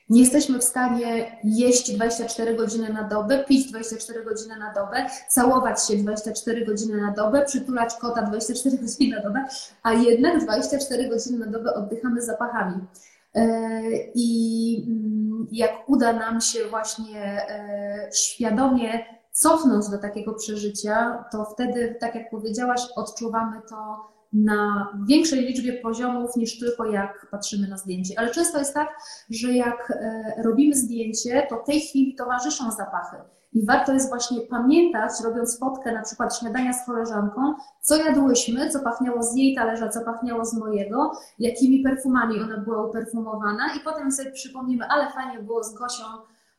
nie 0.10 0.22
jesteśmy 0.22 0.60
w 0.60 0.64
stanie 0.64 1.38
jeść 1.44 1.96
24 1.96 2.56
godziny 2.56 2.90
na 2.94 3.04
dobę, 3.04 3.44
pić 3.44 3.70
24 3.70 4.24
godziny 4.24 4.58
na 4.58 4.74
dobę, 4.74 5.06
całować 5.30 5.88
się 5.88 5.96
24 5.96 6.66
godziny 6.66 7.02
na 7.02 7.12
dobę, 7.12 7.46
przytulać 7.46 7.94
kota 8.02 8.22
24 8.22 8.78
godziny 8.84 9.16
na 9.16 9.24
dobę, 9.24 9.46
a 9.84 9.94
jednak 9.94 10.44
24 10.44 11.10
godziny 11.10 11.46
na 11.46 11.52
dobę 11.52 11.74
oddychamy 11.74 12.22
zapachami. 12.22 12.76
E, 13.36 13.82
I 14.16 14.86
mm, 14.88 15.48
jak 15.52 15.90
uda 15.90 16.14
nam 16.14 16.42
się 16.42 16.60
właśnie 16.70 17.22
e, 17.50 18.10
świadomie 18.14 19.06
cofnąć 19.32 19.90
do 19.90 19.98
takiego 19.98 20.34
przeżycia, 20.34 21.26
to 21.32 21.46
wtedy, 21.46 21.96
tak 22.00 22.16
jak 22.16 22.30
powiedziałaś, 22.30 22.82
odczuwamy 22.96 23.62
to 23.70 24.15
na 24.36 24.88
większej 25.08 25.42
liczbie 25.42 25.74
poziomów 25.74 26.36
niż 26.36 26.60
tylko 26.60 26.86
jak 26.86 27.28
patrzymy 27.32 27.68
na 27.68 27.78
zdjęcie. 27.78 28.14
Ale 28.18 28.32
często 28.32 28.60
jest 28.60 28.74
tak, 28.74 28.90
że 29.30 29.54
jak 29.54 29.92
e, 29.92 30.34
robimy 30.44 30.76
zdjęcie, 30.76 31.48
to 31.50 31.56
tej 31.56 31.82
chwili 31.82 32.16
towarzyszą 32.16 32.72
zapachy. 32.72 33.18
I 33.54 33.66
warto 33.66 33.94
jest 33.94 34.10
właśnie 34.10 34.42
pamiętać, 34.42 35.12
robiąc 35.24 35.60
fotkę 35.60 35.92
na 35.92 36.02
przykład 36.02 36.38
śniadania 36.38 36.74
z 36.74 36.86
koleżanką, 36.86 37.54
co 37.82 37.98
jadłyśmy, 37.98 38.70
co 38.70 38.80
pachniało 38.80 39.24
z 39.24 39.36
jej 39.36 39.56
talerza, 39.56 39.90
co 39.90 40.02
pachniało 40.02 40.46
z 40.46 40.54
mojego, 40.54 41.12
jakimi 41.40 41.84
perfumami 41.84 42.42
ona 42.42 42.58
była 42.58 42.88
uperfumowana 42.88 43.64
i 43.78 43.80
potem 43.80 44.12
sobie 44.12 44.32
przypomnimy, 44.32 44.86
ale 44.90 45.12
fajnie 45.12 45.44
było 45.44 45.64
z 45.64 45.74
Gosią 45.74 46.04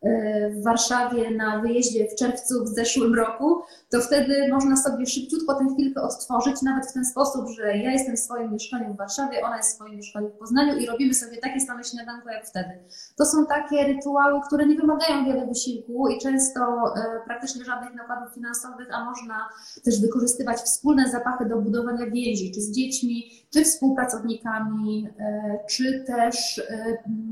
w 0.03 0.65
Warszawie 0.65 1.31
na 1.31 1.61
wyjeździe 1.61 2.09
w 2.09 2.15
czerwcu 2.15 2.65
w 2.65 2.69
zeszłym 2.69 3.15
roku, 3.15 3.63
to 3.91 4.01
wtedy 4.01 4.49
można 4.53 4.77
sobie 4.77 5.07
szybciutko 5.07 5.55
tę 5.55 5.67
chwilkę 5.75 6.03
odtworzyć, 6.03 6.63
nawet 6.63 6.87
w 6.87 6.93
ten 6.93 7.05
sposób, 7.05 7.49
że 7.49 7.77
ja 7.77 7.93
jestem 7.93 8.17
w 8.17 8.21
swoim 8.21 8.53
mieszkaniu 8.53 8.95
w 8.95 8.97
Warszawie, 8.97 9.41
ona 9.47 9.57
jest 9.57 9.71
w 9.71 9.75
swoim 9.75 9.97
mieszkaniu 9.97 10.29
w 10.29 10.39
Poznaniu 10.39 10.77
i 10.77 10.87
robimy 10.87 11.15
sobie 11.15 11.37
takie 11.37 11.61
same 11.61 11.85
śniadanko 11.85 12.31
jak 12.31 12.47
wtedy. 12.47 12.71
To 13.17 13.27
są 13.27 13.47
takie 13.47 13.87
rytuały, 13.87 14.41
które 14.47 14.67
nie 14.67 14.77
wymagają 14.77 15.25
wiele 15.25 15.47
wysiłku 15.47 16.09
i 16.09 16.19
często 16.19 16.61
e, 16.61 17.21
praktycznie 17.27 17.65
żadnych 17.65 17.95
nakładów 17.95 18.35
finansowych, 18.35 18.89
a 18.93 19.05
można 19.05 19.49
też 19.85 20.01
wykorzystywać 20.01 20.57
wspólne 20.57 21.11
zapachy 21.11 21.47
do 21.47 21.57
budowania 21.57 22.07
więzi, 22.07 22.53
czy 22.55 22.61
z 22.61 22.73
dziećmi, 22.73 23.31
czy 23.53 23.65
współpracownikami, 23.65 25.09
e, 25.19 25.59
czy 25.71 26.05
też, 26.07 26.63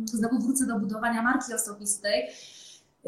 znowu 0.04 0.38
wrócę 0.38 0.66
do 0.66 0.78
budowania 0.78 1.22
marki 1.22 1.54
osobistej, 1.54 2.28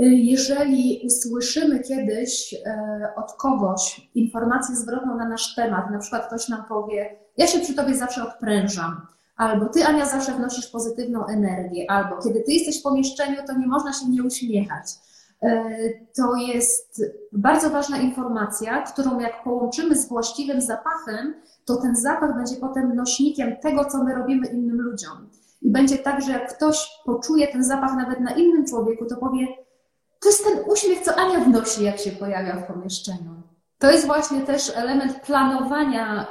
jeżeli 0.04 1.02
usłyszymy 1.06 1.80
kiedyś 1.80 2.54
e, 2.54 3.12
od 3.16 3.32
kogoś 3.32 4.10
informację 4.14 4.76
zwrotną 4.76 5.16
na 5.16 5.28
nasz 5.28 5.54
temat, 5.54 5.90
na 5.90 5.98
przykład 5.98 6.26
ktoś 6.26 6.48
nam 6.48 6.64
powie, 6.64 7.16
ja 7.36 7.46
się 7.46 7.60
przy 7.60 7.74
tobie 7.74 7.94
zawsze 7.94 8.22
odprężam, 8.22 9.06
albo 9.36 9.66
ty, 9.66 9.86
Ania, 9.86 10.06
zawsze 10.06 10.32
wnosisz 10.32 10.66
pozytywną 10.66 11.26
energię, 11.26 11.90
albo 11.90 12.22
kiedy 12.22 12.40
ty 12.40 12.52
jesteś 12.52 12.80
w 12.80 12.82
pomieszczeniu, 12.82 13.36
to 13.46 13.58
nie 13.58 13.66
można 13.66 13.92
się 13.92 14.08
nie 14.08 14.22
uśmiechać. 14.22 14.86
E, 15.42 15.70
to 16.16 16.34
jest 16.34 17.02
bardzo 17.32 17.70
ważna 17.70 17.98
informacja, 17.98 18.82
którą 18.82 19.20
jak 19.20 19.44
połączymy 19.44 19.94
z 19.94 20.08
właściwym 20.08 20.60
zapachem, 20.60 21.34
to 21.64 21.76
ten 21.76 21.96
zapach 21.96 22.36
będzie 22.36 22.56
potem 22.56 22.96
nośnikiem 22.96 23.56
tego, 23.56 23.84
co 23.84 24.04
my 24.04 24.14
robimy 24.14 24.46
innym 24.46 24.80
ludziom. 24.80 25.28
I 25.62 25.70
będzie 25.70 25.98
tak, 25.98 26.22
że 26.22 26.32
jak 26.32 26.56
ktoś 26.56 26.88
poczuje 27.04 27.48
ten 27.48 27.64
zapach 27.64 27.96
nawet 27.96 28.20
na 28.20 28.30
innym 28.30 28.66
człowieku, 28.66 29.06
to 29.06 29.16
powie, 29.16 29.46
to 30.26 30.30
jest 30.30 30.44
ten 30.44 30.58
uśmiech, 30.72 31.00
co 31.00 31.14
Ania 31.14 31.40
wnosi, 31.40 31.84
jak 31.84 31.98
się 31.98 32.10
pojawia 32.10 32.56
w 32.56 32.66
pomieszczeniu. 32.66 33.42
To 33.78 33.90
jest 33.90 34.06
właśnie 34.06 34.40
też 34.40 34.72
element 34.74 35.20
planowania 35.20 36.26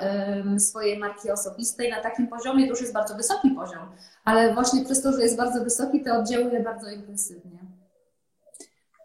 swojej 0.57 0.99
marki 0.99 1.31
osobistej 1.31 1.91
na 1.91 2.01
takim 2.01 2.27
poziomie, 2.27 2.63
to 2.63 2.69
już 2.69 2.81
jest 2.81 2.93
bardzo 2.93 3.15
wysoki 3.15 3.51
poziom, 3.51 3.91
ale 4.25 4.53
właśnie 4.53 4.85
przez 4.85 5.01
to, 5.01 5.11
że 5.11 5.21
jest 5.21 5.37
bardzo 5.37 5.63
wysoki, 5.63 6.03
to 6.03 6.17
oddziałuje 6.17 6.59
bardzo 6.59 6.89
intensywnie. 6.89 7.59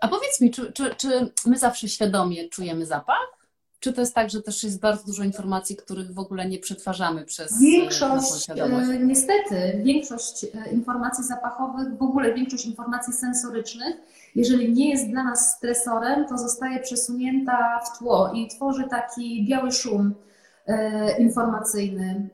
A 0.01 0.09
powiedz 0.09 0.41
mi, 0.41 0.51
czy, 0.51 0.73
czy, 0.73 0.95
czy 0.95 1.33
my 1.47 1.59
zawsze 1.59 1.89
świadomie 1.89 2.49
czujemy 2.49 2.87
zapach? 2.87 3.41
Czy 3.81 3.93
to 3.93 4.01
jest 4.01 4.15
tak, 4.15 4.31
że 4.31 4.43
też 4.43 4.65
jest 4.65 4.81
bardzo 4.81 5.05
dużo 5.05 5.25
informacji, 5.25 5.77
których 5.77 6.15
w 6.15 6.19
ogóle 6.19 6.49
nie 6.49 6.59
przetwarzamy 6.59 7.25
przez 7.25 7.53
e, 7.53 7.61
Większość, 7.61 8.51
e, 8.51 8.99
niestety, 8.99 9.83
większość 9.85 10.45
e, 10.45 10.73
informacji 10.73 11.25
zapachowych, 11.25 11.99
w 11.99 12.03
ogóle 12.03 12.35
większość 12.35 12.67
informacji 12.67 13.13
sensorycznych, 13.13 13.97
jeżeli 14.35 14.73
nie 14.73 14.91
jest 14.91 15.11
dla 15.11 15.25
nas 15.25 15.57
stresorem, 15.57 16.27
to 16.29 16.39
zostaje 16.39 16.81
przesunięta 16.81 17.81
w 17.81 17.99
tło 17.99 18.33
i 18.35 18.49
tworzy 18.49 18.85
taki 18.91 19.47
biały 19.49 19.73
szum 19.73 20.15
informacyjny. 21.19 22.29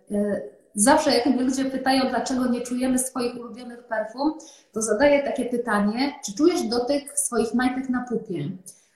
zawsze 0.75 1.11
jak 1.15 1.41
ludzie 1.41 1.65
pytają, 1.65 2.09
dlaczego 2.09 2.47
nie 2.47 2.61
czujemy 2.61 2.99
swoich 2.99 3.37
ulubionych 3.37 3.85
perfum, 3.85 4.35
to 4.73 4.83
zadaję 4.83 5.23
takie 5.23 5.45
pytanie, 5.45 6.13
czy 6.25 6.35
czujesz 6.35 6.63
dotyk 6.63 7.19
swoich 7.19 7.55
majtek 7.55 7.89
na 7.89 8.05
pupie? 8.09 8.49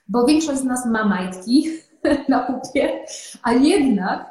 Bo 0.07 0.25
większość 0.25 0.59
z 0.59 0.63
nas 0.63 0.85
ma 0.85 1.05
majtki 1.05 1.67
na 2.29 2.39
pupie, 2.39 2.99
a 3.43 3.53
jednak 3.53 4.30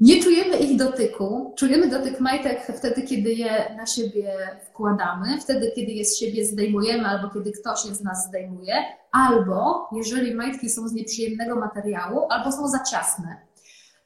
nie 0.00 0.22
czujemy 0.22 0.56
ich 0.56 0.78
dotyku. 0.78 1.54
Czujemy 1.58 1.88
dotyk 1.88 2.20
majtek 2.20 2.66
wtedy, 2.78 3.02
kiedy 3.02 3.32
je 3.32 3.74
na 3.76 3.86
siebie 3.86 4.32
wkładamy, 4.68 5.40
wtedy, 5.40 5.72
kiedy 5.74 5.92
je 5.92 6.04
z 6.04 6.18
siebie 6.18 6.44
zdejmujemy, 6.46 7.08
albo 7.08 7.30
kiedy 7.30 7.52
ktoś 7.52 7.84
je 7.84 7.94
z 7.94 8.02
nas 8.02 8.26
zdejmuje, 8.28 8.74
albo 9.12 9.88
jeżeli 9.92 10.34
majtki 10.34 10.70
są 10.70 10.88
z 10.88 10.92
nieprzyjemnego 10.92 11.56
materiału, 11.56 12.20
albo 12.30 12.52
są 12.52 12.68
za 12.68 12.78
ciasne. 12.78 13.36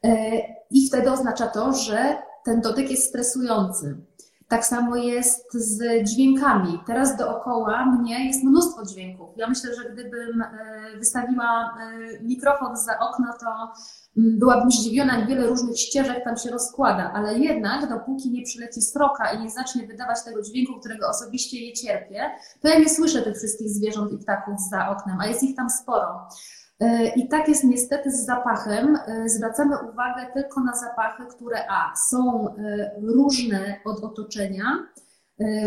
E, 0.04 0.40
I 0.70 0.88
wtedy 0.88 1.12
oznacza 1.12 1.46
to, 1.46 1.72
że 1.72 2.16
ten 2.44 2.60
dotyk 2.60 2.90
jest 2.90 3.08
stresujący. 3.08 3.96
Tak 4.48 4.66
samo 4.66 4.96
jest 4.96 5.52
z 5.54 6.04
dźwiękami. 6.08 6.80
Teraz 6.86 7.16
dookoła 7.16 7.86
mnie 7.86 8.26
jest 8.26 8.44
mnóstwo 8.44 8.86
dźwięków. 8.86 9.28
Ja 9.36 9.48
myślę, 9.48 9.74
że 9.74 9.90
gdybym 9.90 10.42
e, 10.42 10.48
wystawiła 10.98 11.78
e, 11.80 12.22
mikrofon 12.22 12.76
za 12.76 12.98
okno, 12.98 13.26
to 13.40 13.72
byłabym 14.16 14.70
zdziwiona, 14.70 15.18
jak 15.18 15.28
wiele 15.28 15.46
różnych 15.46 15.80
ścieżek 15.80 16.24
tam 16.24 16.36
się 16.36 16.50
rozkłada, 16.50 17.12
ale 17.12 17.38
jednak 17.38 17.88
dopóki 17.88 18.30
nie 18.30 18.42
przyleci 18.42 18.82
sroka 18.82 19.32
i 19.32 19.42
nie 19.42 19.50
zacznie 19.50 19.86
wydawać 19.86 20.24
tego 20.24 20.42
dźwięku, 20.42 20.80
którego 20.80 21.08
osobiście 21.08 21.66
je 21.66 21.72
cierpię, 21.72 22.30
to 22.60 22.68
ja 22.68 22.78
nie 22.78 22.88
słyszę 22.88 23.22
tych 23.22 23.36
wszystkich 23.36 23.70
zwierząt 23.70 24.12
i 24.12 24.18
ptaków 24.18 24.54
za 24.70 24.88
oknem, 24.88 25.20
a 25.20 25.26
jest 25.26 25.42
ich 25.42 25.56
tam 25.56 25.70
sporo. 25.70 26.28
E, 26.80 27.08
I 27.08 27.28
tak 27.28 27.48
jest 27.48 27.64
niestety 27.64 28.10
z 28.10 28.26
zapachem. 28.26 28.96
E, 29.06 29.28
zwracamy 29.28 29.76
uwagę 29.92 30.26
tylko 30.34 30.60
na 30.60 30.76
zapachy, 30.76 31.22
które 31.26 31.70
A 31.70 31.92
są 31.96 32.48
e, 32.48 32.90
różne 33.02 33.80
od 33.84 34.04
otoczenia 34.04 34.64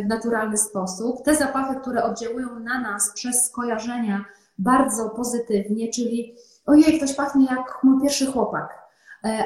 w 0.04 0.08
naturalny 0.08 0.58
sposób. 0.58 1.24
Te 1.24 1.36
zapachy, 1.36 1.80
które 1.80 2.04
oddziałują 2.04 2.60
na 2.60 2.80
nas 2.80 3.12
przez 3.14 3.46
skojarzenia 3.46 4.26
bardzo 4.58 5.10
pozytywnie, 5.10 5.90
czyli 5.90 6.36
ojej, 6.66 6.98
ktoś 6.98 7.14
pachnie 7.14 7.46
jak 7.46 7.80
mój 7.84 8.02
pierwszy 8.02 8.32
chłopak, 8.32 8.82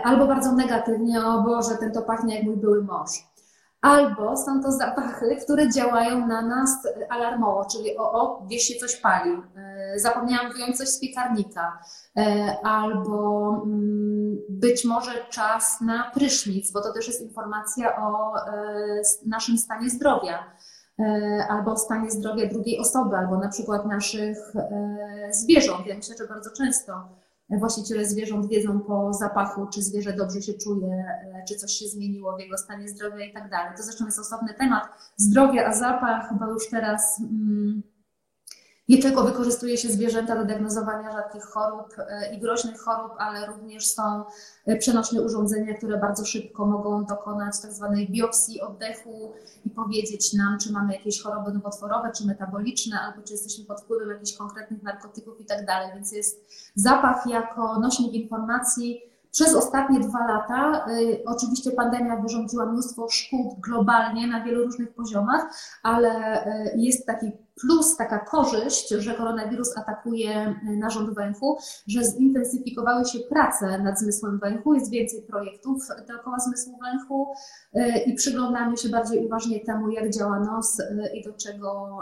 albo 0.03 0.27
bardzo 0.27 0.51
negatywnie, 0.51 1.25
o 1.25 1.41
Boże, 1.41 1.75
ten 1.79 1.91
to 1.91 2.01
pachnie 2.01 2.35
jak 2.35 2.43
mój 2.43 2.57
były 2.57 2.83
mąż 2.83 3.09
albo 3.85 4.37
są 4.37 4.63
to 4.63 4.71
zapachy, 4.71 5.37
które 5.43 5.69
działają 5.69 6.27
na 6.27 6.41
nas 6.41 6.87
alarmowo, 7.09 7.65
czyli 7.71 7.97
o, 7.97 8.11
o 8.11 8.41
gdzieś 8.45 8.63
się 8.63 8.79
coś 8.79 8.95
pali, 8.95 9.31
zapomniałam 9.95 10.53
wyjąć 10.53 10.77
coś 10.77 10.87
z 10.87 10.99
piekarnika, 10.99 11.79
e, 12.17 12.55
albo 12.63 13.49
mm, 13.65 14.37
być 14.49 14.85
może 14.85 15.11
czas 15.29 15.81
na 15.81 16.11
prysznic, 16.11 16.71
bo 16.71 16.81
to 16.81 16.93
też 16.93 17.07
jest 17.07 17.21
informacja 17.21 17.97
o 17.97 18.35
e, 18.35 19.01
naszym 19.25 19.57
stanie 19.57 19.89
zdrowia 19.89 20.55
albo 21.49 21.71
o 21.71 21.77
stanie 21.77 22.11
zdrowia 22.11 22.49
drugiej 22.49 22.79
osoby, 22.79 23.17
albo 23.17 23.37
na 23.37 23.49
przykład 23.49 23.85
naszych 23.85 24.37
zwierząt. 25.31 25.87
Ja 25.87 25.95
myślę, 25.95 26.15
że 26.17 26.27
bardzo 26.27 26.49
często 26.57 26.93
właściciele 27.49 28.05
zwierząt 28.05 28.47
wiedzą 28.47 28.79
po 28.79 29.13
zapachu, 29.13 29.67
czy 29.67 29.81
zwierzę 29.81 30.13
dobrze 30.13 30.41
się 30.41 30.53
czuje, 30.53 30.87
e, 30.87 31.43
czy 31.47 31.55
coś 31.55 31.71
się 31.71 31.87
zmieniło 31.87 32.35
w 32.35 32.39
jego 32.39 32.57
stanie 32.57 32.89
zdrowia 32.89 33.25
i 33.25 33.33
tak 33.33 33.49
dalej. 33.49 33.71
To 33.77 33.83
zresztą 33.83 34.05
jest 34.05 34.19
osobny 34.19 34.53
temat. 34.53 34.83
Zdrowie, 35.17 35.67
a 35.67 35.73
zapach 35.73 36.29
chyba 36.29 36.47
już 36.47 36.69
teraz. 36.69 37.19
Mm, 37.19 37.83
nie 38.89 39.01
tylko 39.01 39.23
wykorzystuje 39.23 39.77
się 39.77 39.89
zwierzęta 39.89 40.35
do 40.35 40.45
diagnozowania 40.45 41.11
rzadkich 41.11 41.43
chorób 41.43 41.95
e, 41.99 42.35
i 42.35 42.39
groźnych 42.39 42.81
chorób, 42.81 43.11
ale 43.17 43.47
również 43.47 43.87
są 43.87 44.23
e, 44.65 44.75
przenośne 44.75 45.21
urządzenia, 45.21 45.73
które 45.73 45.97
bardzo 45.97 46.25
szybko 46.25 46.65
mogą 46.65 47.05
dokonać 47.05 47.61
tak 47.61 47.73
zwanej 47.73 48.09
biopsji 48.11 48.61
oddechu 48.61 49.33
i 49.65 49.69
powiedzieć 49.69 50.33
nam, 50.33 50.59
czy 50.59 50.71
mamy 50.71 50.93
jakieś 50.93 51.21
choroby 51.21 51.53
nowotworowe, 51.53 52.11
czy 52.17 52.27
metaboliczne, 52.27 52.99
albo 52.99 53.27
czy 53.27 53.33
jesteśmy 53.33 53.65
pod 53.65 53.81
wpływem 53.81 54.09
jakichś 54.09 54.37
konkretnych 54.37 54.83
narkotyków 54.83 55.41
i 55.41 55.45
tak 55.45 55.65
dalej. 55.65 55.91
Więc 55.93 56.11
jest 56.11 56.45
zapach 56.75 57.25
jako 57.27 57.79
nośnik 57.79 58.13
informacji 58.13 59.01
przez 59.31 59.55
ostatnie 59.55 59.99
dwa 59.99 60.27
lata, 60.27 60.85
y, 60.89 61.23
oczywiście 61.25 61.71
pandemia 61.71 62.15
wyrządziła 62.15 62.65
mnóstwo 62.65 63.09
szkód 63.09 63.59
globalnie 63.59 64.27
na 64.27 64.43
wielu 64.43 64.63
różnych 64.63 64.93
poziomach, 64.93 65.45
ale 65.83 66.43
y, 66.45 66.73
jest 66.77 67.05
taki 67.05 67.31
plus 67.61 67.97
taka 67.97 68.19
korzyść, 68.19 68.89
że 68.89 69.13
koronawirus 69.13 69.77
atakuje 69.77 70.55
y, 70.69 70.77
narząd 70.77 71.15
węchu, 71.15 71.57
że 71.87 72.03
zintensyfikowały 72.03 73.05
się 73.05 73.19
prace 73.19 73.79
nad 73.79 73.99
zmysłem 73.99 74.39
węchu, 74.39 74.73
jest 74.73 74.91
więcej 74.91 75.21
projektów 75.21 75.87
dookoła 76.07 76.39
zmysłu 76.39 76.79
węchu 76.83 77.33
y, 77.75 77.99
i 78.05 78.13
przyglądamy 78.13 78.77
się 78.77 78.89
bardziej 78.89 79.25
uważnie 79.25 79.59
temu, 79.59 79.89
jak 79.89 80.09
działa 80.09 80.39
nos 80.39 80.79
y, 80.79 81.11
i 81.13 81.23
do 81.23 81.33
czego 81.33 81.99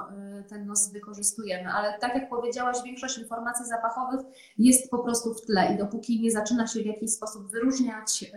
ten 0.49 0.65
nos 0.65 0.91
wykorzystujemy. 0.91 1.73
Ale 1.73 1.99
tak 1.99 2.15
jak 2.15 2.29
powiedziałaś, 2.29 2.77
większość 2.85 3.17
informacji 3.17 3.65
zapachowych 3.65 4.19
jest 4.57 4.91
po 4.91 4.99
prostu 4.99 5.33
w 5.33 5.41
tle 5.41 5.73
i 5.73 5.77
dopóki 5.77 6.21
nie 6.21 6.31
zaczyna 6.31 6.67
się 6.67 6.79
w 6.79 6.85
jakiś 6.85 7.11
sposób 7.11 7.51
wyróżniać, 7.51 8.31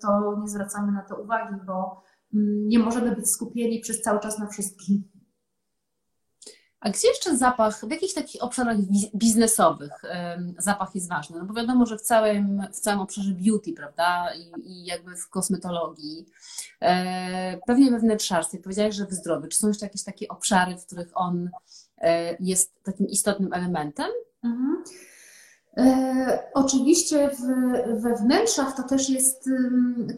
to 0.00 0.36
nie 0.42 0.48
zwracamy 0.48 0.92
na 0.92 1.02
to 1.02 1.16
uwagi, 1.16 1.54
bo 1.66 2.02
mm, 2.34 2.68
nie 2.68 2.78
możemy 2.78 3.16
być 3.16 3.30
skupieni 3.30 3.80
przez 3.80 4.02
cały 4.02 4.20
czas 4.20 4.38
na 4.38 4.46
wszystkim. 4.46 5.15
A 6.80 6.90
gdzie 6.90 7.08
jeszcze 7.08 7.36
zapach, 7.36 7.80
w 7.80 7.90
jakichś 7.90 8.14
takich 8.14 8.42
obszarach 8.42 8.76
biznesowych 9.14 9.92
zapach 10.58 10.94
jest 10.94 11.08
ważny? 11.08 11.38
No 11.38 11.44
bo 11.44 11.54
wiadomo, 11.54 11.86
że 11.86 11.98
w 11.98 12.02
całym, 12.02 12.62
w 12.72 12.80
całym 12.80 13.00
obszarze 13.00 13.30
beauty, 13.30 13.72
prawda, 13.72 14.28
i, 14.34 14.70
i 14.70 14.84
jakby 14.84 15.16
w 15.16 15.28
kosmetologii, 15.28 16.26
e, 16.80 17.58
pewnie 17.66 17.90
we 17.90 17.98
wnętrzarstwie, 17.98 18.58
powiedziałeś, 18.58 18.94
że 18.94 19.06
w 19.06 19.12
zdrowiu. 19.12 19.48
Czy 19.48 19.58
są 19.58 19.68
jeszcze 19.68 19.86
jakieś 19.86 20.02
takie 20.02 20.28
obszary, 20.28 20.76
w 20.76 20.86
których 20.86 21.10
on 21.14 21.50
e, 21.98 22.36
jest 22.40 22.82
takim 22.82 23.06
istotnym 23.06 23.52
elementem? 23.52 24.10
Mhm. 24.44 24.84
E, 25.76 26.48
oczywiście 26.54 27.30
w, 27.30 27.40
we 28.02 28.14
wnętrzach 28.14 28.76
to 28.76 28.82
też 28.82 29.10
jest, 29.10 29.50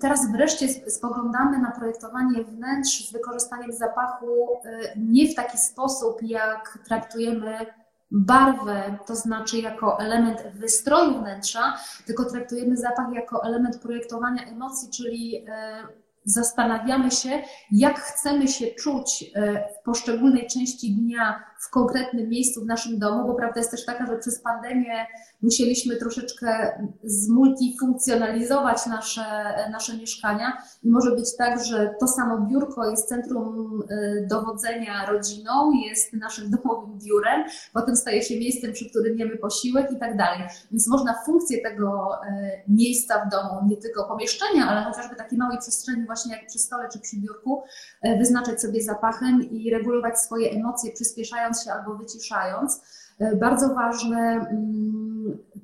teraz 0.01 0.33
wreszcie 0.33 0.69
spoglądamy 0.69 1.59
na 1.59 1.71
projektowanie 1.71 2.45
wnętrz 2.45 3.09
z 3.09 3.13
wykorzystaniem 3.13 3.73
zapachu 3.73 4.27
e, 4.65 4.93
nie 4.97 5.29
w 5.29 5.35
taki 5.35 5.59
sposób, 5.59 6.23
jak 6.23 6.79
traktujemy 6.89 7.67
barwę, 8.11 8.99
to 9.07 9.17
znaczy 9.17 9.59
jako 9.59 10.01
element 10.01 10.43
wystroju 10.55 11.19
wnętrza, 11.19 11.77
tylko 12.07 12.25
traktujemy 12.25 12.77
zapach 12.77 13.13
jako 13.15 13.45
element 13.45 13.79
projektowania 13.79 14.47
emocji, 14.47 14.89
czyli 14.91 15.45
e, 15.49 15.83
zastanawiamy 16.25 17.11
się, 17.11 17.43
jak 17.73 18.01
chcemy 18.01 18.49
się 18.49 18.67
czuć 18.67 19.33
w 19.81 19.85
poszczególnej 19.85 20.47
części 20.47 20.95
dnia 20.95 21.45
w 21.61 21.71
konkretnym 21.71 22.29
miejscu 22.29 22.61
w 22.61 22.67
naszym 22.67 22.99
domu, 22.99 23.27
bo 23.27 23.35
prawda 23.35 23.61
jest 23.61 23.71
też 23.71 23.85
taka, 23.85 24.07
że 24.07 24.19
przez 24.19 24.43
pandemię 24.43 25.07
musieliśmy 25.43 25.97
troszeczkę 25.97 26.81
zmultifunkcjonalizować 27.05 28.87
nasze, 28.87 29.25
nasze 29.71 29.97
mieszkania 29.97 30.63
i 30.83 30.91
może 30.91 31.11
być 31.11 31.37
tak, 31.37 31.65
że 31.65 31.95
to 32.01 32.09
samo 32.09 32.39
biurko 32.39 32.91
jest 32.91 33.09
centrum 33.09 33.83
y, 33.91 34.27
dowodzenia 34.31 35.07
rodziną, 35.07 35.73
jest 35.73 36.13
naszym 36.13 36.51
domowym 36.57 36.99
biurem, 36.99 37.45
potem 37.73 37.97
staje 37.97 38.23
się 38.23 38.39
miejscem, 38.39 38.73
przy 38.73 38.91
którym 38.91 39.19
jemy 39.19 39.37
posiłek 39.37 39.93
i 39.93 39.99
tak 39.99 40.17
dalej. 40.17 40.49
Więc 40.71 40.89
można 40.89 41.15
funkcję 41.27 41.63
tego 41.63 42.11
y, 42.15 42.63
miejsca 42.69 43.25
w 43.25 43.31
domu, 43.31 43.69
nie 43.69 43.77
tylko 43.77 44.05
pomieszczenia, 44.05 44.69
ale 44.69 44.85
chociażby 44.85 45.17
takiej 45.17 45.39
małej 45.39 45.59
przestrzeni 45.59 46.07
właśnie 46.07 46.37
jak 46.37 46.47
przy 46.47 46.59
stole 46.59 46.89
czy 46.93 46.99
przy 46.99 47.17
biurku, 47.17 47.63
y, 48.07 48.19
wyznaczać 48.19 48.61
sobie 48.61 48.83
zapachem 48.83 49.51
i 49.51 49.71
regulować 49.71 50.19
swoje 50.19 50.51
emocje, 50.51 50.93
przyspieszając 50.93 51.48
się 51.55 51.73
albo 51.73 51.95
wyciszając. 51.95 52.83
E, 53.19 53.37
bardzo 53.37 53.75
ważne, 53.75 54.19
mm, 54.19 55.08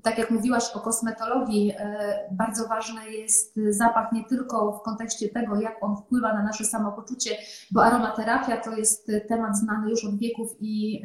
tak 0.03 0.19
jak 0.19 0.31
mówiłaś 0.31 0.65
o 0.75 0.81
kosmetologii, 0.81 1.73
e, 1.79 2.15
bardzo 2.33 2.69
ważny 2.69 3.11
jest 3.11 3.61
zapach 3.69 4.13
nie 4.13 4.25
tylko 4.25 4.73
w 4.73 4.83
kontekście 4.83 5.29
tego, 5.29 5.61
jak 5.61 5.77
on 5.81 5.97
wpływa 5.97 6.35
na 6.35 6.43
nasze 6.43 6.65
samopoczucie, 6.65 7.31
bo 7.71 7.85
aromaterapia 7.85 8.57
to 8.57 8.77
jest 8.77 9.11
temat 9.29 9.57
znany 9.57 9.91
już 9.91 10.05
od 10.05 10.19
wieków 10.19 10.57
i 10.61 11.03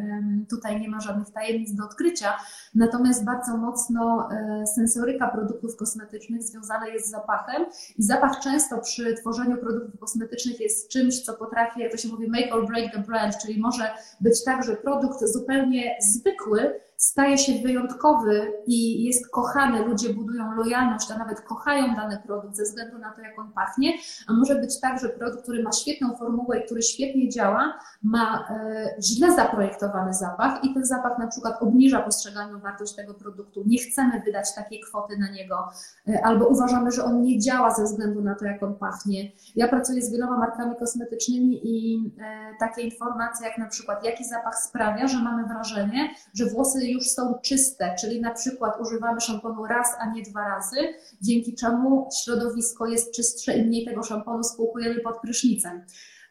tutaj 0.49 0.82
nie 0.82 0.89
ma 0.89 0.99
żadnych 0.99 1.30
tajemnic 1.30 1.76
do 1.76 1.86
odkrycia. 1.86 2.38
Natomiast 2.76 3.26
bardzo 3.26 3.57
mocno 3.57 4.30
e, 4.32 4.68
sensoryka 4.68 5.28
produktów 5.28 5.76
kosmetycznych 5.76 6.43
związana 6.43 6.88
jest 6.88 7.07
z 7.07 7.12
zapachem 7.12 7.66
i 7.97 8.03
zapach 8.03 8.39
często 8.39 8.78
przy 8.78 9.14
tworzeniu 9.14 9.57
produktów 9.57 9.99
kosmetycznych 9.99 10.60
jest 10.60 10.89
czymś, 10.89 11.22
co 11.22 11.34
potrafi, 11.34 11.82
jak 11.82 11.91
to 11.91 11.97
się 11.97 12.10
mówi, 12.10 12.30
make 12.30 12.55
or 12.55 12.68
break 12.68 12.93
the 12.93 12.99
brand, 12.99 13.38
czyli 13.38 13.60
może 13.60 13.93
być 14.22 14.43
tak, 14.43 14.64
że 14.64 14.76
produkt 14.76 15.20
zupełnie 15.26 15.97
zwykły, 16.01 16.30
zwykły 16.30 16.80
staje 16.99 17.37
się 17.37 17.53
wyjątkowy 17.63 18.53
i 18.65 19.03
jest 19.03 19.31
kochany, 19.31 19.85
ludzie 19.85 20.13
budują 20.13 20.51
lojalność, 20.55 21.11
a 21.11 21.17
nawet 21.17 21.41
kochają 21.41 21.95
dany 21.95 22.21
produkt 22.25 22.55
ze 22.55 22.63
względu 22.63 22.97
na 22.97 23.11
to, 23.11 23.21
jak 23.21 23.39
on 23.39 23.51
pachnie, 23.51 23.93
a 24.27 24.33
może 24.33 24.55
być 24.55 24.79
tak, 24.79 24.99
że 24.99 25.09
produkt, 25.09 25.43
który 25.43 25.63
ma 25.63 25.71
świetną 25.71 26.15
formułę 26.15 26.59
i 26.59 26.65
który 26.65 26.81
świetnie 26.81 27.29
działa, 27.29 27.79
ma 28.03 28.47
e, 28.49 28.95
źle 29.01 29.35
zaprojektowany 29.35 30.13
zapach 30.13 30.63
i 30.63 30.73
ten 30.73 30.85
zapach 30.85 31.19
na 31.19 31.27
przykład 31.27 31.61
obniża 31.61 32.01
postrzeganą 32.01 32.59
wartość 32.59 32.95
tego 32.95 33.13
produktu. 33.13 33.63
Nie 33.65 33.77
chcemy 33.77 34.21
wydać 34.25 34.55
takiej 34.55 34.79
kwoty 34.79 35.17
na 35.17 35.31
niego, 35.31 35.69
e, 36.09 36.25
albo 36.25 36.47
uważamy, 36.47 36.91
że 36.91 37.03
on 37.03 37.21
nie 37.21 37.39
działa 37.39 37.75
ze 37.75 37.83
względu 37.83 38.21
na 38.21 38.35
to, 38.35 38.45
jak 38.45 38.63
on 38.63 38.75
pachnie. 38.75 39.31
Ja 39.55 39.67
pracuję 39.67 40.01
z 40.01 40.11
wieloma 40.11 40.37
markami 40.37 40.75
kosmetycznymi 40.79 41.61
i 41.63 41.97
e, 42.21 42.55
takie 42.59 42.81
informacje, 42.81 43.47
jak 43.47 43.57
na 43.57 43.67
przykład 43.67 44.05
jaki 44.05 44.25
zapach 44.25 44.55
sprawia, 44.59 45.07
że 45.07 45.17
mamy 45.23 45.47
wrażenie, 45.47 46.09
że 46.33 46.45
włosy 46.45 46.88
już 46.91 47.09
są 47.09 47.33
czyste, 47.43 47.95
czyli 48.01 48.21
na 48.21 48.31
przykład 48.31 48.81
używamy 48.81 49.21
szamponu 49.21 49.65
raz, 49.65 49.87
a 49.99 50.11
nie 50.11 50.23
dwa 50.23 50.47
razy, 50.47 50.77
dzięki 51.21 51.55
czemu 51.55 52.09
środowisko 52.23 52.87
jest 52.87 53.15
czystsze 53.15 53.57
i 53.57 53.65
mniej 53.65 53.85
tego 53.85 54.03
szamponu 54.03 54.43
spłukujemy 54.43 54.99
pod 54.99 55.21
prysznicem. 55.21 55.81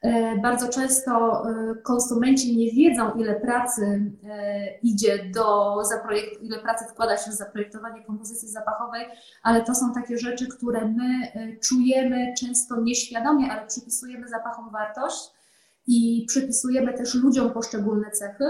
E, 0.03 0.37
bardzo 0.37 0.69
często 0.69 1.43
e, 1.51 1.75
konsumenci 1.75 2.57
nie 2.57 2.73
wiedzą, 2.73 3.11
ile 3.13 3.41
pracy 3.41 4.13
e, 4.25 4.79
idzie 4.79 5.31
do 5.35 5.77
zaprojekt, 5.85 6.43
ile 6.43 6.59
pracy 6.59 6.85
wkłada 6.91 7.17
się 7.17 7.31
w 7.31 7.35
zaprojektowanie 7.35 8.05
kompozycji 8.05 8.49
zapachowej, 8.49 9.07
ale 9.43 9.65
to 9.65 9.75
są 9.75 9.95
takie 9.95 10.19
rzeczy, 10.19 10.47
które 10.49 10.89
my 10.89 11.33
czujemy 11.61 12.35
często 12.41 12.81
nieświadomie, 12.81 13.53
ale 13.53 13.67
przypisujemy 13.67 14.29
zapachom 14.29 14.71
wartość 14.71 15.31
i 15.87 16.25
przypisujemy 16.29 16.95
też 16.95 17.15
ludziom 17.15 17.51
poszczególne 17.51 18.11
cechy. 18.11 18.45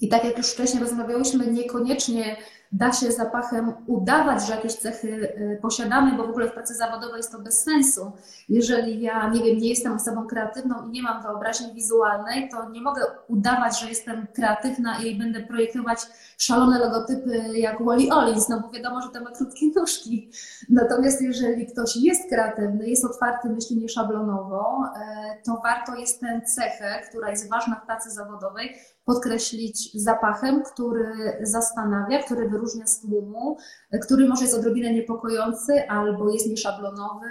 I 0.00 0.08
tak 0.08 0.24
jak 0.24 0.38
już 0.38 0.46
wcześniej 0.46 0.82
rozmawiałyśmy, 0.82 1.46
niekoniecznie 1.46 2.36
da 2.72 2.92
się 2.92 3.12
zapachem 3.12 3.72
udawać, 3.86 4.46
że 4.46 4.54
jakieś 4.54 4.74
cechy 4.74 5.08
y, 5.08 5.58
posiadamy, 5.62 6.16
bo 6.16 6.26
w 6.26 6.30
ogóle 6.30 6.48
w 6.48 6.52
pracy 6.52 6.74
zawodowej 6.74 7.16
jest 7.16 7.32
to 7.32 7.38
bez 7.38 7.62
sensu. 7.62 8.12
Jeżeli 8.48 9.02
ja, 9.02 9.28
nie 9.28 9.42
wiem, 9.42 9.58
nie 9.58 9.68
jestem 9.68 9.92
osobą 9.92 10.26
kreatywną 10.26 10.88
i 10.88 10.90
nie 10.90 11.02
mam 11.02 11.22
wyobraźni 11.22 11.74
wizualnej, 11.74 12.48
to 12.48 12.70
nie 12.70 12.80
mogę 12.80 13.02
udawać, 13.28 13.80
że 13.80 13.88
jestem 13.88 14.26
kreatywna 14.34 14.98
i 14.98 15.18
będę 15.18 15.40
projektować 15.40 15.98
szalone 16.38 16.78
logotypy 16.78 17.58
jak 17.58 17.84
Wally 17.84 18.12
Ollins, 18.12 18.48
no 18.48 18.60
bo 18.60 18.70
wiadomo, 18.70 19.02
że 19.02 19.08
to 19.08 19.20
ma 19.20 19.30
krótkie 19.30 19.66
nóżki. 19.76 20.30
Natomiast 20.70 21.22
jeżeli 21.22 21.66
ktoś 21.66 21.96
jest 21.96 22.28
kreatywny, 22.28 22.88
jest 22.88 23.04
otwarty 23.04 23.48
myśli 23.48 23.76
nieszablonowo, 23.76 24.84
y, 24.84 25.42
to 25.44 25.60
warto 25.62 25.94
jest 25.94 26.20
tę 26.20 26.40
cechę, 26.54 27.02
która 27.08 27.30
jest 27.30 27.50
ważna 27.50 27.80
w 27.82 27.86
pracy 27.86 28.10
zawodowej, 28.10 28.76
podkreślić 29.04 30.02
zapachem, 30.02 30.62
który 30.62 31.12
zastanawia, 31.42 32.22
który 32.22 32.48
wyróżnia 32.48 32.86
z 32.86 33.00
tłumu, 33.00 33.56
który 34.02 34.28
może 34.28 34.42
jest 34.42 34.54
odrobinę 34.54 34.92
niepokojący 34.92 35.88
albo 35.88 36.30
jest 36.30 36.46
nieszablonowy, 36.46 37.26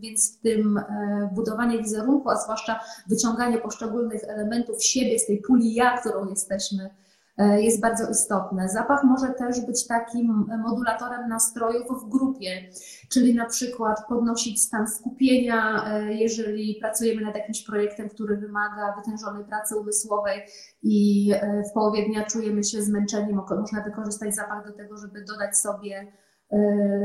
więc 0.00 0.38
w 0.38 0.40
tym 0.40 0.78
e, 0.78 1.30
budowanie 1.34 1.78
wizerunku, 1.78 2.30
a 2.30 2.36
zwłaszcza 2.36 2.80
wyciąganie 3.08 3.58
poszczególnych 3.58 4.24
elementów 4.24 4.84
siebie 4.84 5.18
z 5.18 5.26
tej 5.26 5.42
puli 5.42 5.74
ja, 5.74 5.98
którą 5.98 6.28
jesteśmy, 6.28 6.90
jest 7.40 7.80
bardzo 7.80 8.10
istotne. 8.10 8.68
Zapach 8.68 9.04
może 9.04 9.28
też 9.28 9.66
być 9.66 9.86
takim 9.86 10.46
modulatorem 10.62 11.28
nastrojów 11.28 12.04
w 12.04 12.08
grupie, 12.08 12.70
czyli 13.08 13.34
na 13.34 13.46
przykład 13.46 14.06
podnosić 14.08 14.62
stan 14.62 14.88
skupienia, 14.88 15.84
e, 15.86 16.14
jeżeli 16.14 16.76
pracujemy 16.80 17.22
nad 17.22 17.36
jakimś 17.36 17.62
projektem, 17.62 18.08
który 18.08 18.36
wymaga 18.36 18.94
wytężonej 18.96 19.44
pracy 19.44 19.76
umysłowej 19.76 20.42
i 20.82 21.30
e, 21.34 21.62
w 21.70 21.72
połowie 21.72 22.06
dnia 22.06 22.24
czujemy 22.24 22.64
się 22.64 22.82
zmęczeni, 22.82 23.34
można 23.34 23.82
wykorzystać 23.84 24.34
zapach 24.34 24.66
do 24.66 24.72
tego, 24.72 24.96
żeby 24.96 25.24
dodać 25.24 25.58
sobie 25.58 26.06
E, 26.06 26.29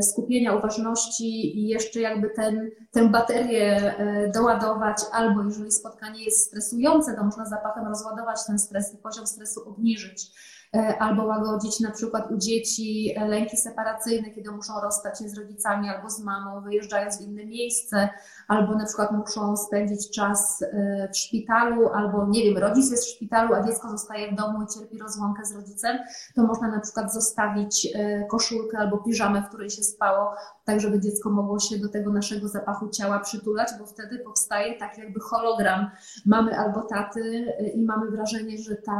skupienia, 0.01 0.55
uważności 0.55 1.59
i 1.59 1.67
jeszcze 1.67 1.99
jakby 1.99 2.29
ten, 2.29 2.71
tę 2.91 3.09
baterię 3.09 3.95
e, 3.97 4.31
doładować, 4.31 4.97
albo 5.11 5.43
jeżeli 5.43 5.71
spotkanie 5.71 6.23
jest 6.23 6.47
stresujące, 6.47 7.15
to 7.15 7.23
można 7.23 7.45
zapachem 7.45 7.87
rozładować 7.87 8.39
ten 8.47 8.59
stres 8.59 8.93
i 8.93 8.97
poziom 8.97 9.27
stresu 9.27 9.69
obniżyć. 9.69 10.31
E, 10.75 10.97
albo 11.01 11.25
łagodzić 11.25 11.79
na 11.79 11.91
przykład 11.91 12.31
u 12.31 12.37
dzieci 12.37 13.15
lęki 13.27 13.57
separacyjne, 13.57 14.29
kiedy 14.29 14.51
muszą 14.51 14.81
rozstać 14.81 15.19
się 15.19 15.29
z 15.29 15.37
rodzicami 15.37 15.89
albo 15.89 16.09
z 16.09 16.19
mamą, 16.19 16.61
wyjeżdżając 16.61 17.17
w 17.17 17.21
inne 17.21 17.45
miejsce, 17.45 18.09
albo 18.47 18.75
na 18.75 18.85
przykład 18.85 19.11
muszą 19.11 19.57
spędzić 19.57 20.11
czas 20.11 20.61
e, 20.61 21.09
w 21.13 21.17
szpitalu, 21.17 21.89
albo 21.89 22.27
nie 22.27 22.43
wiem, 22.43 22.57
rodzic 22.57 22.91
jest 22.91 23.05
w 23.05 23.15
szpitalu, 23.15 23.53
a 23.53 23.63
dziecko 23.63 23.89
zostaje 23.89 24.31
w 24.31 24.35
domu 24.35 24.63
i 24.63 24.67
cierpi 24.73 24.97
rozłąkę 24.97 25.45
z 25.45 25.55
rodzicem, 25.55 25.97
to 26.35 26.43
można 26.43 26.67
na 26.67 26.79
przykład 26.79 27.13
zostawić 27.13 27.87
e, 27.95 28.23
koszulkę 28.23 28.77
albo 28.77 28.97
piżamę, 28.97 29.41
w 29.41 29.47
której 29.47 29.69
się 29.69 29.83
spało, 29.83 30.33
tak 30.65 30.79
żeby 30.79 30.99
dziecko 30.99 31.29
mogło 31.29 31.59
się 31.59 31.79
do 31.79 31.89
tego 31.89 32.11
naszego 32.11 32.47
zapachu 32.47 32.89
ciała 32.89 33.19
przytulać, 33.19 33.69
bo 33.79 33.85
wtedy 33.85 34.19
powstaje 34.19 34.79
tak 34.79 34.97
jakby 34.97 35.19
hologram. 35.19 35.89
Mamy 36.25 36.59
albo 36.59 36.81
taty 36.81 37.53
i 37.75 37.85
mamy 37.85 38.11
wrażenie, 38.11 38.57
że 38.57 38.75
ta 38.75 38.95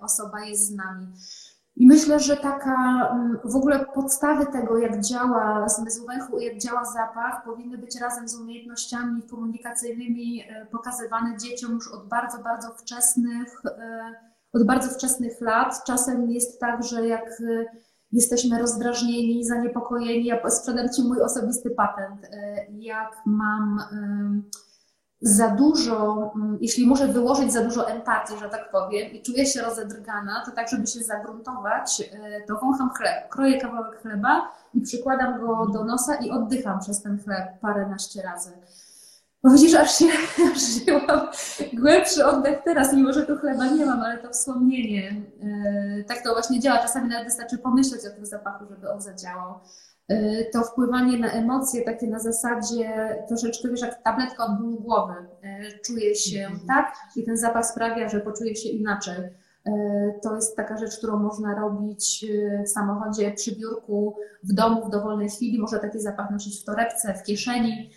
osoba 0.00 0.40
jest 0.40 0.66
z 0.66 0.79
nami. 0.84 1.06
I 1.76 1.86
myślę, 1.86 2.20
że 2.20 2.36
taka 2.36 3.08
mm, 3.12 3.38
w 3.44 3.56
ogóle 3.56 3.86
podstawy 3.94 4.46
tego, 4.46 4.78
jak 4.78 5.00
działa 5.00 5.68
zmysł 5.68 6.06
węchu 6.06 6.38
jak 6.38 6.58
działa 6.58 6.84
zapach, 6.84 7.44
powinny 7.44 7.78
być 7.78 8.00
razem 8.00 8.28
z 8.28 8.34
umiejętnościami 8.34 9.22
komunikacyjnymi 9.22 10.42
e, 10.42 10.66
pokazywane 10.66 11.36
dzieciom 11.38 11.72
już 11.72 11.92
od 11.92 12.08
bardzo, 12.08 12.38
bardzo 12.38 12.68
wczesnych, 12.70 13.62
e, 13.64 14.14
od 14.52 14.66
bardzo 14.66 14.90
wczesnych 14.90 15.40
lat. 15.40 15.84
Czasem 15.86 16.30
jest 16.30 16.60
tak, 16.60 16.84
że 16.84 17.06
jak 17.06 17.26
e, 17.30 17.64
jesteśmy 18.12 18.58
rozdrażnieni, 18.58 19.44
zaniepokojeni, 19.44 20.24
ja 20.24 20.50
sprzedam 20.50 20.88
Ci 20.88 21.02
mój 21.02 21.22
osobisty 21.22 21.70
patent. 21.70 22.20
Jak 22.70 23.16
mam 23.26 23.78
za 25.22 25.48
dużo, 25.48 26.30
mm, 26.36 26.58
jeśli 26.60 26.86
muszę 26.86 27.08
wyłożyć 27.08 27.52
za 27.52 27.64
dużo 27.64 27.88
empatii, 27.88 28.38
że 28.38 28.48
tak 28.48 28.70
powiem, 28.70 29.12
i 29.12 29.22
czuję 29.22 29.46
się 29.46 29.62
rozedrgana, 29.62 30.42
to 30.44 30.50
tak, 30.50 30.68
żeby 30.68 30.86
się 30.86 31.00
zagruntować, 31.00 32.00
e, 32.00 32.40
to 32.46 32.58
wącham 32.58 32.90
chleb, 32.90 33.28
kroję 33.28 33.60
kawałek 33.60 34.02
chleba 34.02 34.52
i 34.74 34.80
przykładam 34.80 35.40
go 35.40 35.66
do 35.66 35.84
nosa 35.84 36.14
i 36.14 36.30
oddycham 36.30 36.80
przez 36.80 37.02
ten 37.02 37.18
chleb 37.22 37.60
paręnaście 37.60 38.22
razy. 38.22 38.52
Bo 39.42 39.50
widzisz, 39.50 39.74
aż 39.74 39.98
się 39.98 40.06
aż 40.52 40.58
wzięłam 40.58 41.28
głębszy 41.72 42.26
oddech 42.26 42.62
teraz, 42.64 42.92
mimo 42.92 43.12
że 43.12 43.26
tu 43.26 43.36
chleba 43.36 43.66
nie 43.66 43.86
mam, 43.86 44.00
ale 44.00 44.18
to 44.18 44.30
wspomnienie. 44.30 45.22
E, 45.42 46.04
tak 46.04 46.22
to 46.22 46.32
właśnie 46.32 46.60
działa. 46.60 46.78
Czasami 46.78 47.08
nawet 47.08 47.24
wystarczy 47.24 47.58
pomyśleć 47.58 48.00
o 48.06 48.10
tym 48.10 48.26
zapachu, 48.26 48.64
żeby 48.70 48.90
on 48.90 49.00
zadziałał. 49.00 49.60
Y, 50.10 50.50
to 50.52 50.62
wpływanie 50.62 51.18
na 51.18 51.30
emocje 51.30 51.82
takie 51.82 52.06
na 52.06 52.18
zasadzie 52.18 53.16
troszeczkę, 53.28 53.68
wiesz, 53.68 53.80
jak 53.80 54.02
tabletka 54.02 54.44
od 54.44 54.58
bólu 54.58 54.80
głowy. 54.80 55.14
Y, 55.14 55.78
czuję 55.84 56.14
się 56.14 56.40
mhm. 56.40 56.60
tak 56.66 56.94
i 57.16 57.24
ten 57.24 57.36
zapach 57.36 57.66
sprawia, 57.66 58.08
że 58.08 58.20
poczuję 58.20 58.56
się 58.56 58.68
inaczej. 58.68 59.18
Y, 59.18 59.70
to 60.22 60.34
jest 60.36 60.56
taka 60.56 60.76
rzecz, 60.76 60.98
którą 60.98 61.18
można 61.18 61.54
robić 61.54 62.26
w 62.64 62.68
samochodzie, 62.68 63.32
przy 63.32 63.56
biurku, 63.56 64.16
w 64.44 64.52
domu, 64.52 64.86
w 64.86 64.90
dowolnej 64.90 65.28
chwili. 65.28 65.60
Można 65.60 65.78
taki 65.78 66.00
zapach 66.00 66.30
nosić 66.30 66.60
w 66.60 66.64
torebce, 66.64 67.14
w 67.14 67.22
kieszeni, 67.22 67.90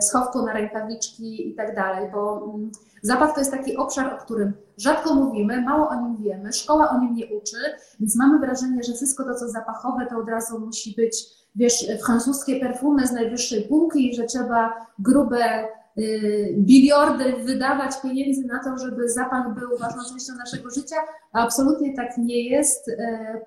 w 0.00 0.04
schowku 0.04 0.42
na 0.42 0.52
rękawiczki 0.52 1.48
i 1.48 1.54
tak 1.54 1.76
dalej, 1.76 2.10
bo 2.12 2.52
mm, 2.54 2.70
zapach 3.02 3.34
to 3.34 3.40
jest 3.40 3.50
taki 3.50 3.76
obszar, 3.76 4.14
o 4.14 4.16
którym 4.16 4.52
rzadko 4.76 5.14
mówimy, 5.14 5.62
mało 5.62 5.88
o 5.88 6.00
nim 6.00 6.16
wiemy, 6.16 6.52
szkoła 6.52 6.90
o 6.90 7.00
nim 7.00 7.14
nie 7.14 7.26
uczy, 7.26 7.56
więc 8.00 8.16
mamy 8.16 8.38
wrażenie, 8.38 8.82
że 8.82 8.92
wszystko 8.92 9.24
to, 9.24 9.34
co 9.34 9.48
zapachowe, 9.48 10.06
to 10.06 10.18
od 10.18 10.28
razu 10.28 10.60
musi 10.60 10.94
być 10.96 11.41
wiesz, 11.54 11.86
francuskie 12.04 12.60
perfumy 12.60 13.06
z 13.06 13.12
najwyższej 13.12 13.62
półki, 13.68 14.14
że 14.14 14.24
trzeba 14.24 14.86
grube 14.98 15.68
y, 15.98 16.54
biliordy 16.58 17.32
wydawać 17.44 18.00
pieniędzy 18.02 18.46
na 18.46 18.64
to, 18.64 18.78
żeby 18.78 19.08
zapach 19.08 19.54
był 19.54 19.78
ważną 19.78 20.02
częścią 20.10 20.32
naszego 20.34 20.70
życia, 20.70 20.96
a 21.32 21.42
absolutnie 21.42 21.96
tak 21.96 22.18
nie 22.18 22.48
jest. 22.50 22.88
Y, 22.88 22.96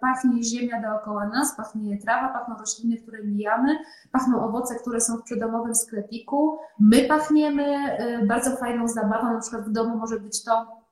pachnie 0.01 0.43
ziemia 0.43 0.81
dookoła 0.81 1.27
nas, 1.27 1.55
pachnie 1.57 1.97
trawa, 1.97 2.33
pachną 2.33 2.57
rośliny, 2.57 2.97
które 2.97 3.23
mijamy, 3.23 3.77
pachną 4.11 4.45
owoce, 4.45 4.75
które 4.75 5.01
są 5.01 5.17
w 5.17 5.23
przydomowym 5.23 5.75
sklepiku. 5.75 6.57
My 6.79 7.01
pachniemy 7.01 7.97
y, 8.21 8.25
bardzo 8.25 8.55
fajną 8.55 8.87
zabawą, 8.87 9.33
na 9.33 9.39
przykład 9.39 9.69
w 9.69 9.71
domu 9.71 9.97
może 9.97 10.19
być 10.19 10.43
to 10.43 10.84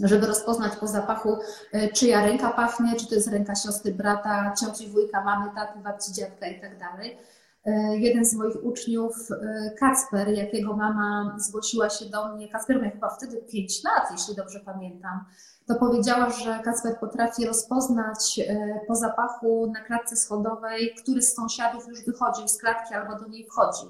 żeby 0.00 0.26
rozpoznać 0.26 0.76
po 0.76 0.86
zapachu, 0.86 1.38
e, 1.72 1.88
czyja 1.88 2.26
ręka 2.26 2.50
pachnie, 2.50 2.96
czy 2.96 3.06
to 3.06 3.14
jest 3.14 3.28
ręka 3.28 3.54
siostry, 3.54 3.94
brata, 3.94 4.54
cioci, 4.60 4.88
wujka, 4.88 5.24
mamy, 5.24 5.50
taty, 5.54 5.78
babci, 5.78 6.12
dziadka 6.12 6.46
i 6.46 6.60
tak 6.60 6.78
dalej. 6.78 7.18
E, 7.66 7.96
jeden 7.96 8.24
z 8.24 8.34
moich 8.34 8.64
uczniów, 8.64 9.28
e, 9.30 9.70
Kacper, 9.78 10.28
jakiego 10.28 10.76
mama 10.76 11.36
zgłosiła 11.38 11.90
się 11.90 12.06
do 12.06 12.34
mnie, 12.34 12.48
Kacper 12.48 12.82
miał 12.82 12.90
chyba 12.90 13.08
wtedy 13.08 13.36
5 13.36 13.84
lat, 13.84 14.10
jeśli 14.12 14.34
dobrze 14.34 14.60
pamiętam, 14.60 15.24
to 15.66 15.74
powiedziała, 15.74 16.30
że 16.30 16.60
Kacper 16.64 16.98
potrafi 17.00 17.46
rozpoznać 17.46 18.40
po 18.86 18.94
zapachu 18.94 19.72
na 19.74 19.80
klatce 19.80 20.16
schodowej, 20.16 20.94
który 21.02 21.22
z 21.22 21.34
sąsiadów 21.34 21.88
już 21.88 22.04
wychodził 22.04 22.48
z 22.48 22.58
klatki 22.58 22.94
albo 22.94 23.18
do 23.18 23.28
niej 23.28 23.46
wchodził. 23.46 23.88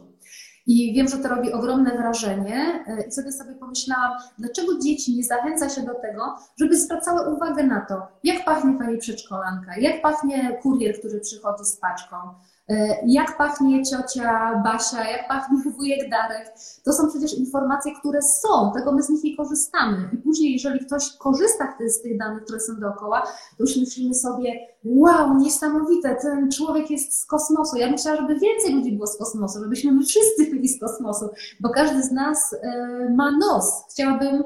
I 0.68 0.92
wiem, 0.94 1.08
że 1.08 1.18
to 1.18 1.28
robi 1.28 1.52
ogromne 1.52 1.90
wrażenie. 1.96 2.84
I 3.08 3.12
wtedy 3.12 3.32
sobie 3.32 3.54
pomyślałam, 3.54 4.12
dlaczego 4.38 4.78
dzieci 4.78 5.16
nie 5.16 5.24
zachęca 5.24 5.68
się 5.68 5.82
do 5.82 5.94
tego, 5.94 6.36
żeby 6.60 6.76
zwracały 6.76 7.34
uwagę 7.34 7.62
na 7.62 7.80
to, 7.80 8.06
jak 8.24 8.44
pachnie 8.44 8.78
pani 8.78 8.98
przedszkolanka, 8.98 9.78
jak 9.78 10.02
pachnie 10.02 10.58
kurier, 10.62 10.98
który 10.98 11.20
przychodzi 11.20 11.64
z 11.64 11.76
paczką, 11.76 12.16
E, 12.16 12.57
jak 13.06 13.36
pachnie 13.36 13.82
ciocia 13.84 14.62
Basia, 14.64 15.10
jak 15.10 15.28
pachnie 15.28 15.58
wujek 15.76 16.10
Darek. 16.10 16.54
To 16.84 16.92
są 16.92 17.08
przecież 17.08 17.38
informacje, 17.38 17.92
które 18.00 18.22
są, 18.22 18.72
tego 18.74 18.92
my 18.92 19.02
z 19.02 19.08
nich 19.08 19.24
nie 19.24 19.36
korzystamy. 19.36 20.10
I 20.12 20.16
później, 20.16 20.52
jeżeli 20.52 20.86
ktoś 20.86 21.12
korzysta 21.18 21.74
z 21.88 22.02
tych 22.02 22.18
danych, 22.18 22.44
które 22.44 22.60
są 22.60 22.80
dookoła, 22.80 23.22
to 23.56 23.64
już 23.64 23.76
myślimy 23.76 24.14
sobie, 24.14 24.52
wow, 24.84 25.38
niesamowite, 25.38 26.16
ten 26.22 26.50
człowiek 26.50 26.90
jest 26.90 27.20
z 27.20 27.26
kosmosu. 27.26 27.76
Ja 27.76 27.86
bym 27.86 27.96
chciała, 27.96 28.16
żeby 28.16 28.34
więcej 28.38 28.74
ludzi 28.74 28.92
było 28.92 29.06
z 29.06 29.18
kosmosu, 29.18 29.58
żebyśmy 29.60 29.92
my 29.92 30.02
wszyscy 30.02 30.46
byli 30.50 30.68
z 30.68 30.80
kosmosu, 30.80 31.28
bo 31.60 31.70
każdy 31.70 32.02
z 32.02 32.12
nas 32.12 32.54
e, 32.62 33.14
ma 33.16 33.30
nos. 33.30 33.84
Chciałabym 33.90 34.44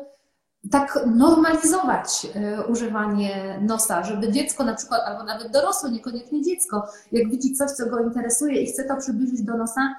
tak 0.71 0.99
normalizować 1.07 2.27
e, 2.35 2.67
używanie 2.67 3.59
nosa, 3.63 4.03
żeby 4.03 4.33
dziecko 4.33 4.65
na 4.65 4.75
przykład, 4.75 5.01
albo 5.07 5.25
nawet 5.25 5.53
dorosłe, 5.53 5.91
niekoniecznie 5.91 6.43
dziecko, 6.43 6.87
jak 7.13 7.31
widzi 7.31 7.55
coś, 7.55 7.71
co 7.71 7.87
go 7.87 8.01
interesuje 8.01 8.63
i 8.63 8.67
chce 8.67 8.85
to 8.85 8.97
przybliżyć 8.97 9.43
do 9.43 9.57
nosa, 9.57 9.95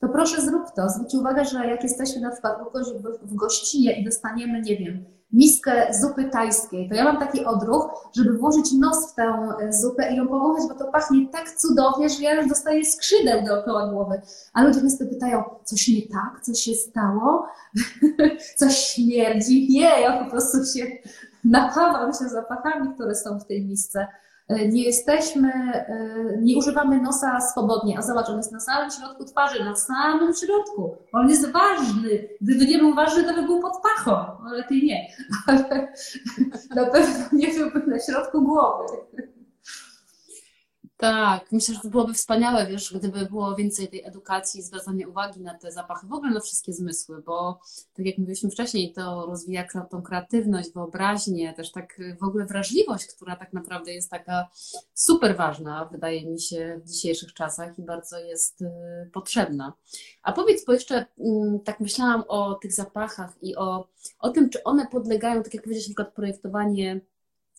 to 0.00 0.08
proszę 0.08 0.42
zrób 0.42 0.70
to. 0.76 0.88
Zwróć 0.88 1.14
uwagę, 1.14 1.44
że 1.44 1.66
jak 1.66 1.82
jesteśmy 1.82 2.20
na 2.20 2.30
przykład 2.30 2.58
w 3.22 3.34
gościnie 3.34 4.00
i 4.00 4.04
dostaniemy, 4.04 4.60
nie 4.60 4.76
wiem, 4.76 5.04
miskę 5.32 5.94
zupy 6.00 6.24
tajskiej, 6.24 6.88
to 6.88 6.94
ja 6.94 7.04
mam 7.04 7.18
taki 7.18 7.44
odruch, 7.44 8.10
żeby 8.16 8.38
włożyć 8.38 8.72
nos 8.72 9.12
w 9.12 9.14
tę 9.14 9.48
e, 9.60 9.72
zupę 9.72 10.12
i 10.12 10.16
ją 10.16 10.28
powąchać, 10.28 10.68
bo 10.68 10.74
to 10.74 10.92
pachnie 10.92 11.28
tak 11.28 11.50
cudownie, 11.50 12.08
że 12.08 12.22
ja 12.22 12.34
już 12.34 12.48
dostaję 12.48 12.84
skrzydeł 12.84 13.44
dookoła 13.44 13.88
głowy. 13.88 14.20
A 14.52 14.62
ludzie 14.62 14.80
często 14.80 15.04
pytają, 15.06 15.44
coś 15.64 15.88
nie 15.88 16.02
tak, 16.02 16.40
coś 16.42 16.60
się 16.60 16.74
stało, 16.74 17.46
coś 18.58 18.76
śmierdzi. 18.76 19.68
Nie, 19.70 20.00
ja 20.00 20.24
po 20.24 20.30
prostu 20.30 20.78
się 20.78 20.86
napawam 21.44 22.12
się 22.12 22.28
zapachami, 22.28 22.94
które 22.94 23.14
są 23.14 23.40
w 23.40 23.46
tej 23.46 23.66
misce. 23.66 24.06
E, 24.48 24.68
nie 24.68 24.84
jesteśmy, 24.84 25.52
e, 25.52 26.38
nie 26.40 26.56
używamy 26.56 27.00
nosa 27.00 27.40
swobodnie, 27.40 27.98
a 27.98 28.02
zobacz, 28.02 28.28
on 28.28 28.36
jest 28.36 28.52
na 28.52 28.60
samym 28.60 28.90
środku 28.90 29.24
twarzy, 29.24 29.64
na 29.64 29.76
samym 29.76 30.34
środku. 30.34 30.96
On 31.12 31.28
jest 31.28 31.52
ważny. 31.52 32.28
Gdyby 32.40 32.66
nie 32.66 32.78
był 32.78 32.94
ważny, 32.94 33.24
to 33.24 33.34
by 33.34 33.42
był 33.42 33.60
pod 33.60 33.72
pachą. 33.82 34.26
Lepiej 34.52 34.82
nie, 34.82 35.08
ale 35.46 35.92
na 36.74 36.86
pewno 36.86 37.24
nie 37.32 37.48
byłby 37.48 37.86
na 37.86 37.98
środku 37.98 38.42
głowy. 38.42 38.84
Tak, 41.04 41.52
myślę, 41.52 41.74
że 41.74 41.80
to 41.80 41.88
byłoby 41.88 42.14
wspaniałe, 42.14 42.66
wiesz, 42.66 42.94
gdyby 42.94 43.26
było 43.26 43.54
więcej 43.54 43.88
tej 43.88 44.04
edukacji, 44.04 44.62
zwracania 44.62 45.08
uwagi 45.08 45.40
na 45.40 45.54
te 45.54 45.72
zapachy, 45.72 46.06
w 46.06 46.12
ogóle 46.12 46.30
na 46.30 46.40
wszystkie 46.40 46.72
zmysły, 46.72 47.22
bo 47.22 47.60
tak 47.94 48.06
jak 48.06 48.18
mówiliśmy 48.18 48.50
wcześniej, 48.50 48.92
to 48.92 49.26
rozwija 49.26 49.66
tą 49.90 50.02
kreatywność, 50.02 50.72
wyobraźnię, 50.72 51.52
też 51.52 51.72
tak 51.72 52.00
w 52.20 52.24
ogóle 52.24 52.46
wrażliwość, 52.46 53.06
która 53.06 53.36
tak 53.36 53.52
naprawdę 53.52 53.94
jest 53.94 54.10
taka 54.10 54.48
super 54.94 55.36
ważna, 55.36 55.88
wydaje 55.92 56.26
mi 56.26 56.40
się, 56.40 56.80
w 56.84 56.88
dzisiejszych 56.90 57.34
czasach 57.34 57.78
i 57.78 57.82
bardzo 57.82 58.18
jest 58.18 58.62
y, 58.62 58.66
potrzebna. 59.12 59.72
A 60.22 60.32
powiedz, 60.32 60.64
bo 60.64 60.72
jeszcze 60.72 61.06
mm, 61.18 61.60
tak 61.60 61.80
myślałam 61.80 62.24
o 62.28 62.54
tych 62.54 62.72
zapachach 62.72 63.34
i 63.42 63.56
o, 63.56 63.88
o 64.18 64.30
tym, 64.30 64.50
czy 64.50 64.62
one 64.62 64.86
podlegają, 64.86 65.42
tak 65.42 65.54
jak 65.54 65.62
powiedziałeś, 65.62 65.88
na 65.88 65.94
przykład 65.94 66.14
projektowanie 66.14 67.00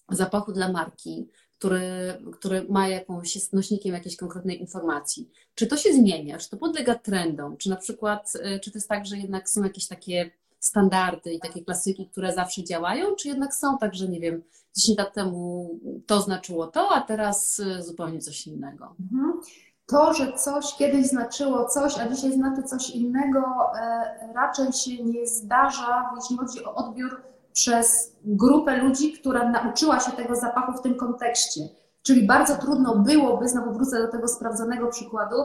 zapachu 0.09 0.51
dla 0.51 0.71
marki, 0.71 1.29
który, 1.66 2.22
który 2.34 2.66
ma 2.70 2.88
jakąś, 2.88 3.36
jest 3.36 3.53
nośnikiem 3.53 3.93
jakiejś 3.93 4.18
konkretnej 4.18 4.61
informacji. 4.61 5.30
Czy 5.55 5.68
to 5.68 5.78
się 5.78 5.93
zmienia? 5.93 6.38
Czy 6.38 6.49
to 6.49 6.57
podlega 6.57 6.95
trendom? 6.95 7.57
Czy 7.57 7.70
na 7.70 7.76
przykład, 7.76 8.34
y, 8.36 8.59
czy 8.59 8.72
to 8.72 8.78
jest 8.78 8.89
tak, 8.89 9.05
że 9.05 9.18
jednak 9.18 9.49
są 9.49 9.63
jakieś 9.63 9.88
takie 9.88 10.32
standardy 10.59 11.34
i 11.34 11.39
takie 11.39 11.63
klasyki, 11.63 12.09
które 12.09 12.34
zawsze 12.34 12.63
działają, 12.63 13.16
czy 13.16 13.28
jednak 13.28 13.53
są 13.53 13.78
tak, 13.78 13.95
że 13.95 14.07
nie 14.07 14.20
wiem, 14.20 14.43
10 14.78 14.97
lat 14.97 15.13
temu 15.13 15.70
to 16.05 16.22
znaczyło 16.22 16.68
to, 16.68 16.89
a 16.91 17.01
teraz 17.01 17.59
y, 17.59 17.84
zupełnie 17.84 18.20
coś 18.20 18.47
innego? 18.47 18.95
Mhm. 18.99 19.41
To, 19.86 20.13
że 20.13 20.34
coś 20.34 20.76
kiedyś 20.76 21.07
znaczyło 21.07 21.66
coś, 21.66 21.99
a 21.99 22.09
dzisiaj 22.09 22.34
znaczy 22.34 22.63
coś 22.63 22.89
innego, 22.89 23.39
e, 23.80 24.34
raczej 24.36 24.74
się 24.74 25.03
nie 25.03 25.28
zdarza, 25.28 26.09
jeśli 26.16 26.38
chodzi 26.38 26.66
o 26.66 26.76
odbiór 26.76 27.34
przez 27.55 28.15
grupę 28.25 28.77
ludzi, 28.77 29.13
która 29.13 29.49
nauczyła 29.49 29.99
się 29.99 30.11
tego 30.11 30.35
zapachu 30.35 30.73
w 30.73 30.81
tym 30.81 30.95
kontekście. 30.95 31.61
Czyli 32.03 32.27
bardzo 32.27 32.55
trudno 32.55 32.95
byłoby, 32.95 33.49
znowu 33.49 33.73
wrócę 33.73 34.01
do 34.01 34.07
tego 34.07 34.27
sprawdzonego 34.27 34.87
przykładu, 34.87 35.35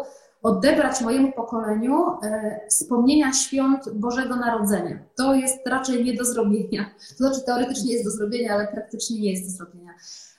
odebrać 0.43 1.01
mojemu 1.01 1.33
pokoleniu 1.33 2.07
e, 2.23 2.61
wspomnienia 2.69 3.33
świąt 3.33 3.89
Bożego 3.95 4.37
Narodzenia. 4.37 4.99
To 5.17 5.35
jest 5.35 5.67
raczej 5.67 6.05
nie 6.05 6.15
do 6.15 6.25
zrobienia. 6.25 6.91
To 7.09 7.25
znaczy 7.25 7.41
teoretycznie 7.47 7.93
jest 7.93 8.05
do 8.05 8.11
zrobienia, 8.11 8.55
ale 8.55 8.69
praktycznie 8.69 9.21
nie 9.21 9.31
jest 9.31 9.45
do 9.45 9.51
zrobienia. 9.51 9.93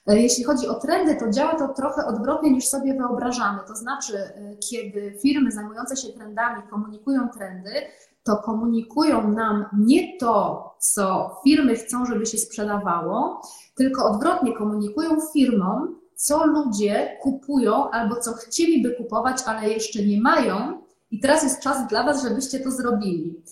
E, 0.07 0.19
jeśli 0.19 0.43
chodzi 0.43 0.67
o 0.67 0.73
trendy, 0.73 1.15
to 1.15 1.29
działa 1.29 1.55
to 1.55 1.67
trochę 1.67 2.05
odwrotnie 2.05 2.51
niż 2.51 2.67
sobie 2.67 2.93
wyobrażamy. 2.93 3.59
To 3.67 3.75
znaczy, 3.75 4.17
e, 4.17 4.55
kiedy 4.69 5.17
firmy 5.21 5.51
zajmujące 5.51 5.97
się 5.97 6.07
trendami 6.07 6.63
komunikują 6.69 7.29
trendy, 7.29 7.71
to 8.23 8.37
komunikują 8.37 9.31
nam 9.31 9.65
nie 9.77 10.17
to, 10.17 10.70
co 10.81 11.35
firmy 11.43 11.75
chcą, 11.75 12.05
żeby 12.05 12.25
się 12.25 12.37
sprzedawało, 12.37 13.41
tylko 13.75 14.05
odwrotnie 14.05 14.53
komunikują 14.53 15.09
firmom, 15.33 15.99
co 16.15 16.45
ludzie 16.45 17.17
kupują 17.21 17.91
albo 17.91 18.15
co 18.15 18.33
chcieliby 18.33 18.95
kupować, 18.95 19.37
ale 19.45 19.69
jeszcze 19.69 20.03
nie 20.05 20.21
mają. 20.21 20.81
I 21.11 21.19
teraz 21.19 21.43
jest 21.43 21.61
czas 21.61 21.87
dla 21.87 22.03
Was, 22.03 22.23
żebyście 22.23 22.59
to 22.59 22.71
zrobili. 22.71 23.43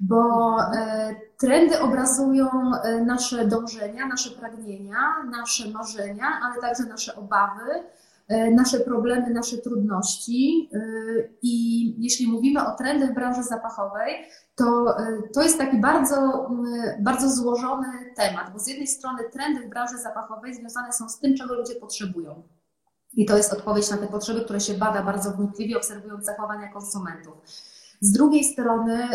Bo 0.00 0.56
e, 0.76 1.14
trendy 1.38 1.80
obrazują 1.80 2.48
e, 2.82 3.00
nasze 3.00 3.46
dążenia, 3.46 4.06
nasze 4.06 4.30
pragnienia, 4.30 4.98
nasze 5.30 5.68
marzenia, 5.68 6.26
ale 6.42 6.60
także 6.60 6.82
nasze 6.82 7.16
obawy, 7.16 7.84
nasze 8.28 8.80
problemy, 8.80 9.30
nasze 9.30 9.58
trudności. 9.58 10.70
E, 10.72 10.78
I 11.42 11.94
jeśli 12.04 12.28
mówimy 12.28 12.66
o 12.66 12.76
trendach 12.76 13.10
w 13.10 13.14
branży 13.14 13.42
zapachowej, 13.42 14.14
to, 14.54 14.98
e, 14.98 15.22
to 15.34 15.42
jest 15.42 15.58
taki 15.58 15.80
bardzo, 15.80 16.50
bardzo 17.00 17.30
złożony 17.30 17.86
temat, 18.16 18.52
bo 18.52 18.58
z 18.58 18.66
jednej 18.66 18.86
strony 18.86 19.18
trendy 19.32 19.66
w 19.66 19.70
branży 19.70 19.98
zapachowej 19.98 20.54
związane 20.54 20.92
są 20.92 21.08
z 21.08 21.18
tym, 21.18 21.36
czego 21.36 21.54
ludzie 21.54 21.74
potrzebują. 21.74 22.42
I 23.16 23.26
to 23.26 23.36
jest 23.36 23.52
odpowiedź 23.52 23.90
na 23.90 23.96
te 23.96 24.06
potrzeby, 24.06 24.40
które 24.40 24.60
się 24.60 24.74
bada 24.74 25.02
bardzo 25.02 25.30
wnikliwie, 25.30 25.76
obserwując 25.76 26.24
zachowania 26.24 26.72
konsumentów. 26.72 27.34
Z 28.00 28.12
drugiej 28.12 28.44
strony, 28.44 29.08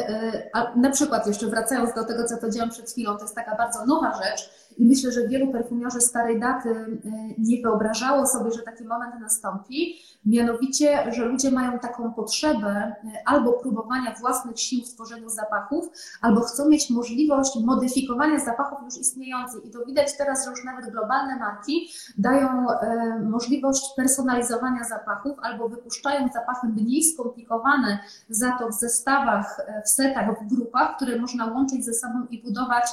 na 0.75 0.89
przykład 0.89 1.27
jeszcze 1.27 1.47
wracając 1.47 1.93
do 1.93 2.03
tego, 2.03 2.23
co 2.23 2.37
powiedziałam 2.37 2.69
przed 2.69 2.91
chwilą, 2.91 3.15
to 3.15 3.21
jest 3.21 3.35
taka 3.35 3.55
bardzo 3.55 3.85
nowa 3.85 4.13
rzecz, 4.23 4.49
i 4.79 4.85
myślę, 4.85 5.11
że 5.11 5.27
wielu 5.27 5.51
perfumiorzy 5.51 6.01
starej 6.01 6.39
daty 6.39 6.69
e, 6.69 6.99
nie 7.37 7.61
wyobrażało 7.61 8.25
sobie, 8.25 8.51
że 8.51 8.61
taki 8.61 8.83
moment 8.83 9.15
nastąpi. 9.21 9.95
Mianowicie, 10.25 11.13
że 11.13 11.25
ludzie 11.25 11.51
mają 11.51 11.79
taką 11.79 12.13
potrzebę 12.13 12.69
e, 12.69 12.95
albo 13.25 13.53
próbowania 13.53 14.15
własnych 14.19 14.59
sił 14.59 14.85
w 14.85 14.93
tworzeniu 14.93 15.29
zapachów, 15.29 15.89
albo 16.21 16.41
chcą 16.41 16.69
mieć 16.69 16.89
możliwość 16.89 17.51
modyfikowania 17.65 18.39
zapachów 18.39 18.79
już 18.85 18.97
istniejących. 18.97 19.65
I 19.65 19.71
to 19.71 19.85
widać 19.85 20.17
teraz, 20.17 20.45
że 20.45 20.51
już 20.51 20.63
nawet 20.63 20.91
globalne 20.91 21.39
marki 21.39 21.89
dają 22.17 22.69
e, 22.69 23.19
możliwość 23.19 23.81
personalizowania 23.95 24.83
zapachów 24.83 25.37
albo 25.41 25.69
wypuszczają 25.69 26.27
zapachy 26.33 26.67
mniej 26.67 27.03
skomplikowane 27.03 27.99
za 28.29 28.51
to 28.51 28.69
w 28.69 28.73
zestawach, 28.73 29.61
w 29.85 29.89
setach, 29.89 30.39
w 30.41 30.55
grupach, 30.55 30.95
które 30.95 31.19
można 31.19 31.45
łączyć 31.45 31.85
ze 31.85 31.93
sobą 31.93 32.25
i 32.29 32.43
budować 32.43 32.85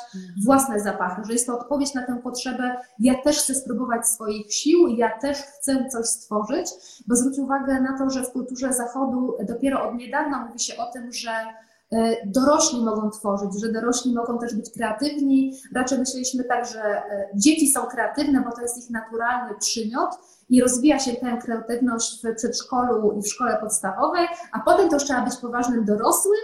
własne 0.44 0.80
zapachy. 0.80 1.22
Że 1.24 1.32
jest 1.32 1.46
to 1.46 1.58
odpowiedź 1.58 1.75
odpowiedź 1.76 1.94
na 1.94 2.06
tę 2.06 2.20
potrzebę, 2.22 2.76
ja 2.98 3.14
też 3.22 3.38
chcę 3.38 3.54
spróbować 3.54 4.08
swoich 4.08 4.54
sił, 4.54 4.88
ja 4.88 5.18
też 5.18 5.38
chcę 5.38 5.88
coś 5.92 6.06
stworzyć, 6.06 6.66
bo 7.06 7.16
zwróć 7.16 7.38
uwagę 7.38 7.80
na 7.80 7.98
to, 7.98 8.10
że 8.10 8.22
w 8.22 8.32
kulturze 8.32 8.72
zachodu 8.72 9.36
dopiero 9.48 9.88
od 9.88 9.94
niedawna 9.94 10.46
mówi 10.46 10.58
się 10.60 10.76
o 10.76 10.92
tym, 10.92 11.12
że 11.12 11.30
e, 11.92 12.26
dorośli 12.26 12.84
mogą 12.84 13.10
tworzyć, 13.10 13.60
że 13.60 13.72
dorośli 13.72 14.14
mogą 14.14 14.38
też 14.38 14.54
być 14.54 14.70
kreatywni. 14.70 15.52
Raczej 15.74 15.98
myśleliśmy 15.98 16.44
tak, 16.44 16.66
że 16.66 16.82
e, 16.82 17.28
dzieci 17.34 17.68
są 17.68 17.80
kreatywne, 17.86 18.40
bo 18.40 18.52
to 18.52 18.62
jest 18.62 18.78
ich 18.78 18.90
naturalny 18.90 19.54
przymiot 19.58 20.10
i 20.48 20.62
rozwija 20.62 20.98
się 20.98 21.12
tę 21.12 21.38
kreatywność 21.42 22.22
w 22.24 22.34
przedszkolu 22.34 23.18
i 23.18 23.22
w 23.22 23.28
szkole 23.28 23.58
podstawowej, 23.60 24.26
a 24.52 24.60
potem 24.60 24.88
to 24.88 24.96
już 24.96 25.04
trzeba 25.04 25.22
być 25.22 25.36
poważnym 25.36 25.84
dorosłym 25.84 26.40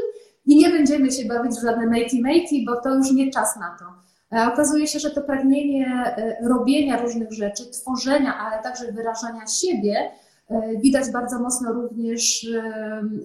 i 0.47 0.57
nie 0.57 0.71
będziemy 0.71 1.13
się 1.13 1.29
bawić 1.29 1.53
w 1.53 1.63
żadne 1.63 1.87
matey-matey, 1.87 2.67
bo 2.67 2.81
to 2.81 2.95
już 2.95 3.13
nie 3.13 3.31
czas 3.31 3.57
na 3.57 3.77
to. 3.79 4.12
E, 4.33 4.53
okazuje 4.53 4.87
się, 4.87 4.99
że 4.99 5.11
to 5.11 5.23
pragnienie 5.23 5.87
e, 6.17 6.49
robienia 6.49 7.03
różnych 7.03 7.33
rzeczy, 7.33 7.71
tworzenia, 7.71 8.39
ale 8.39 8.63
także 8.63 8.93
wyrażania 8.93 9.47
siebie 9.47 10.11
e, 10.49 10.79
widać 10.79 11.11
bardzo 11.11 11.39
mocno 11.39 11.73
również 11.73 12.47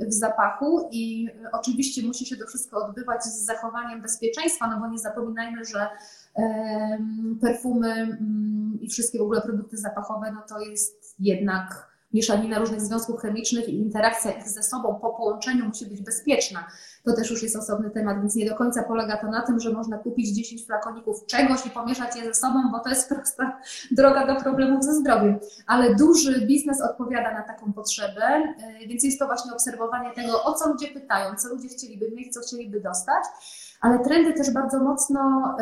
w 0.08 0.14
zapachu 0.14 0.90
i 0.92 1.30
oczywiście 1.52 2.02
musi 2.08 2.26
się 2.26 2.38
to 2.38 2.48
wszystko 2.48 2.86
odbywać 2.86 3.24
z 3.24 3.46
zachowaniem 3.46 4.02
bezpieczeństwa, 4.02 4.68
no 4.68 4.80
bo 4.80 4.88
nie 4.88 5.00
zapominajmy, 5.00 5.66
że 5.66 5.88
perfumy 7.42 8.18
i 8.82 8.90
wszystkie 8.90 9.20
w 9.20 9.22
ogóle 9.22 9.42
produkty 9.42 9.78
zapachowe, 9.78 10.32
no 10.32 10.42
to 10.50 10.60
jest 10.60 11.16
jednak 11.20 11.87
mieszanina 12.14 12.60
różnych 12.60 12.82
związków 12.82 13.22
chemicznych 13.22 13.70
i 13.70 13.76
interakcja 13.76 14.32
ich 14.32 14.50
ze 14.50 14.64
sobą 14.64 15.00
po 15.02 15.10
połączeniu 15.10 15.66
musi 15.66 15.86
być 15.86 16.02
bezpieczna. 16.02 16.68
To 17.04 17.16
też 17.16 17.32
już 17.32 17.44
jest 17.44 17.56
osobny 17.56 17.90
temat, 17.90 18.20
więc 18.20 18.36
nie 18.36 18.50
do 18.50 18.56
końca 18.56 18.84
polega 18.84 19.18
to 19.18 19.28
na 19.28 19.42
tym, 19.42 19.60
że 19.60 19.74
można 19.74 19.98
kupić 19.98 20.30
10 20.30 20.66
flakoników 20.66 21.26
czegoś 21.26 21.66
i 21.66 21.70
pomieszać 21.70 22.16
je 22.16 22.26
ze 22.26 22.34
sobą, 22.34 22.72
bo 22.72 22.80
to 22.80 22.90
jest 22.90 23.10
prosta 23.14 23.60
droga 23.92 24.28
do 24.28 24.42
problemów 24.42 24.84
ze 24.84 24.94
zdrowiem. 24.94 25.40
Ale 25.68 25.96
duży 25.96 26.46
biznes 26.46 26.82
odpowiada 26.82 27.34
na 27.34 27.44
taką 27.44 27.74
potrzebę, 27.74 28.56
y, 28.84 28.88
więc 28.88 29.04
jest 29.04 29.20
to 29.20 29.26
właśnie 29.26 29.54
obserwowanie 29.54 30.12
tego, 30.14 30.44
o 30.44 30.54
co 30.54 30.70
ludzie 30.70 30.88
pytają, 30.88 31.36
co 31.36 31.50
ludzie 31.50 31.68
chcieliby 31.68 32.12
mieć, 32.12 32.34
co 32.34 32.42
chcieliby 32.42 32.82
dostać, 32.82 33.24
ale 33.82 34.00
trendy 34.00 34.34
też 34.34 34.52
bardzo 34.52 34.80
mocno. 34.80 35.56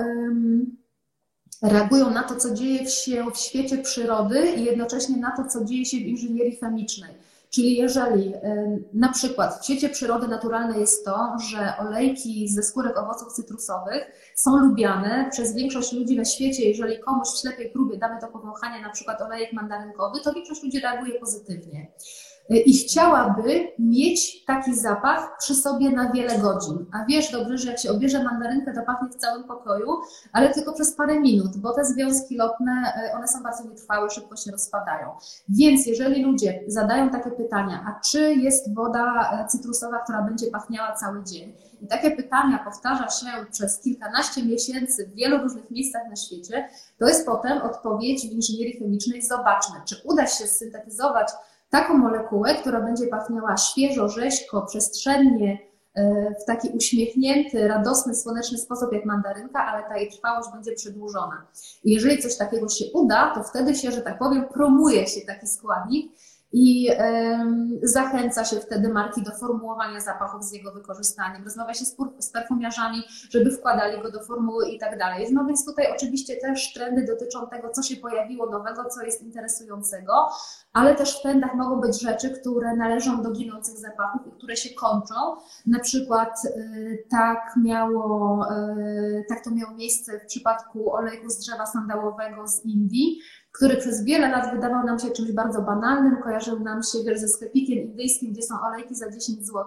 Reagują 1.69 2.09
na 2.09 2.23
to, 2.23 2.35
co 2.35 2.53
dzieje 2.53 2.89
się 2.89 3.25
w 3.33 3.37
świecie 3.37 3.77
przyrody 3.77 4.51
i 4.51 4.63
jednocześnie 4.63 5.17
na 5.17 5.31
to, 5.37 5.49
co 5.49 5.65
dzieje 5.65 5.85
się 5.85 5.97
w 5.97 6.01
inżynierii 6.01 6.55
chemicznej. 6.55 7.13
Czyli 7.49 7.77
jeżeli 7.77 8.33
na 8.93 9.09
przykład 9.09 9.59
w 9.61 9.63
świecie 9.63 9.89
przyrody 9.89 10.27
naturalnej 10.27 10.79
jest 10.79 11.05
to, 11.05 11.35
że 11.49 11.73
olejki 11.79 12.49
ze 12.49 12.63
skórek 12.63 12.97
owoców 12.97 13.33
cytrusowych 13.33 14.31
są 14.35 14.57
lubiane 14.57 15.29
przez 15.31 15.55
większość 15.55 15.93
ludzi 15.93 16.17
na 16.17 16.25
świecie, 16.25 16.69
jeżeli 16.69 16.99
komuś 16.99 17.27
w 17.27 17.41
ślepej 17.41 17.69
próbie 17.69 17.97
damy 17.97 18.21
do 18.21 18.27
powąchania 18.27 18.81
na 18.81 18.89
przykład 18.89 19.21
olejek 19.21 19.53
mandarynkowy, 19.53 20.19
to 20.23 20.33
większość 20.33 20.63
ludzi 20.63 20.79
reaguje 20.79 21.19
pozytywnie 21.19 21.87
i 22.49 22.77
chciałaby 22.77 23.71
mieć 23.79 24.45
taki 24.45 24.75
zapach 24.75 25.37
przy 25.39 25.55
sobie 25.55 25.89
na 25.89 26.11
wiele 26.11 26.37
godzin. 26.37 26.85
A 26.93 27.05
wiesz 27.05 27.31
dobrze, 27.31 27.57
że 27.57 27.69
jak 27.69 27.79
się 27.79 27.91
obierze 27.91 28.23
mandarynkę, 28.23 28.73
to 28.73 28.81
pachnie 28.81 29.09
w 29.09 29.15
całym 29.15 29.43
pokoju, 29.43 29.87
ale 30.33 30.53
tylko 30.53 30.73
przez 30.73 30.95
parę 30.95 31.19
minut, 31.19 31.57
bo 31.57 31.73
te 31.73 31.85
związki 31.85 32.37
lotne, 32.37 32.93
e, 33.11 33.15
one 33.17 33.27
są 33.27 33.43
bardzo 33.43 33.63
nietrwałe, 33.63 34.09
szybko 34.09 34.35
się 34.35 34.51
rozpadają. 34.51 35.09
Więc 35.49 35.85
jeżeli 35.87 36.23
ludzie 36.23 36.63
zadają 36.67 37.09
takie 37.09 37.31
pytania, 37.31 37.85
a 37.87 37.99
czy 37.99 38.33
jest 38.33 38.75
woda 38.75 39.31
e, 39.31 39.47
cytrusowa, 39.47 39.99
która 39.99 40.21
będzie 40.21 40.47
pachniała 40.47 40.95
cały 40.95 41.23
dzień? 41.23 41.53
I 41.81 41.87
takie 41.87 42.11
pytania 42.11 42.59
powtarza 42.65 43.09
się 43.09 43.45
przez 43.51 43.79
kilkanaście 43.79 44.45
miesięcy 44.45 45.07
w 45.07 45.15
wielu 45.15 45.37
różnych 45.37 45.71
miejscach 45.71 46.01
na 46.09 46.15
świecie, 46.15 46.69
to 46.99 47.07
jest 47.07 47.25
potem 47.25 47.61
odpowiedź 47.61 48.29
w 48.29 48.31
inżynierii 48.31 48.79
chemicznej, 48.79 49.21
zobaczmy, 49.21 49.75
czy 49.85 49.95
uda 50.03 50.27
się 50.27 50.47
syntetyzować 50.47 51.27
taką 51.75 51.97
molekułę, 51.97 52.55
która 52.55 52.81
będzie 52.81 53.07
pachniała 53.07 53.57
świeżo, 53.57 54.09
rzeźko, 54.09 54.61
przestrzennie, 54.61 55.59
e, 55.95 56.33
w 56.41 56.45
taki 56.45 56.69
uśmiechnięty, 56.69 57.67
radosny, 57.67 58.15
słoneczny 58.15 58.57
sposób 58.57 58.93
jak 58.93 59.05
mandarynka, 59.05 59.65
ale 59.65 59.83
ta 59.83 59.97
jej 59.97 60.11
trwałość 60.11 60.49
będzie 60.53 60.71
przedłużona. 60.71 61.47
I 61.83 61.93
jeżeli 61.93 62.21
coś 62.21 62.37
takiego 62.37 62.69
się 62.69 62.85
uda, 62.93 63.31
to 63.35 63.43
wtedy 63.43 63.75
się, 63.75 63.91
że 63.91 64.01
tak 64.01 64.19
powiem, 64.19 64.47
promuje 64.53 65.07
się 65.07 65.21
taki 65.21 65.47
składnik 65.47 66.11
i 66.51 66.89
zachęca 67.83 68.45
się 68.45 68.55
wtedy 68.55 68.89
marki 68.89 69.23
do 69.23 69.31
formułowania 69.31 69.99
zapachów 70.01 70.43
z 70.43 70.51
jego 70.51 70.71
wykorzystaniem. 70.71 71.43
Rozmawia 71.43 71.73
się 71.73 71.85
z, 72.19 72.31
perfumiarzami, 72.31 73.03
żeby 73.29 73.51
wkładali 73.51 74.01
go 74.01 74.11
do 74.11 74.23
formuły 74.23 74.69
i 74.69 74.79
tak 74.79 74.99
dalej. 74.99 75.27
No 75.33 75.45
więc 75.45 75.65
tutaj 75.65 75.85
oczywiście 75.95 76.35
też 76.35 76.73
trendy 76.73 77.05
dotyczą 77.05 77.47
tego, 77.47 77.69
co 77.69 77.83
się 77.83 77.95
pojawiło 77.95 78.49
nowego, 78.49 78.85
co 78.85 79.01
jest 79.01 79.21
interesującego, 79.21 80.29
ale 80.73 80.95
też 80.95 81.19
w 81.19 81.21
trendach 81.21 81.55
mogą 81.55 81.81
być 81.81 82.01
rzeczy, 82.01 82.29
które 82.29 82.75
należą 82.75 83.23
do 83.23 83.31
ginących 83.31 83.77
zapachów 83.77 84.27
i 84.27 84.31
które 84.31 84.55
się 84.55 84.75
kończą. 84.75 85.15
Na 85.65 85.79
przykład 85.79 86.45
y, 86.45 87.05
tak 87.09 87.53
miało, 87.63 88.45
y, 88.51 89.25
tak 89.29 89.43
to 89.43 89.51
miało 89.51 89.73
miejsce 89.73 90.19
w 90.19 90.25
przypadku 90.25 90.93
olejku 90.93 91.29
z 91.29 91.37
drzewa 91.37 91.65
sandałowego 91.65 92.47
z 92.47 92.65
Indii, 92.65 93.19
który 93.55 93.77
przez 93.77 94.03
wiele 94.03 94.29
lat 94.29 94.51
wydawał 94.55 94.85
nam 94.85 94.99
się 94.99 95.11
czymś 95.11 95.31
bardzo 95.31 95.61
banalnym, 95.61 96.17
kojarzył 96.23 96.59
nam 96.59 96.83
się 96.83 96.97
wiesz, 97.05 97.19
ze 97.19 97.27
sklepikiem 97.27 97.77
indyjskim, 97.77 98.33
gdzie 98.33 98.41
są 98.41 98.55
olejki 98.61 98.95
za 98.95 99.11
10 99.11 99.45
zł, 99.45 99.65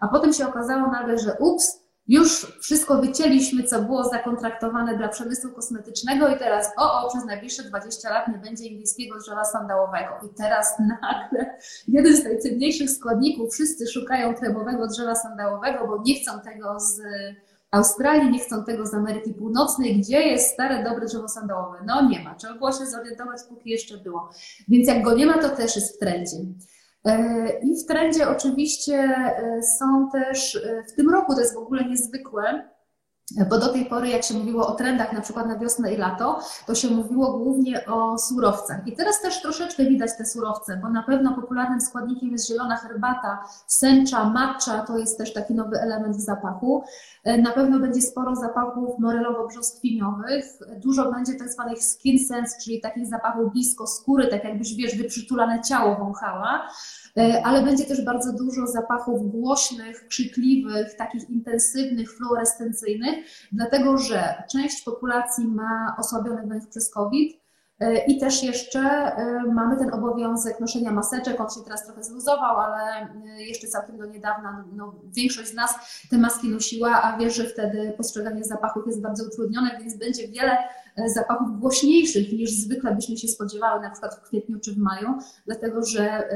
a 0.00 0.08
potem 0.08 0.32
się 0.32 0.48
okazało 0.48 0.90
nagle, 0.90 1.18
że 1.18 1.36
ups, 1.40 1.82
już 2.08 2.58
wszystko 2.60 3.00
wycięliśmy, 3.00 3.62
co 3.62 3.82
było 3.82 4.04
zakontraktowane 4.04 4.96
dla 4.96 5.08
przemysłu 5.08 5.50
kosmetycznego 5.50 6.28
i 6.28 6.38
teraz 6.38 6.70
o, 6.78 7.06
o, 7.06 7.08
przez 7.08 7.24
najbliższe 7.24 7.62
20 7.62 8.10
lat 8.10 8.28
nie 8.28 8.38
będzie 8.38 8.64
indyjskiego 8.64 9.18
drzewa 9.18 9.44
sandałowego. 9.44 10.12
I 10.26 10.34
teraz 10.34 10.78
nagle 11.02 11.58
jeden 11.88 12.16
z 12.16 12.24
najcenniejszych 12.24 12.90
składników, 12.90 13.52
wszyscy 13.52 13.86
szukają 13.86 14.34
kremowego 14.34 14.86
drzewa 14.86 15.14
sandałowego, 15.14 15.86
bo 15.86 16.02
nie 16.02 16.20
chcą 16.20 16.40
tego 16.40 16.80
z 16.80 17.00
Australii, 17.72 18.30
nie 18.30 18.38
chcą 18.38 18.64
tego 18.64 18.86
z 18.86 18.94
Ameryki 18.94 19.34
Północnej, 19.34 20.00
gdzie 20.00 20.22
jest 20.22 20.52
stare, 20.52 20.84
dobre 20.84 21.06
drzewo 21.06 21.28
sandałowe. 21.28 21.78
No 21.86 22.08
nie 22.08 22.20
ma, 22.24 22.34
trzeba 22.34 22.54
było 22.54 22.72
się 22.72 22.86
zorientować, 22.86 23.40
póki 23.48 23.70
jeszcze 23.70 23.98
było. 23.98 24.30
Więc 24.68 24.88
jak 24.88 25.02
go 25.02 25.14
nie 25.14 25.26
ma, 25.26 25.38
to 25.38 25.48
też 25.48 25.76
jest 25.76 25.96
w 25.96 25.98
trendzie. 25.98 26.36
E, 27.04 27.60
I 27.62 27.84
w 27.84 27.86
trendzie 27.86 28.28
oczywiście 28.28 28.94
e, 28.94 29.60
są 29.78 30.10
też, 30.12 30.56
e, 30.56 30.84
w 30.92 30.96
tym 30.96 31.10
roku 31.10 31.34
to 31.34 31.40
jest 31.40 31.54
w 31.54 31.58
ogóle 31.58 31.84
niezwykłe, 31.84 32.68
bo 33.50 33.58
do 33.58 33.68
tej 33.68 33.86
pory, 33.86 34.08
jak 34.08 34.22
się 34.22 34.34
mówiło 34.34 34.66
o 34.66 34.74
trendach, 34.74 35.12
na 35.12 35.20
przykład 35.20 35.46
na 35.46 35.58
wiosnę 35.58 35.94
i 35.94 35.96
lato, 35.96 36.40
to 36.66 36.74
się 36.74 36.88
mówiło 36.88 37.38
głównie 37.38 37.86
o 37.86 38.18
surowcach. 38.18 38.86
I 38.86 38.96
teraz 38.96 39.20
też 39.20 39.42
troszeczkę 39.42 39.84
widać 39.84 40.10
te 40.18 40.26
surowce, 40.26 40.76
bo 40.82 40.88
na 40.88 41.02
pewno 41.02 41.34
popularnym 41.34 41.80
składnikiem 41.80 42.30
jest 42.30 42.48
zielona 42.48 42.76
herbata, 42.76 43.44
sęcza, 43.66 44.24
matcha, 44.24 44.82
to 44.82 44.98
jest 44.98 45.18
też 45.18 45.32
taki 45.32 45.54
nowy 45.54 45.80
element 45.80 46.16
w 46.16 46.20
zapachu. 46.20 46.84
Na 47.42 47.50
pewno 47.50 47.78
będzie 47.78 48.02
sporo 48.02 48.36
zapachów 48.36 48.98
morelowo-brzoskwiniowych, 48.98 50.44
dużo 50.76 51.12
będzie 51.12 51.34
tak 51.34 51.52
zwanych 51.52 51.84
skin 51.84 52.26
sense, 52.26 52.56
czyli 52.64 52.80
takich 52.80 53.06
zapachów 53.06 53.52
blisko 53.52 53.86
skóry, 53.86 54.26
tak 54.26 54.44
jakbyś, 54.44 54.74
wiesz, 54.74 54.96
wyprzytulane 54.96 55.62
ciało 55.62 55.96
wąchała. 55.96 56.68
E, 57.18 57.42
ale 57.44 57.62
będzie 57.62 57.84
też 57.84 58.04
bardzo 58.04 58.32
dużo 58.32 58.66
zapachów 58.66 59.30
głośnych, 59.30 60.08
krzykliwych, 60.08 60.94
takich 60.96 61.30
intensywnych, 61.30 62.12
fluorescencyjnych, 62.12 63.14
dlatego 63.52 63.98
że 63.98 64.42
część 64.50 64.82
populacji 64.82 65.48
ma 65.48 65.96
osłabiony 65.98 66.46
węch 66.46 66.68
przez 66.68 66.90
COVID, 66.90 67.41
i 68.06 68.18
też 68.18 68.42
jeszcze 68.42 68.80
e, 68.80 69.42
mamy 69.52 69.76
ten 69.76 69.94
obowiązek 69.94 70.60
noszenia 70.60 70.92
maseczek. 70.92 71.40
On 71.40 71.50
się 71.50 71.60
teraz 71.64 71.86
trochę 71.86 72.04
zluzował, 72.04 72.56
ale 72.56 73.08
jeszcze 73.38 73.66
całkiem 73.66 73.98
do 73.98 74.06
niedawna 74.06 74.64
no, 74.72 74.94
większość 75.04 75.50
z 75.50 75.54
nas 75.54 75.74
te 76.10 76.18
maski 76.18 76.48
nosiła, 76.48 77.02
a 77.02 77.18
wiesz, 77.18 77.36
że 77.36 77.44
wtedy 77.44 77.92
postrzeganie 77.96 78.44
zapachów 78.44 78.86
jest 78.86 79.02
bardzo 79.02 79.24
utrudnione, 79.24 79.78
więc 79.80 79.96
będzie 79.96 80.28
wiele 80.28 80.58
E, 80.96 81.08
zapachów 81.08 81.60
głośniejszych 81.60 82.32
niż 82.32 82.50
zwykle 82.50 82.94
byśmy 82.94 83.16
się 83.16 83.28
spodziewały, 83.28 83.82
na 83.82 83.90
przykład 83.90 84.14
w 84.14 84.20
kwietniu 84.20 84.60
czy 84.60 84.74
w 84.74 84.78
maju, 84.78 85.08
dlatego 85.46 85.84
że 85.84 86.28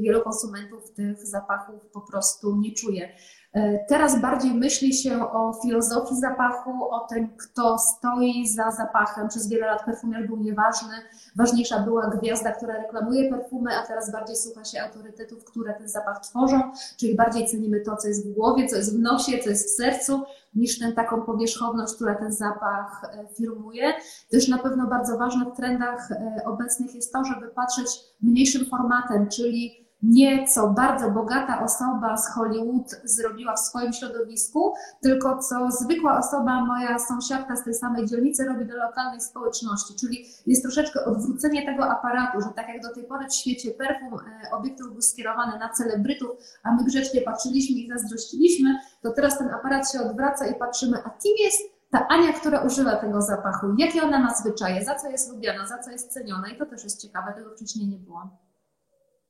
wielu 0.00 0.20
konsumentów 0.20 0.90
tych 0.90 1.26
zapachów 1.26 1.86
po 1.92 2.00
prostu 2.00 2.56
nie 2.56 2.72
czuje. 2.72 3.08
E, 3.56 3.84
teraz 3.88 4.20
bardziej 4.20 4.54
myśli 4.54 4.94
się 4.94 5.30
o 5.30 5.52
filozofii 5.62 6.16
zapachu, 6.16 6.84
o 6.90 7.00
tym, 7.00 7.28
kto 7.36 7.78
stoi 7.78 8.48
za 8.48 8.70
zapachem. 8.70 9.28
Przez 9.28 9.48
wiele 9.48 9.66
lat 9.66 9.84
perfumier 9.84 10.26
był 10.26 10.36
nieważny. 10.36 10.94
Ważniejsza 11.36 11.78
była 11.78 12.06
gwiazda, 12.06 12.52
która 12.52 12.74
reklamuje 12.74 13.30
perfumy, 13.30 13.70
a 13.78 13.86
teraz 13.86 14.12
bardziej 14.12 14.36
słucha 14.36 14.64
się 14.64 14.82
autorytetów, 14.82 15.44
które 15.44 15.74
ten 15.74 15.88
zapach 15.88 16.20
tworzą, 16.20 16.60
czyli 16.96 17.14
bardziej 17.14 17.46
cenimy 17.46 17.80
to, 17.80 17.96
co 17.96 18.08
jest 18.08 18.28
w 18.28 18.34
głowie, 18.34 18.68
co 18.68 18.76
jest 18.76 18.96
w 18.96 18.98
nosie, 18.98 19.38
co 19.38 19.50
jest 19.50 19.68
w 19.68 19.76
sercu, 19.76 20.22
niż 20.54 20.78
tę 20.78 20.92
taką 20.92 21.22
powierzchowność, 21.22 21.94
która 21.94 22.14
ten 22.14 22.32
zapach 22.32 23.04
e, 23.04 23.34
firmuje. 23.34 23.94
Też 24.30 24.48
na 24.48 24.58
pewno 24.58 24.86
bardzo 24.86 25.18
ważne 25.18 25.44
w 25.44 25.56
trendach 25.56 26.10
e, 26.12 26.42
obecnych 26.44 26.94
jest 26.94 27.12
to, 27.12 27.24
żeby 27.24 27.48
patrzeć 27.48 27.88
mniejszym 28.22 28.66
formatem, 28.66 29.28
czyli 29.28 29.85
nie 30.02 30.48
co 30.48 30.68
bardzo 30.68 31.10
bogata 31.10 31.64
osoba 31.64 32.16
z 32.16 32.34
Hollywood 32.34 32.90
zrobiła 33.04 33.54
w 33.54 33.60
swoim 33.60 33.92
środowisku, 33.92 34.74
tylko 35.02 35.38
co 35.38 35.70
zwykła 35.70 36.18
osoba, 36.18 36.64
moja 36.64 36.98
sąsiadka 36.98 37.56
z 37.56 37.64
tej 37.64 37.74
samej 37.74 38.06
dzielnicy 38.06 38.44
robi 38.44 38.66
do 38.66 38.76
lokalnej 38.76 39.20
społeczności. 39.20 39.94
Czyli 40.00 40.26
jest 40.46 40.62
troszeczkę 40.62 41.04
odwrócenie 41.04 41.66
tego 41.66 41.90
aparatu, 41.90 42.40
że 42.40 42.48
tak 42.56 42.68
jak 42.68 42.82
do 42.82 42.94
tej 42.94 43.04
pory 43.04 43.26
w 43.28 43.34
świecie 43.34 43.70
perfum 43.70 44.14
e, 44.14 44.50
obiektyw 44.50 44.86
był 44.86 45.02
skierowany 45.02 45.58
na 45.58 45.68
celebrytów, 45.68 46.30
a 46.62 46.74
my 46.74 46.84
grzecznie 46.84 47.20
patrzyliśmy 47.20 47.76
i 47.76 47.88
zazdrościliśmy, 47.88 48.78
to 49.02 49.10
teraz 49.10 49.38
ten 49.38 49.50
aparat 49.50 49.92
się 49.92 50.00
odwraca 50.00 50.46
i 50.46 50.54
patrzymy, 50.54 50.96
a 51.04 51.10
kim 51.10 51.32
jest 51.44 51.76
ta 51.90 52.06
Ania, 52.08 52.32
która 52.32 52.60
używa 52.60 52.96
tego 52.96 53.22
zapachu, 53.22 53.66
jakie 53.78 54.02
ona 54.02 54.18
ma 54.18 54.34
zwyczaje, 54.34 54.84
za 54.84 54.94
co 54.94 55.08
jest 55.10 55.32
lubiana, 55.32 55.66
za 55.66 55.78
co 55.78 55.90
jest 55.90 56.12
ceniona 56.12 56.48
i 56.48 56.58
to 56.58 56.66
też 56.66 56.84
jest 56.84 57.02
ciekawe, 57.02 57.32
tego 57.32 57.50
wcześniej 57.50 57.88
nie 57.88 57.98
było. 57.98 58.45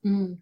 Mm. 0.05 0.41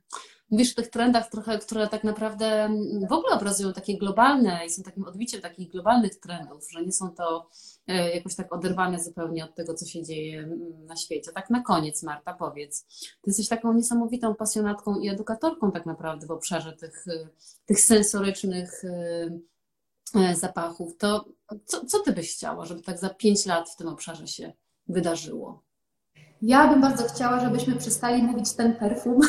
Mówisz 0.52 0.72
o 0.72 0.76
tych 0.76 0.90
trendach 0.90 1.30
trochę, 1.30 1.60
które 1.60 1.88
tak 1.88 2.04
naprawdę 2.04 2.70
w 3.10 3.12
ogóle 3.12 3.36
obrazują 3.36 3.74
takie 3.74 3.98
globalne 3.98 4.66
i 4.66 4.70
są 4.70 4.84
takim 4.84 5.04
odbiciem 5.04 5.42
takich 5.42 5.72
globalnych 5.72 6.16
trendów, 6.16 6.72
że 6.72 6.86
nie 6.86 6.92
są 6.92 7.10
to 7.10 7.50
e, 7.88 8.16
jakoś 8.16 8.36
tak 8.36 8.54
oderwane 8.54 9.04
zupełnie 9.04 9.46
od 9.46 9.56
tego, 9.56 9.74
co 9.74 9.86
się 9.86 10.04
dzieje 10.04 10.48
na 10.86 10.96
świecie. 10.96 11.32
Tak 11.32 11.50
na 11.50 11.62
koniec, 11.62 12.04
Marta, 12.04 12.34
powiedz. 12.34 12.86
Ty 13.22 13.30
jesteś 13.30 13.48
taką 13.48 13.74
niesamowitą 13.74 14.36
pasjonatką 14.36 15.00
i 15.00 15.10
edukatorką 15.10 15.72
tak 15.72 15.86
naprawdę 15.86 16.28
w 16.28 16.32
obszarze 16.32 16.74
tych, 16.74 17.06
e, 17.08 17.28
tych 17.66 17.80
sensorycznych 17.80 18.84
e, 18.86 20.36
zapachów. 20.36 20.98
To 20.98 21.26
co, 21.66 21.86
co 21.86 22.00
ty 22.00 22.12
byś 22.12 22.36
chciała, 22.36 22.66
żeby 22.66 22.82
tak 22.82 23.00
za 23.00 23.10
pięć 23.10 23.46
lat 23.46 23.70
w 23.70 23.76
tym 23.76 23.88
obszarze 23.88 24.28
się 24.28 24.54
wydarzyło? 24.88 25.64
Ja 26.48 26.68
bym 26.68 26.82
bardzo 26.82 27.08
chciała, 27.08 27.40
żebyśmy 27.40 27.76
przestali 27.76 28.24
mówić 28.24 28.54
ten 28.54 28.76
perfum. 28.76 29.20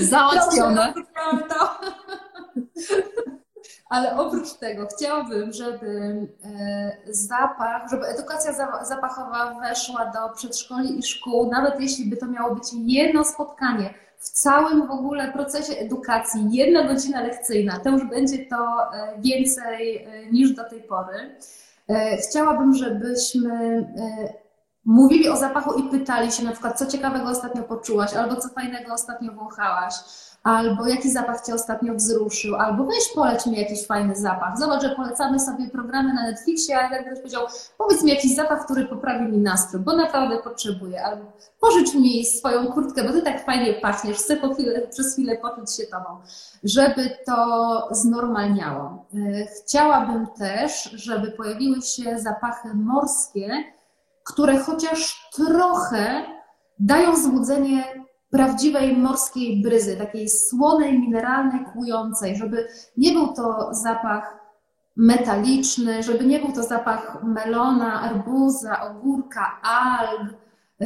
Załatwione. 0.00 0.94
Ale 3.88 4.16
oprócz 4.16 4.52
tego 4.52 4.86
chciałabym, 4.86 5.52
żeby 5.52 5.88
e, 6.44 6.96
zapach, 7.06 7.90
żeby 7.90 8.06
edukacja 8.06 8.52
zapachowa 8.82 9.60
weszła 9.60 10.06
do 10.06 10.28
przedszkoli 10.34 10.98
i 10.98 11.02
szkół, 11.02 11.50
nawet 11.50 11.80
jeśli 11.80 12.10
by 12.10 12.16
to 12.16 12.26
miało 12.26 12.54
być 12.54 12.64
jedno 12.72 13.24
spotkanie 13.24 13.94
w 14.18 14.28
całym 14.28 14.86
w 14.86 14.90
ogóle 14.90 15.32
procesie 15.32 15.72
edukacji, 15.72 16.48
jedna 16.50 16.84
godzina 16.84 17.22
lekcyjna, 17.22 17.80
to 17.80 17.90
już 17.90 18.04
będzie 18.04 18.38
to 18.38 18.56
e, 18.94 19.20
więcej 19.20 19.96
e, 19.96 20.26
niż 20.26 20.54
do 20.54 20.64
tej 20.64 20.80
pory. 20.80 21.36
Chciałabym, 22.28 22.74
żebyśmy 22.74 23.86
mówili 24.88 25.28
o 25.28 25.36
zapachu 25.36 25.72
i 25.72 25.82
pytali 25.82 26.32
się 26.32 26.44
na 26.44 26.52
przykład, 26.52 26.78
co 26.78 26.86
ciekawego 26.86 27.30
ostatnio 27.30 27.62
poczułaś, 27.62 28.14
albo 28.14 28.36
co 28.36 28.48
fajnego 28.48 28.94
ostatnio 28.94 29.32
wąchałaś, 29.32 29.94
albo 30.42 30.86
jaki 30.86 31.10
zapach 31.10 31.46
Cię 31.46 31.54
ostatnio 31.54 31.94
wzruszył, 31.94 32.56
albo 32.56 32.84
weź 32.84 33.08
poleć 33.14 33.46
mi 33.46 33.58
jakiś 33.58 33.86
fajny 33.86 34.16
zapach. 34.16 34.58
Zobacz, 34.58 34.82
że 34.82 34.90
polecamy 34.90 35.40
sobie 35.40 35.68
programy 35.68 36.14
na 36.14 36.22
Netflixie, 36.22 36.78
a 36.78 36.82
jak 36.82 37.06
ktoś 37.06 37.18
powiedział, 37.18 37.46
powiedz 37.78 38.02
mi 38.02 38.10
jakiś 38.10 38.34
zapach, 38.34 38.64
który 38.64 38.86
poprawi 38.86 39.32
mi 39.32 39.38
nastrój, 39.38 39.82
bo 39.82 39.96
naprawdę 39.96 40.38
potrzebuję, 40.38 41.04
albo 41.04 41.24
pożycz 41.60 41.94
mi 41.94 42.24
swoją 42.24 42.66
kurtkę, 42.66 43.04
bo 43.04 43.12
Ty 43.12 43.22
tak 43.22 43.44
fajnie 43.44 43.74
pachniesz, 43.74 44.16
chcę 44.16 44.36
po 44.36 44.54
chwilę, 44.54 44.88
przez 44.90 45.12
chwilę 45.12 45.36
poczuć 45.36 45.76
się 45.76 45.82
Tobą, 45.82 46.20
żeby 46.64 47.10
to 47.26 47.88
znormalniało. 47.90 49.06
E, 49.14 49.46
chciałabym 49.46 50.26
też, 50.26 50.82
żeby 50.82 51.30
pojawiły 51.30 51.82
się 51.82 52.18
zapachy 52.18 52.68
morskie, 52.74 53.64
które 54.28 54.58
chociaż 54.58 55.30
trochę 55.34 56.24
dają 56.78 57.16
złudzenie 57.16 57.84
prawdziwej 58.30 58.96
morskiej 58.96 59.62
bryzy, 59.62 59.96
takiej 59.96 60.28
słonej, 60.28 60.98
mineralnej, 60.98 61.64
kłującej, 61.72 62.36
żeby 62.36 62.68
nie 62.96 63.12
był 63.12 63.28
to 63.28 63.74
zapach 63.74 64.38
metaliczny, 64.96 66.02
żeby 66.02 66.24
nie 66.24 66.38
był 66.38 66.52
to 66.52 66.62
zapach 66.62 67.22
melona, 67.22 68.02
arbuza, 68.02 68.90
ogórka, 68.90 69.60
alg, 69.62 70.34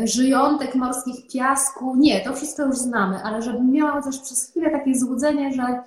żyjątek 0.05 0.75
morskich, 0.75 1.27
piasku. 1.33 1.97
Nie, 1.97 2.21
to 2.21 2.33
wszystko 2.33 2.67
już 2.67 2.77
znamy, 2.77 3.23
ale 3.25 3.43
żeby 3.43 3.65
miała 3.65 4.03
też 4.03 4.19
przez 4.19 4.51
chwilę 4.51 4.71
takie 4.71 4.95
złudzenie, 4.95 5.53
że 5.53 5.83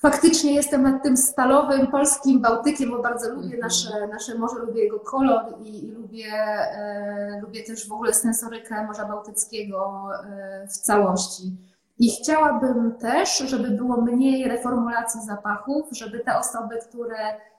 faktycznie 0.00 0.54
jestem 0.54 0.82
nad 0.82 1.02
tym 1.02 1.16
stalowym 1.16 1.86
polskim 1.86 2.40
Bałtykiem, 2.40 2.90
bo 2.90 3.02
bardzo 3.02 3.30
lubię 3.30 3.44
mhm. 3.44 3.60
nasze, 3.60 4.08
nasze 4.08 4.38
morze, 4.38 4.58
lubię 4.58 4.84
jego 4.84 5.00
kolor 5.00 5.44
i, 5.62 5.86
i 5.86 5.92
lubię, 5.92 6.32
e, 6.34 7.40
lubię 7.42 7.62
też 7.62 7.88
w 7.88 7.92
ogóle 7.92 8.14
sensorykę 8.14 8.86
Morza 8.86 9.04
Bałtyckiego 9.04 10.08
e, 10.24 10.66
w 10.66 10.72
całości. 10.72 11.56
I 11.98 12.10
chciałabym 12.10 12.94
też, 12.94 13.38
żeby 13.38 13.70
było 13.70 14.00
mniej 14.00 14.48
reformulacji 14.48 15.20
zapachów, 15.20 15.88
żeby 15.92 16.20
te 16.20 16.38
osoby, 16.38 16.78
które 16.88 17.16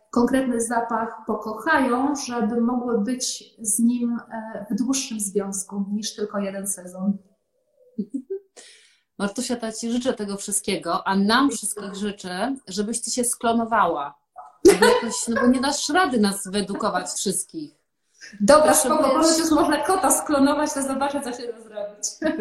konkretny 0.09 0.61
zapach 0.61 1.21
pokochają, 1.27 2.15
żeby 2.15 2.61
mogły 2.61 2.99
być 2.99 3.55
z 3.59 3.79
nim 3.79 4.19
e, 4.31 4.65
w 4.71 4.75
dłuższym 4.75 5.19
związku 5.19 5.85
niż 5.91 6.15
tylko 6.15 6.39
jeden 6.39 6.67
sezon. 6.67 7.17
Martusia, 9.21 9.57
ja 9.61 9.71
Ci 9.71 9.91
życzę 9.91 10.13
tego 10.13 10.37
wszystkiego, 10.37 11.07
a 11.07 11.15
nam 11.15 11.51
wszystkich 11.51 11.95
życzę, 11.95 12.55
żebyś 12.67 13.01
Ty 13.01 13.11
się 13.11 13.23
sklonowała. 13.23 14.17
Jakoś, 14.65 15.27
no 15.27 15.41
bo 15.41 15.47
nie 15.47 15.59
dasz 15.59 15.89
rady 15.89 16.19
nas 16.19 16.47
wyedukować 16.47 17.09
wszystkich. 17.09 17.71
Dobra, 18.39 18.73
spoko, 18.73 19.19
wiesz... 19.19 19.39
już 19.39 19.51
można 19.51 19.77
kota 19.77 20.11
sklonować, 20.11 20.73
to 20.73 20.83
zobaczę, 20.83 21.21
co 21.21 21.31
się 21.31 21.53
da 21.53 21.61
zrobić. 21.61 22.37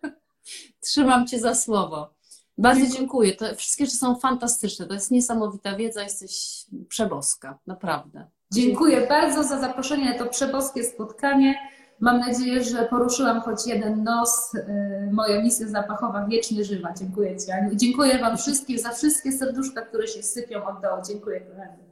Trzymam 0.86 1.26
Cię 1.26 1.38
za 1.38 1.54
słowo. 1.54 2.14
Bardzo 2.58 2.86
dziękuję. 2.96 3.36
Te 3.36 3.56
wszystkie 3.56 3.86
rzeczy 3.86 3.96
są 3.96 4.16
fantastyczne. 4.16 4.86
To 4.86 4.94
jest 4.94 5.10
niesamowita 5.10 5.76
wiedza, 5.76 6.02
jesteś 6.02 6.64
przeboska, 6.88 7.58
naprawdę. 7.66 8.26
Dziękuję, 8.52 8.96
dziękuję 8.96 9.08
bardzo 9.08 9.44
za 9.44 9.60
zaproszenie 9.60 10.12
na 10.12 10.18
to 10.18 10.26
przeboskie 10.26 10.84
spotkanie. 10.84 11.75
Mam 12.00 12.20
nadzieję, 12.20 12.64
że 12.64 12.84
poruszyłam 12.84 13.40
choć 13.40 13.66
jeden 13.66 14.04
nos. 14.04 14.54
Y, 14.54 15.10
moja 15.12 15.42
misja 15.42 15.68
zapachowa 15.68 16.26
wiecznie 16.26 16.64
żywa. 16.64 16.94
Dziękuję 16.98 17.36
Ci, 17.36 17.50
Aniu. 17.50 17.70
dziękuję 17.74 18.18
Wam 18.18 18.36
wszystkim 18.36 18.78
za 18.78 18.90
wszystkie 18.90 19.32
serduszka, 19.32 19.82
które 19.82 20.08
się 20.08 20.22
sypią 20.22 20.64
od 20.64 20.82
dołu. 20.82 21.02
Dziękuję, 21.08 21.40
kochani. 21.40 21.82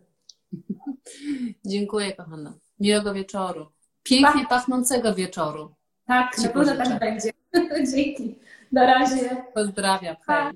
Dziękuję, 1.73 2.13
kochana. 2.13 2.55
Miłego 2.81 3.15
wieczoru. 3.15 3.67
Pięknie 4.03 4.43
pa. 4.43 4.49
pachnącego 4.49 5.15
wieczoru. 5.15 5.75
Tak, 6.07 6.39
na 6.39 6.49
pewno 6.49 6.77
tak 6.77 7.01
będzie. 7.01 7.31
Dzięki. 7.95 8.39
Na 8.73 8.87
razie. 8.87 9.37
Pozdrawiam. 9.55 10.17
Hej. 10.27 10.53